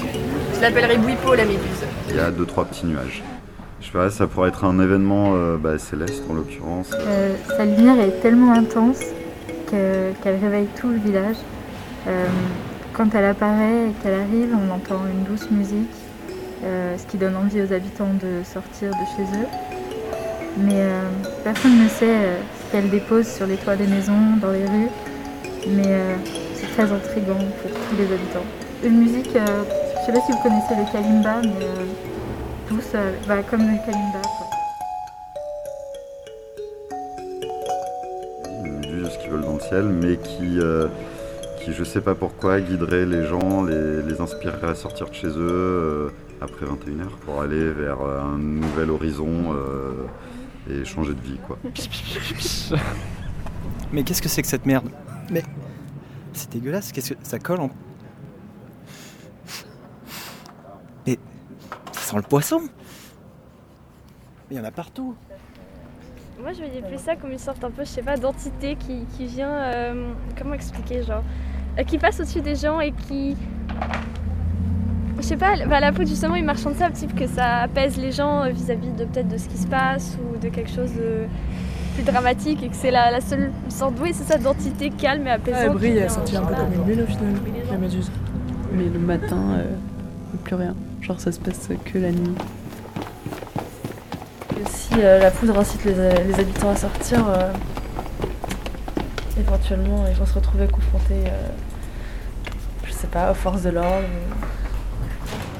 Je 0.58 0.62
l'appellerai 0.62 0.96
Bouipo 0.98 1.34
la 1.34 1.44
méduse. 1.44 1.84
Il 2.10 2.16
y 2.16 2.20
a 2.20 2.30
deux 2.30 2.44
trois 2.46 2.64
petits 2.64 2.86
nuages. 2.86 3.22
Je 3.80 3.86
sais 3.86 3.92
pas, 3.92 4.10
ça 4.10 4.26
pourrait 4.26 4.48
être 4.48 4.64
un 4.64 4.80
événement 4.80 5.34
euh, 5.36 5.56
bah, 5.56 5.78
céleste 5.78 6.24
en 6.28 6.34
l'occurrence. 6.34 6.90
Euh, 6.98 7.34
sa 7.56 7.64
lumière 7.64 8.00
est 8.00 8.20
tellement 8.20 8.52
intense 8.52 8.98
que- 9.70 10.10
qu'elle 10.22 10.36
réveille 10.42 10.66
tout 10.80 10.88
le 10.88 10.96
village. 10.98 11.36
Euh, 12.08 12.26
quand 12.92 13.14
elle 13.14 13.26
apparaît 13.26 13.88
et 13.88 14.02
qu'elle 14.02 14.14
arrive, 14.14 14.48
on 14.52 14.74
entend 14.74 15.00
une 15.12 15.24
douce 15.32 15.48
musique, 15.52 15.90
euh, 16.64 16.96
ce 16.98 17.06
qui 17.06 17.18
donne 17.18 17.36
envie 17.36 17.62
aux 17.62 17.72
habitants 17.72 18.12
de 18.20 18.42
sortir 18.44 18.90
de 18.90 19.06
chez 19.16 19.22
eux. 19.38 19.46
Mais 20.58 20.72
euh, 20.74 21.02
personne 21.44 21.84
ne 21.84 21.88
sait 21.88 22.16
ce 22.66 22.72
qu'elle 22.72 22.90
dépose 22.90 23.28
sur 23.28 23.46
les 23.46 23.56
toits 23.56 23.76
des 23.76 23.86
maisons, 23.86 24.36
dans 24.42 24.50
les 24.50 24.64
rues. 24.64 24.90
Mais 25.68 25.86
euh, 25.86 26.14
c'est 26.56 26.66
très 26.72 26.92
intriguant 26.92 27.38
pour 27.62 27.70
tous 27.70 27.96
les 27.96 28.06
habitants. 28.12 28.44
Une 28.84 28.98
musique, 28.98 29.30
euh, 29.36 29.62
sais 30.08 30.18
pas 30.20 30.24
si 30.24 30.32
vous 30.32 30.38
connaissez 30.42 30.74
le 30.74 30.90
kalimba, 30.90 31.42
mais 31.42 31.64
euh, 31.66 31.84
douce, 32.70 32.92
euh, 32.94 33.12
bah, 33.26 33.42
comme 33.42 33.60
le 33.60 33.76
kalimba. 33.84 34.22
quoi. 34.22 34.46
Une 38.64 38.80
méduse 38.80 39.18
qui 39.18 39.28
vole 39.28 39.42
dans 39.42 39.54
le 39.54 39.60
ciel, 39.60 39.84
mais 39.84 40.16
qui, 40.16 40.60
euh, 40.60 40.88
qui 41.62 41.74
je 41.74 41.84
sais 41.84 42.00
pas 42.00 42.14
pourquoi, 42.14 42.58
guiderait 42.60 43.04
les 43.04 43.26
gens, 43.26 43.64
les, 43.64 44.02
les 44.02 44.20
inspirerait 44.20 44.70
à 44.70 44.74
sortir 44.74 45.10
de 45.10 45.14
chez 45.14 45.26
eux 45.26 45.36
euh, 45.38 46.08
après 46.40 46.64
21h 46.64 47.10
pour 47.26 47.42
aller 47.42 47.70
vers 47.70 48.00
un 48.00 48.38
nouvel 48.38 48.90
horizon 48.90 49.52
euh, 49.52 50.06
et 50.70 50.86
changer 50.86 51.12
de 51.12 51.20
vie. 51.20 51.38
quoi. 51.46 51.58
Mais 53.92 54.02
qu'est-ce 54.04 54.22
que 54.22 54.28
c'est 54.28 54.42
que 54.42 54.48
cette 54.48 54.64
merde? 54.64 54.88
Mais 55.30 55.42
c'est 56.32 56.50
dégueulasse, 56.52 56.92
qu'est-ce 56.92 57.12
que 57.12 57.18
ça 57.22 57.38
colle 57.38 57.60
en. 57.60 57.70
Mais 61.06 61.18
ça 61.92 61.97
sent 62.08 62.16
le 62.16 62.22
poisson 62.22 62.60
Mais 64.50 64.56
il 64.56 64.58
y 64.58 64.60
en 64.60 64.64
a 64.64 64.70
partout 64.70 65.14
Moi, 66.40 66.52
je 66.52 66.58
voyais 66.58 66.82
plus 66.82 66.98
ça 66.98 67.16
comme 67.16 67.32
une 67.32 67.38
sorte 67.38 67.62
un 67.64 67.70
peu, 67.70 67.84
je 67.84 67.88
sais 67.90 68.02
pas, 68.02 68.16
d'entité 68.16 68.76
qui, 68.76 69.04
qui 69.16 69.26
vient. 69.26 69.52
euh, 69.52 70.12
comment 70.38 70.54
expliquer, 70.54 71.02
genre. 71.02 71.22
euh, 71.78 71.82
qui 71.84 71.98
passe 71.98 72.20
au-dessus 72.20 72.40
des 72.40 72.54
gens 72.56 72.80
et 72.80 72.92
qui. 72.92 73.36
Je 75.18 75.22
sais 75.22 75.36
pas, 75.36 75.54
bah, 75.66 75.80
la 75.80 75.90
peau 75.92 76.04
justement, 76.06 76.36
il 76.36 76.44
marchand 76.44 76.70
de 76.70 76.76
sable, 76.76 76.94
type 76.94 77.14
que 77.14 77.26
ça 77.26 77.62
apaise 77.62 77.96
les 77.98 78.12
gens 78.12 78.44
euh, 78.44 78.50
vis-à-vis 78.50 78.92
de 78.92 79.04
peut-être 79.04 79.28
de 79.28 79.36
ce 79.36 79.48
qui 79.48 79.58
se 79.58 79.66
passe 79.66 80.16
ou 80.22 80.38
de 80.38 80.48
quelque 80.48 80.70
chose 80.70 80.92
de 80.94 81.26
plus 81.94 82.04
dramatique 82.04 82.62
et 82.62 82.68
que 82.68 82.76
c'est 82.76 82.92
la, 82.92 83.10
la 83.10 83.20
seule 83.20 83.50
sorte, 83.68 83.94
oui, 84.00 84.12
c'est 84.14 84.22
ça, 84.32 84.38
d'entité 84.38 84.90
calme 84.90 85.26
et 85.26 85.30
apaisante. 85.32 85.60
elle 85.64 85.72
brille, 85.72 85.96
elle 85.98 86.08
sentit 86.10 86.36
un 86.36 86.42
peu 86.46 86.54
comme 86.54 86.72
une 86.72 86.86
lune 86.86 87.02
au 87.02 87.06
final, 87.06 87.34
la 87.68 87.76
méduse. 87.78 88.10
Mais 88.72 88.84
le 88.84 88.98
matin, 89.00 89.42
euh, 89.56 89.64
plus 90.44 90.54
rien. 90.54 90.76
Genre 91.00 91.20
ça 91.20 91.32
se 91.32 91.40
passe 91.40 91.68
que 91.84 91.98
la 91.98 92.10
nuit. 92.10 92.34
Et 94.60 94.68
si 94.68 94.90
euh, 94.98 95.20
la 95.20 95.30
poudre 95.30 95.58
incite 95.58 95.84
les, 95.84 95.94
les 96.24 96.40
habitants 96.40 96.70
à 96.70 96.76
sortir, 96.76 97.26
euh, 97.28 97.52
éventuellement 99.38 100.06
ils 100.06 100.16
vont 100.16 100.26
se 100.26 100.34
retrouver 100.34 100.66
confrontés, 100.66 101.24
euh, 101.26 101.48
je 102.84 102.92
sais 102.92 103.06
pas, 103.06 103.30
aux 103.30 103.34
forces 103.34 103.62
de 103.62 103.70
l'ordre. 103.70 104.06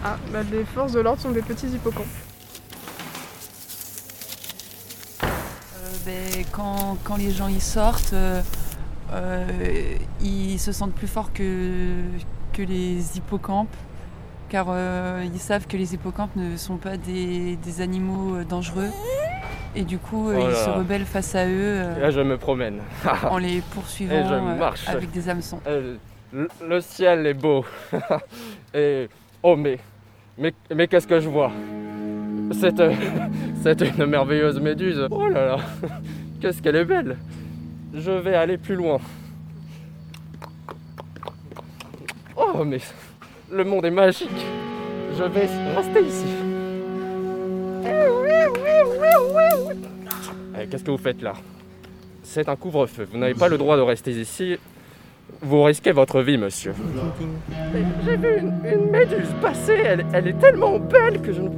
Ah, 0.05 0.17
bah 0.33 0.41
les 0.51 0.65
forces 0.65 0.93
de 0.93 1.01
l'ordre 1.01 1.21
sont 1.21 1.31
des 1.31 1.43
petits 1.43 1.69
hippocampes. 1.69 2.07
Ben, 6.07 6.45
quand, 6.53 6.97
quand 7.05 7.17
les 7.17 7.31
gens 7.31 7.49
y 7.49 7.61
sortent, 7.61 8.15
euh, 8.15 8.41
euh, 9.13 9.97
ils 10.23 10.59
se 10.59 10.73
sentent 10.73 10.95
plus 10.95 11.07
forts 11.07 11.33
que, 11.35 12.01
que 12.55 12.63
les 12.63 13.17
hippocampes, 13.17 13.75
car 14.49 14.67
euh, 14.71 15.25
ils 15.33 15.39
savent 15.41 15.67
que 15.67 15.77
les 15.77 15.95
hippocampes 15.95 16.35
ne 16.37 16.57
sont 16.57 16.77
pas 16.77 16.97
des, 16.97 17.57
des 17.57 17.81
animaux 17.81 18.37
euh, 18.37 18.45
dangereux. 18.45 18.89
Et 19.77 19.83
du 19.85 19.99
coup, 19.99 20.31
euh, 20.31 20.39
Oh 20.41 20.47
ils 20.51 20.57
se 20.57 20.71
rebellent 20.71 21.05
face 21.05 21.35
à 21.35 21.47
eux 21.47 21.83
là, 22.01 22.11
je 22.11 22.21
me 22.21 22.37
promène. 22.37 22.81
en 23.31 23.39
les 23.47 23.61
poursuivant 23.61 24.15
Et 24.15 24.25
je 24.25 24.59
marche. 24.59 24.89
avec 24.89 25.11
des 25.11 25.29
hameçons. 25.29 25.61
Le, 26.33 26.49
le 26.67 26.81
ciel 26.81 27.27
est 27.27 27.35
beau. 27.35 27.65
Et 28.75 29.09
oh 29.43 29.57
mais 29.57 29.79
mais, 30.37 30.55
mais 30.75 30.87
qu'est-ce 30.89 31.07
que 31.07 31.21
je 31.21 31.29
vois? 31.29 31.51
C'est 32.53 32.79
euh, 32.81 32.93
c'est 33.63 33.81
une 33.83 34.07
merveilleuse 34.07 34.59
méduse. 34.61 35.07
Oh 35.11 35.29
là 35.29 35.47
là, 35.47 35.57
qu'est-ce 36.41 36.63
qu'elle 36.63 36.77
est 36.77 36.85
belle. 36.85 37.17
Je 37.95 38.11
vais 38.11 38.35
aller 38.35 38.57
plus 38.59 38.75
loin. 38.75 38.99
Oh 42.37 42.65
mais 42.65 42.79
le 43.51 43.65
monde 43.65 43.85
est 43.85 43.91
magique. 43.91 44.29
Je 45.17 45.25
vais 45.25 45.49
rester 45.77 46.01
ici. 46.03 46.27
Eh, 50.61 50.67
Qu'est-ce 50.67 50.85
que 50.85 50.91
vous 50.91 50.99
faites 50.99 51.23
là? 51.23 51.35
C'est 52.23 52.49
un 52.49 52.57
couvre-feu. 52.57 53.09
Vous 53.11 53.19
n'avez 53.19 53.35
pas 53.35 53.49
le 53.49 53.59
droit 53.59 53.77
de 53.77 53.83
rester 53.83 54.11
ici. 54.11 54.57
Vous 55.41 55.63
risquez 55.63 55.93
votre 55.93 56.21
vie, 56.21 56.37
monsieur. 56.37 56.75
J'ai 58.05 58.17
vu 58.17 58.39
une, 58.39 58.53
une 58.67 58.91
méduse 58.91 59.29
passer. 59.41 59.75
Elle, 59.85 60.07
elle 60.13 60.29
est 60.29 60.39
tellement 60.39 60.79
belle 60.79 61.21
que 61.23 61.33
je 61.33 61.41
ne, 61.43 61.49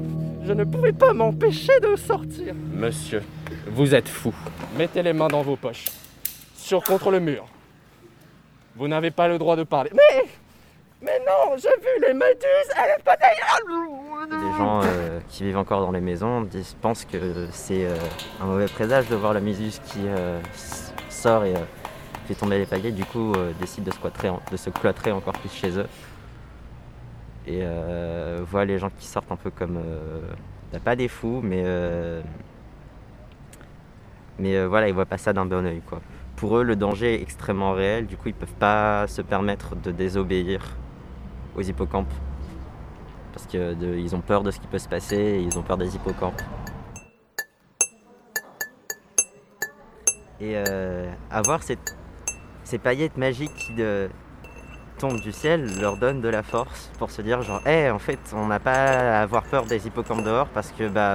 je 0.47 0.53
ne 0.53 0.65
pouvais 0.65 0.93
pas 0.93 1.13
m'empêcher 1.13 1.73
de 1.81 1.97
sortir. 1.97 2.55
Monsieur, 2.75 3.23
vous 3.69 3.95
êtes 3.95 4.09
fou. 4.09 4.35
Mettez 4.79 5.03
les 5.03 5.13
mains 5.13 5.29
dans 5.29 5.43
vos 5.43 5.57
poches. 5.57 5.87
Sur 6.57 6.83
contre 6.83 7.11
le 7.11 7.21
mur. 7.21 7.47
Vous 8.77 8.87
n'avez 8.87 9.11
pas 9.11 9.29
le 9.29 9.39
droit 9.39 9.57
de 9.57 9.65
parler. 9.65 9.91
Mais 9.95 10.25
Mais 11.03 11.19
non, 11.21 11.57
j'ai 11.57 11.69
vu 11.69 12.07
les 12.07 12.13
méduses. 12.13 12.71
Elle 12.77 12.99
est 12.99 13.03
pas 13.03 13.17
derrière. 13.17 13.59
Les 14.29 14.59
gens 14.59 14.83
euh, 14.83 15.21
qui 15.29 15.45
vivent 15.45 15.57
encore 15.57 15.81
dans 15.81 15.93
les 15.93 16.01
maisons 16.01 16.47
pensent 16.83 17.07
que 17.07 17.49
c'est 17.53 17.87
euh, 17.87 17.97
un 18.41 18.45
mauvais 18.45 18.67
présage 18.67 19.09
de 19.09 19.17
voir 19.17 19.33
la 19.33 19.41
méduse 19.41 19.81
qui 19.87 20.01
euh, 20.07 20.41
sort 21.09 21.45
et 21.45 21.55
fait 22.27 22.35
tomber 22.35 22.59
les 22.59 22.67
paliers, 22.67 22.93
du 22.93 23.05
coup 23.05 23.33
décident 23.59 23.87
de 23.87 24.57
se, 24.57 24.71
cloîtrer 24.71 25.11
encore 25.11 25.33
plus 25.35 25.53
chez 25.53 25.79
eux. 25.79 25.87
Et 27.47 27.63
voient 28.43 28.65
les 28.65 28.79
gens 28.79 28.91
qui 28.91 29.07
sortent 29.07 29.33
un 29.33 29.37
peu 29.37 29.51
comme, 29.51 29.83
bah, 30.73 30.79
pas 30.85 30.95
des 30.95 31.09
fous, 31.09 31.41
mais, 31.43 31.65
mais 34.39 34.65
voilà, 34.67 34.89
ils 34.89 34.95
voient 34.95 35.07
pas 35.07 35.19
ça 35.19 35.33
d'un 35.33 35.47
bon 35.47 35.67
oeil. 35.67 35.81
Quoi. 35.81 36.01
Pour 36.37 36.59
eux, 36.59 36.63
le 36.63 36.77
danger 36.77 37.15
est 37.15 37.23
extrêmement 37.23 37.73
réel, 37.73 38.07
du 38.07 38.17
coup 38.17 38.29
ils 38.29 38.35
peuvent 38.35 38.55
pas 38.55 39.07
se 39.09 39.23
permettre 39.23 39.75
de 39.75 39.91
désobéir 39.91 40.61
aux 41.61 41.65
hippocampes 41.65 42.13
parce 43.33 43.47
qu'ils 43.47 44.17
ont 44.17 44.21
peur 44.21 44.43
de 44.43 44.51
ce 44.51 44.59
qui 44.59 44.67
peut 44.67 44.79
se 44.79 44.89
passer 44.89 45.45
ils 45.47 45.57
ont 45.59 45.63
peur 45.63 45.77
des 45.77 45.95
hippocampes. 45.95 46.41
Et 50.41 50.55
euh, 50.57 51.11
avoir 51.31 51.63
cette- 51.63 51.97
ces 52.65 52.79
paillettes 52.79 53.17
magiques 53.19 53.55
qui 53.55 53.75
tombent 54.99 55.21
du 55.21 55.33
ciel 55.33 55.79
leur 55.81 55.97
donne 55.99 56.21
de 56.23 56.29
la 56.29 56.43
force 56.43 56.91
pour 56.99 57.11
se 57.11 57.21
dire 57.23 57.43
genre, 57.43 57.61
hé, 57.67 57.91
en 57.91 57.99
fait, 57.99 58.19
on 58.35 58.47
n'a 58.47 58.59
pas 58.59 58.73
à 59.19 59.21
avoir 59.23 59.43
peur 59.45 59.67
des 59.67 59.87
hippocampes 59.87 60.25
dehors 60.25 60.49
parce 60.49 60.73
que 60.73 60.89
bah, 60.89 61.15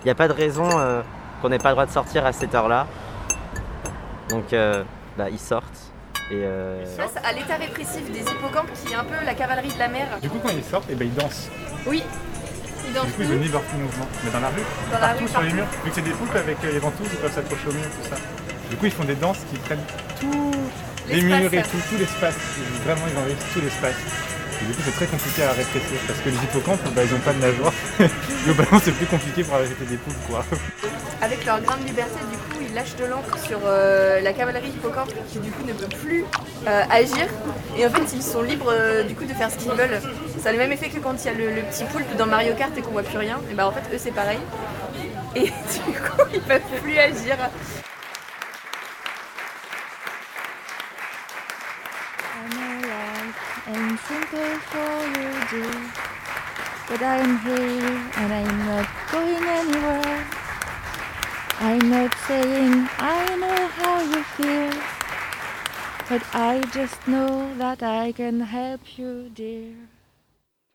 il 0.00 0.04
n'y 0.04 0.10
a 0.10 0.14
pas 0.14 0.28
de 0.28 0.32
raison 0.32 0.68
euh, 0.78 1.02
qu'on 1.42 1.48
n'ait 1.48 1.58
pas 1.58 1.70
le 1.70 1.74
droit 1.74 1.86
de 1.86 1.90
sortir 1.90 2.24
à 2.24 2.32
cette 2.32 2.54
heure-là. 2.54 2.86
Donc, 4.30 4.52
euh, 4.52 4.84
bah, 5.16 5.30
ils 5.30 5.38
sortent. 5.38 5.87
Et, 6.30 6.44
euh, 6.44 6.84
Face 6.96 7.16
à 7.24 7.32
l'état 7.32 7.56
répressif 7.56 8.10
des 8.12 8.20
hippocampes 8.20 8.70
qui 8.74 8.92
est 8.92 8.96
un 8.96 9.04
peu 9.04 9.14
la 9.24 9.34
cavalerie 9.34 9.72
de 9.72 9.78
la 9.78 9.88
mer. 9.88 10.06
Du 10.20 10.28
coup, 10.28 10.38
quand 10.42 10.50
ils 10.50 10.64
sortent, 10.64 10.88
eh 10.90 10.94
ben, 10.94 11.08
ils 11.08 11.14
dansent. 11.14 11.48
Oui, 11.86 12.02
ils 12.86 12.92
dansent 12.92 13.06
Du 13.06 13.12
coup, 13.12 13.22
ils 13.22 13.32
ont 13.32 13.52
leur 13.52 13.62
plus 13.62 13.78
mouvement. 13.78 14.06
Mais 14.24 14.30
dans 14.30 14.40
la 14.40 14.48
rue, 14.48 14.60
Dans 14.92 14.98
la 14.98 15.06
partout 15.08 15.24
rue, 15.24 15.30
sur 15.30 15.40
les 15.40 15.52
murs. 15.52 15.66
Vu 15.84 15.90
que 15.90 15.94
c'est 15.94 16.02
des 16.02 16.10
poulpes 16.10 16.36
avec 16.36 16.58
euh, 16.64 16.72
les 16.72 16.78
ventouses, 16.78 17.08
ils 17.10 17.18
peuvent 17.18 17.32
s'accrocher 17.32 17.68
au 17.68 17.72
mur, 17.72 17.84
tout 17.84 18.08
ça. 18.10 18.16
Du 18.68 18.76
coup, 18.76 18.86
ils 18.86 18.92
font 18.92 19.04
des 19.04 19.14
danses 19.14 19.40
qui 19.50 19.58
prennent 19.58 19.84
tout 20.20 20.52
les 21.08 21.22
murs 21.22 21.54
et 21.54 21.62
tout, 21.62 21.80
tout 21.88 21.96
l'espace. 21.98 22.36
Vraiment, 22.84 23.06
ils 23.10 23.18
envahissent 23.18 23.52
tout 23.54 23.60
l'espace. 23.60 23.96
Et 24.60 24.66
du 24.66 24.72
coup, 24.74 24.82
c'est 24.84 24.96
très 24.96 25.06
compliqué 25.06 25.42
à 25.44 25.52
répresser 25.52 25.96
parce 26.06 26.18
que 26.20 26.28
les 26.28 26.36
hippocampes, 26.36 26.80
bah, 26.94 27.02
ils 27.04 27.12
n'ont 27.12 27.20
pas 27.20 27.32
de 27.32 27.40
nageoires. 27.40 27.72
Globalement, 28.44 28.80
c'est 28.82 28.92
plus 28.92 29.06
compliqué 29.06 29.44
pour 29.44 29.54
arrêter 29.54 29.84
des 29.88 29.96
poules, 29.96 30.20
quoi. 30.28 30.44
Avec 31.22 31.44
leur 31.46 31.60
grande 31.62 31.86
liberté, 31.86 32.18
du 32.30 32.36
coup, 32.36 32.57
ils 32.68 32.74
lâchent 32.74 32.96
de 32.96 33.04
l'encre 33.04 33.38
sur 33.38 33.58
euh, 33.64 34.20
la 34.20 34.32
cavalerie 34.32 34.68
hippocampe 34.68 35.12
qui, 35.30 35.38
du 35.38 35.50
coup, 35.50 35.64
ne 35.64 35.72
peut 35.72 35.86
plus 35.86 36.24
euh, 36.66 36.82
agir. 36.90 37.26
Et 37.76 37.86
en 37.86 37.90
fait, 37.90 38.14
ils 38.14 38.22
sont 38.22 38.42
libres, 38.42 38.72
euh, 38.72 39.02
du 39.04 39.14
coup, 39.14 39.24
de 39.24 39.32
faire 39.32 39.50
ce 39.50 39.56
qu'ils 39.56 39.70
veulent. 39.70 40.00
Ça 40.38 40.50
a 40.50 40.52
le 40.52 40.58
même 40.58 40.72
effet 40.72 40.88
que 40.88 40.98
quand 40.98 41.14
il 41.24 41.26
y 41.26 41.28
a 41.30 41.34
le, 41.34 41.62
petit 41.62 41.84
poulpe 41.84 42.16
dans 42.16 42.26
Mario 42.26 42.54
Kart 42.54 42.76
et 42.76 42.82
qu'on 42.82 42.92
voit 42.92 43.02
plus 43.02 43.18
rien. 43.18 43.40
Et 43.50 43.54
bah, 43.54 43.66
en 43.66 43.72
fait, 43.72 43.94
eux, 43.94 43.98
c'est 43.98 44.12
pareil. 44.12 44.38
Et 45.34 45.44
du 45.44 45.48
coup, 45.48 46.22
ils 46.32 46.42
peuvent 46.42 46.60
plus 46.82 46.98
agir. 46.98 47.36
I'm 59.90 60.37
I'm 61.60 61.90
not 61.90 62.14
saying 62.28 62.86
I 63.00 63.34
know 63.36 63.68
how 63.78 64.00
you 64.00 64.22
feel, 64.36 64.70
but 66.08 66.22
I 66.32 66.62
just 66.72 67.04
know 67.08 67.52
that 67.58 67.82
I 67.82 68.12
can 68.12 68.40
help 68.40 68.96
you, 68.96 69.28
dear. 69.34 69.74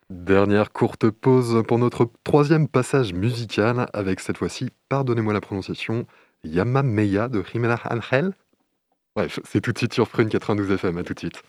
Dernière 0.09 0.73
courte 0.73 1.09
pause 1.09 1.63
pour 1.65 1.79
notre 1.79 2.09
troisième 2.25 2.67
passage 2.67 3.13
musical 3.13 3.87
avec 3.93 4.19
cette 4.19 4.37
fois-ci, 4.37 4.71
pardonnez-moi 4.89 5.31
la 5.31 5.39
prononciation, 5.39 6.05
Yamameya 6.43 7.29
de 7.29 7.41
Jimena 7.49 7.79
Angel. 7.89 8.33
Bref, 9.15 9.39
c'est 9.45 9.61
tout 9.61 9.71
de 9.71 9.77
suite 9.77 9.93
sur 9.93 10.09
Prune 10.09 10.27
92 10.27 10.69
FM, 10.69 10.97
à 10.97 11.03
tout 11.03 11.13
de 11.13 11.19
suite. 11.19 11.43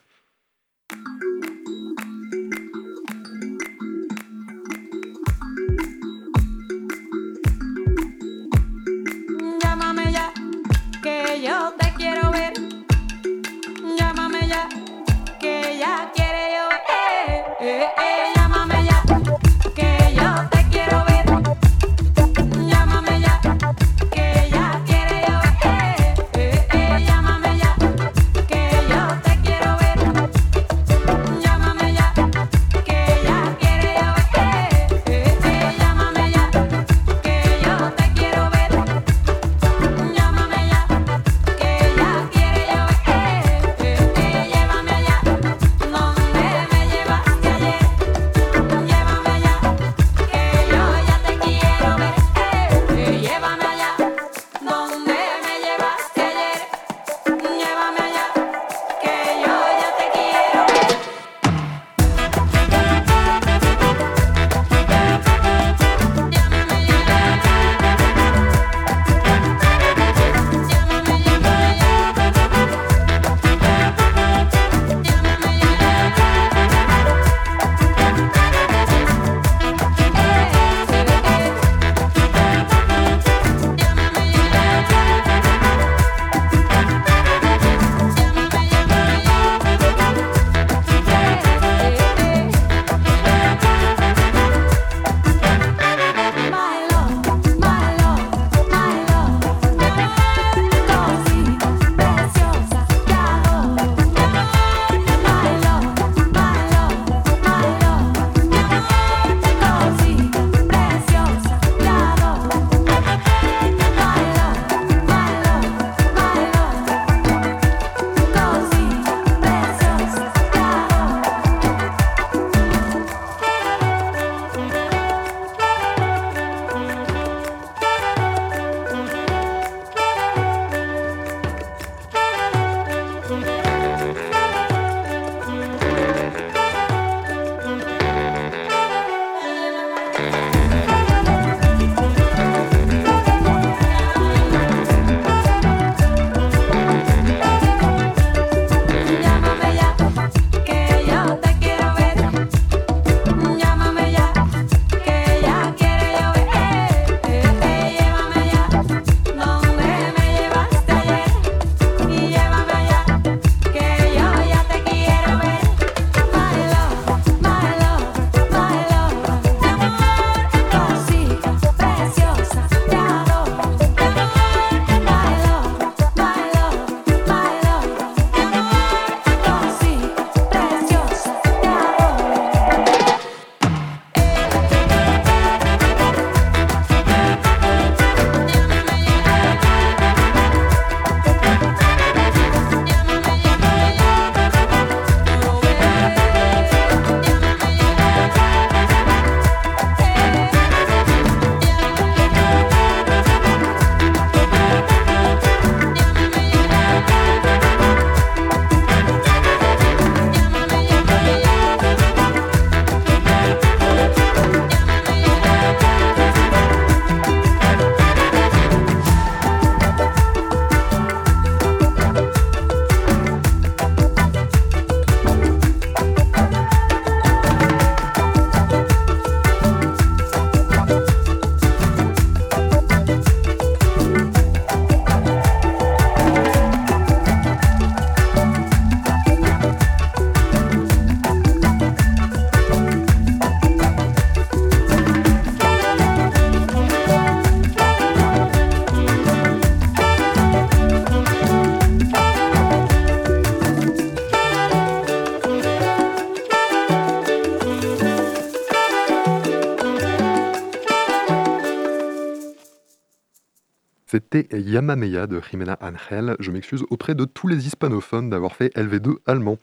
C'était 264.35 264.61
Yamameya 264.61 265.29
de 265.29 265.41
Jimena 265.41 265.79
Angel. 265.81 266.35
Je 266.41 266.51
m'excuse 266.51 266.85
auprès 266.91 267.15
de 267.15 267.25
tous 267.25 267.47
les 267.47 267.69
hispanophones 267.69 268.31
d'avoir 268.31 268.57
fait 268.57 268.77
LV2 268.77 269.19
allemand. 269.27 269.59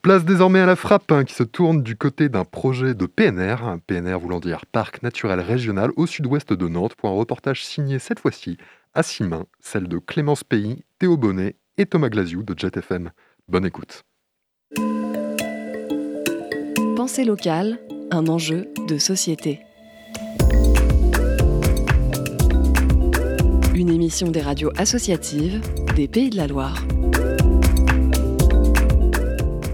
Place 0.00 0.24
désormais 0.24 0.60
à 0.60 0.66
la 0.66 0.76
frappe 0.76 1.10
hein, 1.10 1.24
qui 1.24 1.34
se 1.34 1.42
tourne 1.42 1.82
du 1.82 1.96
côté 1.96 2.28
d'un 2.28 2.44
projet 2.44 2.94
de 2.94 3.06
PNR, 3.06 3.78
PNR 3.84 4.20
voulant 4.20 4.38
dire 4.38 4.64
Parc 4.66 5.02
naturel 5.02 5.40
régional 5.40 5.90
au 5.96 6.06
sud-ouest 6.06 6.52
de 6.52 6.68
Nantes, 6.68 6.94
pour 6.94 7.08
un 7.08 7.14
reportage 7.14 7.64
signé 7.64 7.98
cette 7.98 8.20
fois-ci 8.20 8.58
à 8.94 9.02
six 9.02 9.24
mains, 9.24 9.46
celle 9.58 9.88
de 9.88 9.98
Clémence 9.98 10.44
Pays, 10.44 10.84
Théo 11.00 11.16
Bonnet 11.16 11.56
et 11.76 11.86
Thomas 11.86 12.08
Glaziou 12.08 12.44
de 12.44 12.56
JetFM. 12.56 13.10
Bonne 13.48 13.66
écoute. 13.66 14.04
Pensée 16.94 17.24
locale, 17.24 17.80
un 18.12 18.28
enjeu 18.28 18.68
de 18.86 18.98
société. 18.98 19.58
Une 23.82 23.90
émission 23.90 24.28
des 24.28 24.42
radios 24.42 24.70
associatives 24.76 25.60
des 25.96 26.06
Pays 26.06 26.30
de 26.30 26.36
la 26.36 26.46
Loire. 26.46 26.86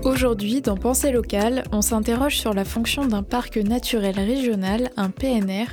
Aujourd'hui, 0.02 0.62
dans 0.62 0.78
Pensée 0.78 1.12
locale, 1.12 1.62
on 1.72 1.82
s'interroge 1.82 2.38
sur 2.38 2.54
la 2.54 2.64
fonction 2.64 3.04
d'un 3.04 3.22
parc 3.22 3.58
naturel 3.58 4.18
régional, 4.18 4.92
un 4.96 5.10
PNR, 5.10 5.66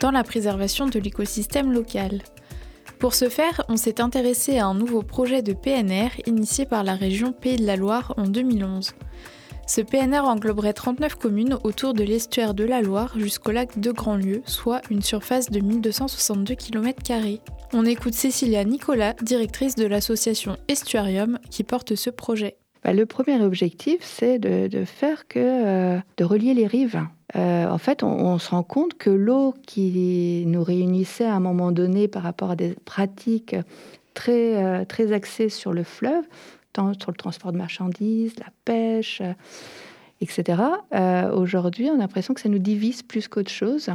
dans 0.00 0.10
la 0.10 0.24
préservation 0.24 0.86
de 0.86 0.98
l'écosystème 0.98 1.70
local. 1.70 2.22
Pour 2.98 3.12
ce 3.12 3.28
faire, 3.28 3.62
on 3.68 3.76
s'est 3.76 4.00
intéressé 4.00 4.56
à 4.56 4.68
un 4.68 4.74
nouveau 4.74 5.02
projet 5.02 5.42
de 5.42 5.52
PNR 5.52 6.12
initié 6.24 6.64
par 6.64 6.84
la 6.84 6.94
région 6.94 7.32
Pays 7.32 7.56
de 7.56 7.66
la 7.66 7.76
Loire 7.76 8.14
en 8.16 8.26
2011. 8.26 8.94
Ce 9.74 9.80
PNR 9.80 10.26
engloberait 10.26 10.74
39 10.74 11.14
communes 11.14 11.56
autour 11.64 11.94
de 11.94 12.04
l'estuaire 12.04 12.52
de 12.52 12.62
la 12.62 12.82
Loire 12.82 13.18
jusqu'au 13.18 13.52
lac 13.52 13.80
de 13.80 13.90
Grandlieu, 13.90 14.42
soit 14.44 14.82
une 14.90 15.00
surface 15.00 15.48
de 15.48 15.60
1262 15.60 16.54
km. 16.56 17.00
On 17.72 17.86
écoute 17.86 18.12
Cécilia 18.12 18.64
Nicolas, 18.64 19.14
directrice 19.22 19.74
de 19.74 19.86
l'association 19.86 20.58
Estuarium, 20.68 21.38
qui 21.48 21.64
porte 21.64 21.94
ce 21.94 22.10
projet. 22.10 22.56
Bah, 22.84 22.92
le 22.92 23.06
premier 23.06 23.40
objectif, 23.40 23.96
c'est 24.02 24.38
de, 24.38 24.84
faire 24.84 25.26
que 25.26 25.38
euh, 25.38 25.98
de 26.18 26.24
relier 26.24 26.52
les 26.52 26.66
rives. 26.66 27.00
Euh, 27.34 27.66
en 27.66 27.78
fait, 27.78 28.02
on, 28.02 28.38
se 28.38 28.50
rend 28.50 28.64
compte 28.64 28.98
que 28.98 29.08
l'eau 29.08 29.54
qui 29.66 30.44
nous 30.48 30.62
réunissait 30.62 31.24
à 31.24 31.34
un 31.34 31.40
moment 31.40 31.72
donné 31.72 32.08
par 32.08 32.24
rapport 32.24 32.50
à 32.50 32.56
des 32.56 32.76
pratiques 32.84 33.56
très, 34.12 34.62
euh, 34.62 35.14
axées 35.14 35.48
sur 35.48 35.72
le 35.72 35.82
fleuve, 35.82 36.24
sur 36.98 37.10
le 37.10 37.16
transport 37.16 37.52
de 37.52 37.58
marchandises, 37.58 38.34
la 38.38 38.46
pêche, 38.64 39.20
euh, 39.20 39.34
etc. 40.20 40.62
Euh, 40.94 41.30
Aujourd'hui, 41.32 41.90
on 41.90 41.94
a 41.94 41.98
l'impression 41.98 42.32
que 42.34 42.40
ça 42.40 42.48
nous 42.48 42.58
divise 42.58 43.02
plus 43.02 43.28
qu'autre 43.28 43.50
chose. 43.50 43.90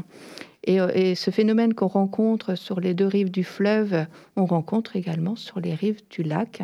Et, 0.63 0.79
euh, 0.79 0.89
et 0.93 1.15
ce 1.15 1.31
phénomène 1.31 1.73
qu'on 1.73 1.87
rencontre 1.87 2.55
sur 2.55 2.79
les 2.79 2.93
deux 2.93 3.07
rives 3.07 3.31
du 3.31 3.43
fleuve, 3.43 4.05
on 4.35 4.45
rencontre 4.45 4.95
également 4.95 5.35
sur 5.35 5.59
les 5.59 5.73
rives 5.73 6.01
du 6.09 6.23
lac, 6.23 6.61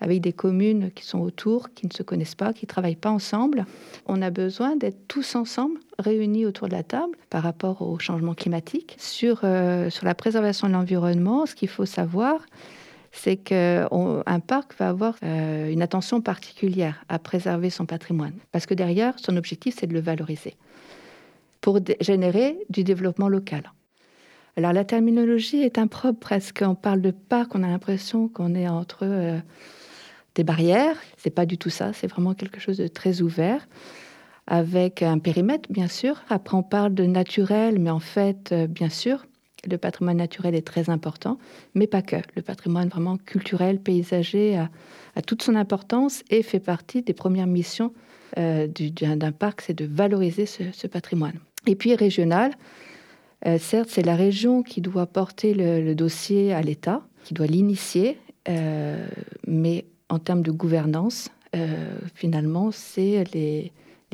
avec 0.00 0.20
des 0.20 0.32
communes 0.32 0.90
qui 0.94 1.04
sont 1.04 1.20
autour, 1.20 1.70
qui 1.70 1.86
ne 1.86 1.92
se 1.92 2.02
connaissent 2.02 2.34
pas, 2.34 2.52
qui 2.52 2.66
ne 2.66 2.68
travaillent 2.68 2.96
pas 2.96 3.10
ensemble. 3.10 3.64
On 4.06 4.20
a 4.22 4.30
besoin 4.30 4.76
d'être 4.76 5.08
tous 5.08 5.34
ensemble, 5.34 5.80
réunis 5.98 6.46
autour 6.46 6.68
de 6.68 6.74
la 6.74 6.82
table 6.82 7.16
par 7.30 7.42
rapport 7.42 7.80
au 7.80 7.98
changement 7.98 8.34
climatique. 8.34 8.94
Sur 8.98 9.40
la 9.42 10.14
préservation 10.14 10.68
de 10.68 10.74
l'environnement, 10.74 11.46
ce 11.46 11.54
qu'il 11.54 11.70
faut 11.70 11.86
savoir, 11.86 12.44
c'est 13.16 13.36
qu'un 13.36 14.40
parc 14.46 14.78
va 14.78 14.88
avoir 14.88 15.16
euh, 15.22 15.70
une 15.70 15.82
attention 15.82 16.20
particulière 16.20 17.04
à 17.08 17.18
préserver 17.18 17.70
son 17.70 17.86
patrimoine. 17.86 18.34
Parce 18.52 18.66
que 18.66 18.74
derrière, 18.74 19.14
son 19.18 19.36
objectif, 19.36 19.76
c'est 19.78 19.86
de 19.86 19.94
le 19.94 20.00
valoriser 20.00 20.54
pour 21.60 21.80
générer 22.00 22.58
du 22.70 22.84
développement 22.84 23.28
local. 23.28 23.72
Alors 24.56 24.72
la 24.72 24.84
terminologie 24.84 25.62
est 25.62 25.78
impropre 25.78 26.20
presque. 26.20 26.62
On 26.64 26.74
parle 26.74 27.00
de 27.00 27.10
parc, 27.10 27.54
on 27.54 27.62
a 27.62 27.68
l'impression 27.68 28.28
qu'on 28.28 28.54
est 28.54 28.68
entre 28.68 29.00
euh, 29.02 29.38
des 30.34 30.44
barrières. 30.44 30.96
C'est 31.16 31.30
pas 31.30 31.44
du 31.44 31.58
tout 31.58 31.70
ça. 31.70 31.92
C'est 31.92 32.06
vraiment 32.06 32.34
quelque 32.34 32.60
chose 32.60 32.78
de 32.78 32.86
très 32.86 33.20
ouvert, 33.20 33.66
avec 34.46 35.02
un 35.02 35.18
périmètre 35.18 35.70
bien 35.70 35.88
sûr. 35.88 36.22
Après 36.28 36.56
on 36.56 36.62
parle 36.62 36.94
de 36.94 37.04
naturel, 37.04 37.78
mais 37.78 37.90
en 37.90 38.00
fait, 38.00 38.52
euh, 38.52 38.66
bien 38.66 38.88
sûr, 38.88 39.26
le 39.68 39.78
patrimoine 39.78 40.16
naturel 40.16 40.54
est 40.54 40.66
très 40.66 40.90
important, 40.90 41.38
mais 41.74 41.86
pas 41.86 42.02
que. 42.02 42.16
Le 42.34 42.42
patrimoine 42.42 42.88
vraiment 42.88 43.16
culturel, 43.16 43.78
paysager 43.78 44.56
a, 44.56 45.22
toute 45.22 45.42
son 45.42 45.54
importance 45.54 46.22
et 46.30 46.42
fait 46.42 46.60
partie 46.60 47.02
des 47.02 47.14
premières 47.14 47.46
missions 47.46 47.92
euh, 48.38 48.66
du- 48.66 48.90
d'un 48.90 49.32
parc, 49.32 49.62
c'est 49.62 49.74
de 49.74 49.86
valoriser 49.86 50.46
ce, 50.46 50.86
patrimoine. 50.86 51.34
Et 51.66 51.74
puis 51.74 51.94
régional, 51.94 52.52
euh, 53.46 53.58
certes, 53.58 53.88
c'est 53.90 54.04
la 54.04 54.16
région 54.16 54.62
qui 54.62 54.80
doit 54.80 55.06
porter 55.06 55.54
le, 55.54 55.94
dossier 55.94 56.52
à 56.52 56.60
l'État, 56.60 57.02
qui 57.24 57.34
doit 57.34 57.46
l'initier, 57.46 58.18
euh, 58.48 59.06
mais 59.46 59.86
en 60.08 60.18
termes 60.18 60.42
de 60.42 60.52
gouvernance, 60.52 61.30
finalement, 62.14 62.70
c'est 62.70 63.24
les, 63.32 63.72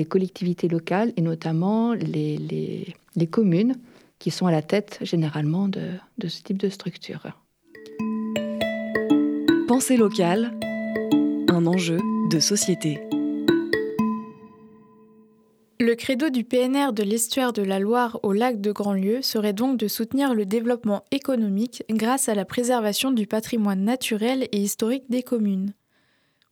collectivités 0.08 0.68
locales 0.68 1.12
et 1.16 1.22
notamment 1.22 1.92
les 1.92 2.94
communes 3.30 3.74
qui 4.22 4.30
sont 4.30 4.46
à 4.46 4.52
la 4.52 4.62
tête 4.62 4.98
généralement 5.00 5.66
de, 5.66 5.94
de 6.18 6.28
ce 6.28 6.44
type 6.44 6.56
de 6.56 6.68
structure. 6.68 7.26
Pensée 9.66 9.96
locale, 9.96 10.52
un 11.48 11.66
enjeu 11.66 11.98
de 12.30 12.38
société. 12.38 13.00
Le 15.80 15.96
credo 15.96 16.30
du 16.30 16.44
PNR 16.44 16.92
de 16.92 17.02
l'estuaire 17.02 17.52
de 17.52 17.62
la 17.62 17.80
Loire 17.80 18.20
au 18.22 18.32
lac 18.32 18.60
de 18.60 18.70
Grandlieu 18.70 19.22
serait 19.22 19.52
donc 19.52 19.76
de 19.76 19.88
soutenir 19.88 20.34
le 20.34 20.46
développement 20.46 21.02
économique 21.10 21.82
grâce 21.90 22.28
à 22.28 22.36
la 22.36 22.44
préservation 22.44 23.10
du 23.10 23.26
patrimoine 23.26 23.82
naturel 23.82 24.46
et 24.52 24.60
historique 24.60 25.10
des 25.10 25.24
communes. 25.24 25.74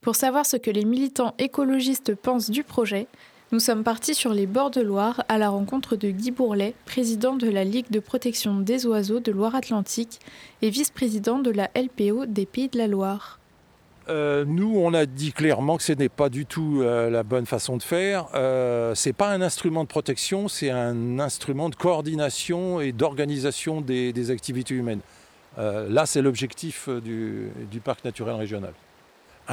Pour 0.01 0.17
savoir 0.17 0.45
ce 0.45 0.57
que 0.57 0.71
les 0.71 0.83
militants 0.83 1.35
écologistes 1.37 2.15
pensent 2.15 2.49
du 2.49 2.65
projet, 2.65 3.07
nous 3.51 3.59
sommes 3.59 3.83
partis 3.83 4.15
sur 4.15 4.33
les 4.33 4.45
bords 4.45 4.71
de 4.71 4.79
Loire 4.79 5.25
à 5.27 5.37
la 5.37 5.49
rencontre 5.49 5.97
de 5.97 6.09
Guy 6.09 6.31
Bourlet, 6.31 6.73
président 6.85 7.35
de 7.35 7.49
la 7.49 7.65
Ligue 7.65 7.89
de 7.89 7.99
protection 7.99 8.59
des 8.59 8.85
oiseaux 8.85 9.19
de 9.19 9.31
Loire-Atlantique 9.31 10.19
et 10.61 10.69
vice-président 10.69 11.39
de 11.39 11.51
la 11.51 11.69
LPO 11.75 12.27
des 12.27 12.45
Pays 12.45 12.69
de 12.69 12.77
la 12.77 12.87
Loire. 12.87 13.39
Euh, 14.07 14.45
nous, 14.47 14.77
on 14.77 14.93
a 14.93 15.05
dit 15.05 15.33
clairement 15.33 15.75
que 15.75 15.83
ce 15.83 15.91
n'est 15.91 16.09
pas 16.09 16.29
du 16.29 16.45
tout 16.45 16.79
euh, 16.81 17.09
la 17.09 17.23
bonne 17.23 17.45
façon 17.45 17.75
de 17.75 17.83
faire. 17.83 18.27
Euh, 18.35 18.95
c'est 18.95 19.13
pas 19.13 19.29
un 19.29 19.41
instrument 19.41 19.83
de 19.83 19.89
protection, 19.89 20.47
c'est 20.47 20.69
un 20.69 21.19
instrument 21.19 21.69
de 21.69 21.75
coordination 21.75 22.79
et 22.79 22.93
d'organisation 22.93 23.81
des, 23.81 24.31
activités 24.31 24.75
humaines. 24.75 25.01
Là, 25.57 26.05
c'est 26.05 26.21
l'objectif 26.21 26.87
du 26.87 27.79
parc 27.83 28.05
naturel 28.05 28.35
régional. 28.35 28.73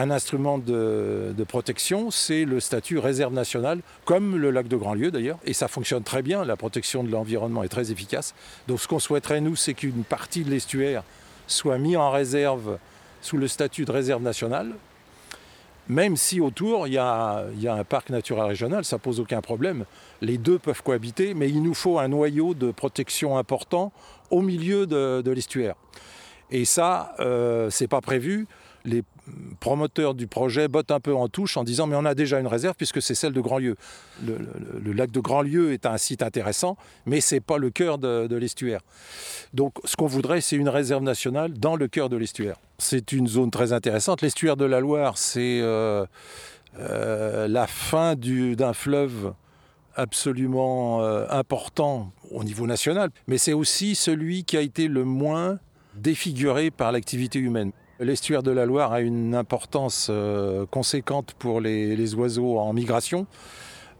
Un 0.00 0.12
instrument 0.12 0.58
de, 0.58 1.34
protection, 1.48 2.12
c'est 2.12 2.44
le 2.44 2.60
statut 2.60 3.00
réserve 3.00 3.32
nationale, 3.32 3.80
comme 4.04 4.36
le 4.36 4.52
lac 4.52 4.68
de 4.68 4.76
Grandlieu 4.76 5.10
d'ailleurs, 5.10 5.40
et 5.44 5.52
ça 5.52 5.66
fonctionne 5.66 6.04
très 6.04 6.22
bien. 6.22 6.44
La 6.44 6.56
protection 6.56 7.02
de 7.02 7.10
l'environnement 7.10 7.64
est 7.64 7.68
très 7.68 7.90
efficace. 7.90 8.32
Donc, 8.68 8.78
ce 8.78 8.86
qu'on 8.86 9.00
souhaiterait 9.00 9.40
nous, 9.40 9.56
c'est 9.56 9.74
qu'une 9.74 10.04
partie 10.04 10.44
de 10.44 10.50
l'estuaire 10.50 11.02
soit 11.48 11.78
mise 11.78 11.96
en 11.96 12.12
réserve 12.12 12.78
sous 13.22 13.38
le 13.38 13.48
statut 13.48 13.86
de 13.86 13.90
réserve 13.90 14.22
nationale, 14.22 14.70
même 15.88 16.16
si 16.16 16.40
autour 16.40 16.86
il 16.86 16.92
y 16.92 16.98
a, 16.98 17.46
un 17.66 17.84
parc 17.84 18.10
naturel 18.10 18.44
régional, 18.44 18.84
ça 18.84 18.98
pose 18.98 19.18
aucun 19.18 19.40
problème. 19.40 19.84
Les 20.20 20.38
deux 20.38 20.60
peuvent 20.60 20.84
cohabiter, 20.84 21.34
mais 21.34 21.48
il 21.48 21.60
nous 21.60 21.74
faut 21.74 21.98
un 21.98 22.06
noyau 22.06 22.54
de 22.54 22.70
protection 22.70 23.36
important 23.36 23.90
au 24.30 24.42
milieu 24.42 24.86
de, 24.86 25.22
de 25.22 25.30
l'estuaire. 25.32 25.74
Et 26.52 26.64
ça, 26.64 27.16
euh, 27.18 27.68
c'est 27.70 27.88
pas 27.88 28.00
prévu. 28.00 28.46
Les 28.84 29.02
promoteurs 29.60 30.14
du 30.14 30.26
projet 30.26 30.68
bottent 30.68 30.90
un 30.90 31.00
peu 31.00 31.14
en 31.14 31.28
touche 31.28 31.56
en 31.56 31.64
disant 31.64 31.86
mais 31.86 31.96
on 31.96 32.04
a 32.04 32.14
déjà 32.14 32.38
une 32.40 32.46
réserve 32.46 32.74
puisque 32.76 33.02
c'est 33.02 33.14
celle 33.14 33.32
de 33.32 33.40
Grandlieu. 33.40 33.76
Le, 34.24 34.92
lac 34.92 35.10
de 35.10 35.20
Grandlieu 35.20 35.72
est 35.72 35.86
un 35.86 35.98
site 35.98 36.22
intéressant, 36.22 36.76
mais 37.06 37.20
c'est 37.20 37.40
pas 37.40 37.58
le 37.58 37.70
cœur 37.70 37.98
de, 37.98 38.34
l'estuaire. 38.36 38.80
Donc 39.52 39.74
ce 39.84 39.96
qu'on 39.96 40.06
voudrait, 40.06 40.40
c'est 40.40 40.56
une 40.56 40.68
réserve 40.68 41.02
nationale 41.02 41.52
dans 41.52 41.76
le 41.76 41.88
cœur 41.88 42.08
de 42.08 42.16
l'estuaire. 42.16 42.56
C'est 42.78 43.12
une 43.12 43.26
zone 43.26 43.50
très 43.50 43.72
intéressante. 43.72 44.22
L'estuaire 44.22 44.56
de 44.56 44.64
la 44.64 44.80
Loire, 44.80 45.18
c'est 45.18 45.60
euh, 45.60 46.06
euh, 46.78 47.48
la 47.48 47.66
fin 47.66 48.14
du- 48.14 48.56
d'un 48.56 48.72
fleuve 48.72 49.34
absolument 49.98 51.02
euh, 51.02 51.26
important 51.28 52.12
au 52.30 52.44
niveau 52.44 52.66
national, 52.66 53.10
mais 53.26 53.36
c'est 53.36 53.52
aussi 53.52 53.94
celui 53.96 54.44
qui 54.44 54.56
a 54.56 54.60
été 54.60 54.86
le 54.86 55.04
moins 55.04 55.58
défiguré 55.94 56.70
par 56.70 56.92
l'activité 56.92 57.40
humaine. 57.40 57.72
L'estuaire 58.00 58.44
de 58.44 58.52
la 58.52 58.64
Loire 58.64 58.92
a 58.92 59.00
une 59.00 59.34
importance 59.34 60.06
euh, 60.08 60.66
conséquente 60.66 61.34
pour 61.36 61.60
les, 61.60 62.14
oiseaux 62.14 62.58
en 62.58 62.72
migration. 62.72 63.26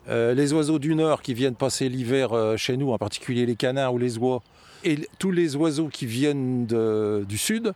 Euh, 0.09 0.35
les 0.35 0.53
oiseaux 0.53 0.79
du 0.79 0.95
nord 0.95 1.21
qui 1.21 1.35
viennent 1.35 1.57
passer 1.57 1.89
l'hiver 1.89 2.33
euh, 2.33 2.57
chez 2.57 2.77
nous, 2.77 2.93
en 2.93 2.99
particulier 2.99 3.45
les 3.45 3.57
canards 3.57 3.95
ou 3.95 3.99
les 3.99 4.17
oies, 4.17 4.41
et 4.85 5.09
tous 5.19 5.33
les 5.33 5.57
oiseaux 5.57 5.89
qui 5.89 6.07
viennent 6.07 6.67
du 6.67 7.39
sud, 7.39 7.73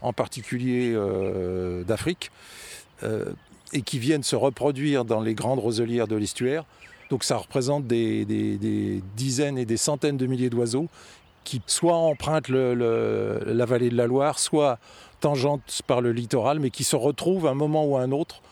en 0.00 0.14
particulier 0.14 0.96
d'Afrique, 1.86 2.30
et 3.74 3.82
qui 3.82 3.98
viennent 3.98 4.22
se 4.22 4.36
reproduire 4.36 5.04
dans 5.04 5.20
les 5.20 5.34
grandes 5.34 5.58
roselières 5.58 6.08
de 6.08 6.16
l'estuaire. 6.16 6.64
Donc 7.10 7.24
ça 7.24 7.36
représente 7.36 7.86
des, 7.86 8.24
dizaines 9.14 9.58
et 9.58 9.66
des 9.66 9.76
centaines 9.76 10.16
de 10.16 10.24
milliers 10.24 10.48
d'oiseaux 10.48 10.88
qui 11.44 11.60
soit 11.66 11.94
empruntent 11.94 12.48
la 12.48 13.64
vallée 13.66 13.90
de 13.90 13.96
la 13.96 14.06
Loire, 14.06 14.38
soit 14.38 14.78
tangente 15.20 15.82
par 15.86 16.00
le 16.00 16.12
littoral, 16.12 16.60
mais 16.60 16.70
qui 16.70 16.84
se 16.84 16.96
retrouvent 16.96 17.46
à 17.46 17.50
un 17.50 17.54
moment 17.54 17.84
ou 17.86 17.96
à 17.96 18.02
un 18.02 18.12
autre 18.12 18.42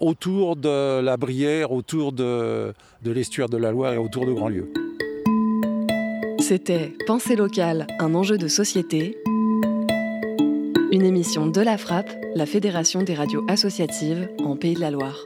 autour 0.00 0.56
de 0.56 1.00
la 1.00 1.16
Brière, 1.16 1.72
autour 1.72 2.12
de, 2.12 2.74
de 3.02 3.10
l'estuaire 3.10 3.48
de 3.48 3.56
la 3.56 3.70
Loire 3.70 3.92
et 3.92 3.98
autour 3.98 4.26
de 4.26 4.32
Grandlieu. 4.32 4.70
C'était 6.40 6.92
Pensée 7.06 7.36
locale, 7.36 7.86
un 7.98 8.14
enjeu 8.14 8.36
de 8.36 8.48
société. 8.48 9.16
Une 10.92 11.04
émission 11.04 11.46
de 11.46 11.60
la 11.60 11.78
Frappe, 11.78 12.10
la 12.34 12.46
Fédération 12.46 13.02
des 13.02 13.14
radios 13.14 13.44
associatives 13.48 14.28
en 14.44 14.56
Pays 14.56 14.74
de 14.74 14.80
la 14.80 14.90
Loire. 14.90 15.24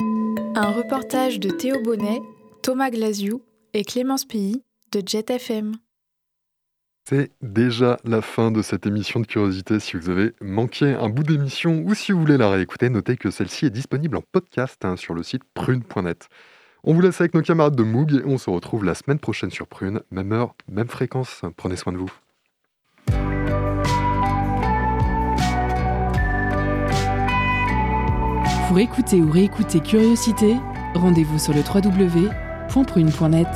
Un 0.55 0.71
reportage 0.71 1.41
de 1.41 1.51
Théo 1.51 1.83
Bonnet, 1.83 2.21
Thomas 2.63 2.91
Glasiou 2.91 3.43
et 3.75 3.85
Clémence 3.85 4.25
Pilly 4.25 4.63
de 4.93 5.03
Jet 5.05 5.31
FM. 5.31 5.73
C'est 7.11 7.31
déjà 7.41 7.97
la 8.05 8.21
fin 8.21 8.51
de 8.51 8.61
cette 8.61 8.85
émission 8.85 9.19
de 9.21 9.27
curiosité. 9.27 9.81
Si 9.81 9.97
vous 9.97 10.11
avez 10.11 10.35
manqué 10.43 10.93
un 10.93 11.09
bout 11.09 11.23
d'émission 11.23 11.83
ou 11.87 11.95
si 11.95 12.13
vous 12.13 12.21
voulez 12.21 12.37
la 12.37 12.51
réécouter, 12.51 12.91
notez 12.91 13.17
que 13.17 13.31
celle-ci 13.31 13.65
est 13.65 13.71
disponible 13.71 14.19
en 14.19 14.23
podcast 14.31 14.85
hein, 14.85 14.95
sur 14.99 15.15
le 15.15 15.23
site 15.23 15.41
prune.net. 15.55 16.29
On 16.85 16.93
vous 16.93 17.01
laisse 17.01 17.19
avec 17.23 17.33
nos 17.33 17.41
camarades 17.41 17.77
de 17.77 17.83
Moog 17.83 18.13
et 18.13 18.27
on 18.27 18.37
se 18.37 18.51
retrouve 18.51 18.85
la 18.85 18.95
semaine 18.95 19.19
prochaine 19.19 19.51
sur 19.51 19.67
Prune, 19.67 20.03
même 20.11 20.33
heure, 20.33 20.55
même 20.71 20.89
fréquence. 20.89 21.41
Prenez 21.57 21.77
soin 21.77 21.95
de 21.95 21.99
vous. 21.99 22.13
Pour 28.69 28.79
écouter 28.79 29.23
ou 29.23 29.31
réécouter 29.31 29.81
Curiosité, 29.81 30.57
rendez-vous 30.93 31.39
sur 31.39 31.55
le 31.55 31.61
www.prune.net. 31.61 33.49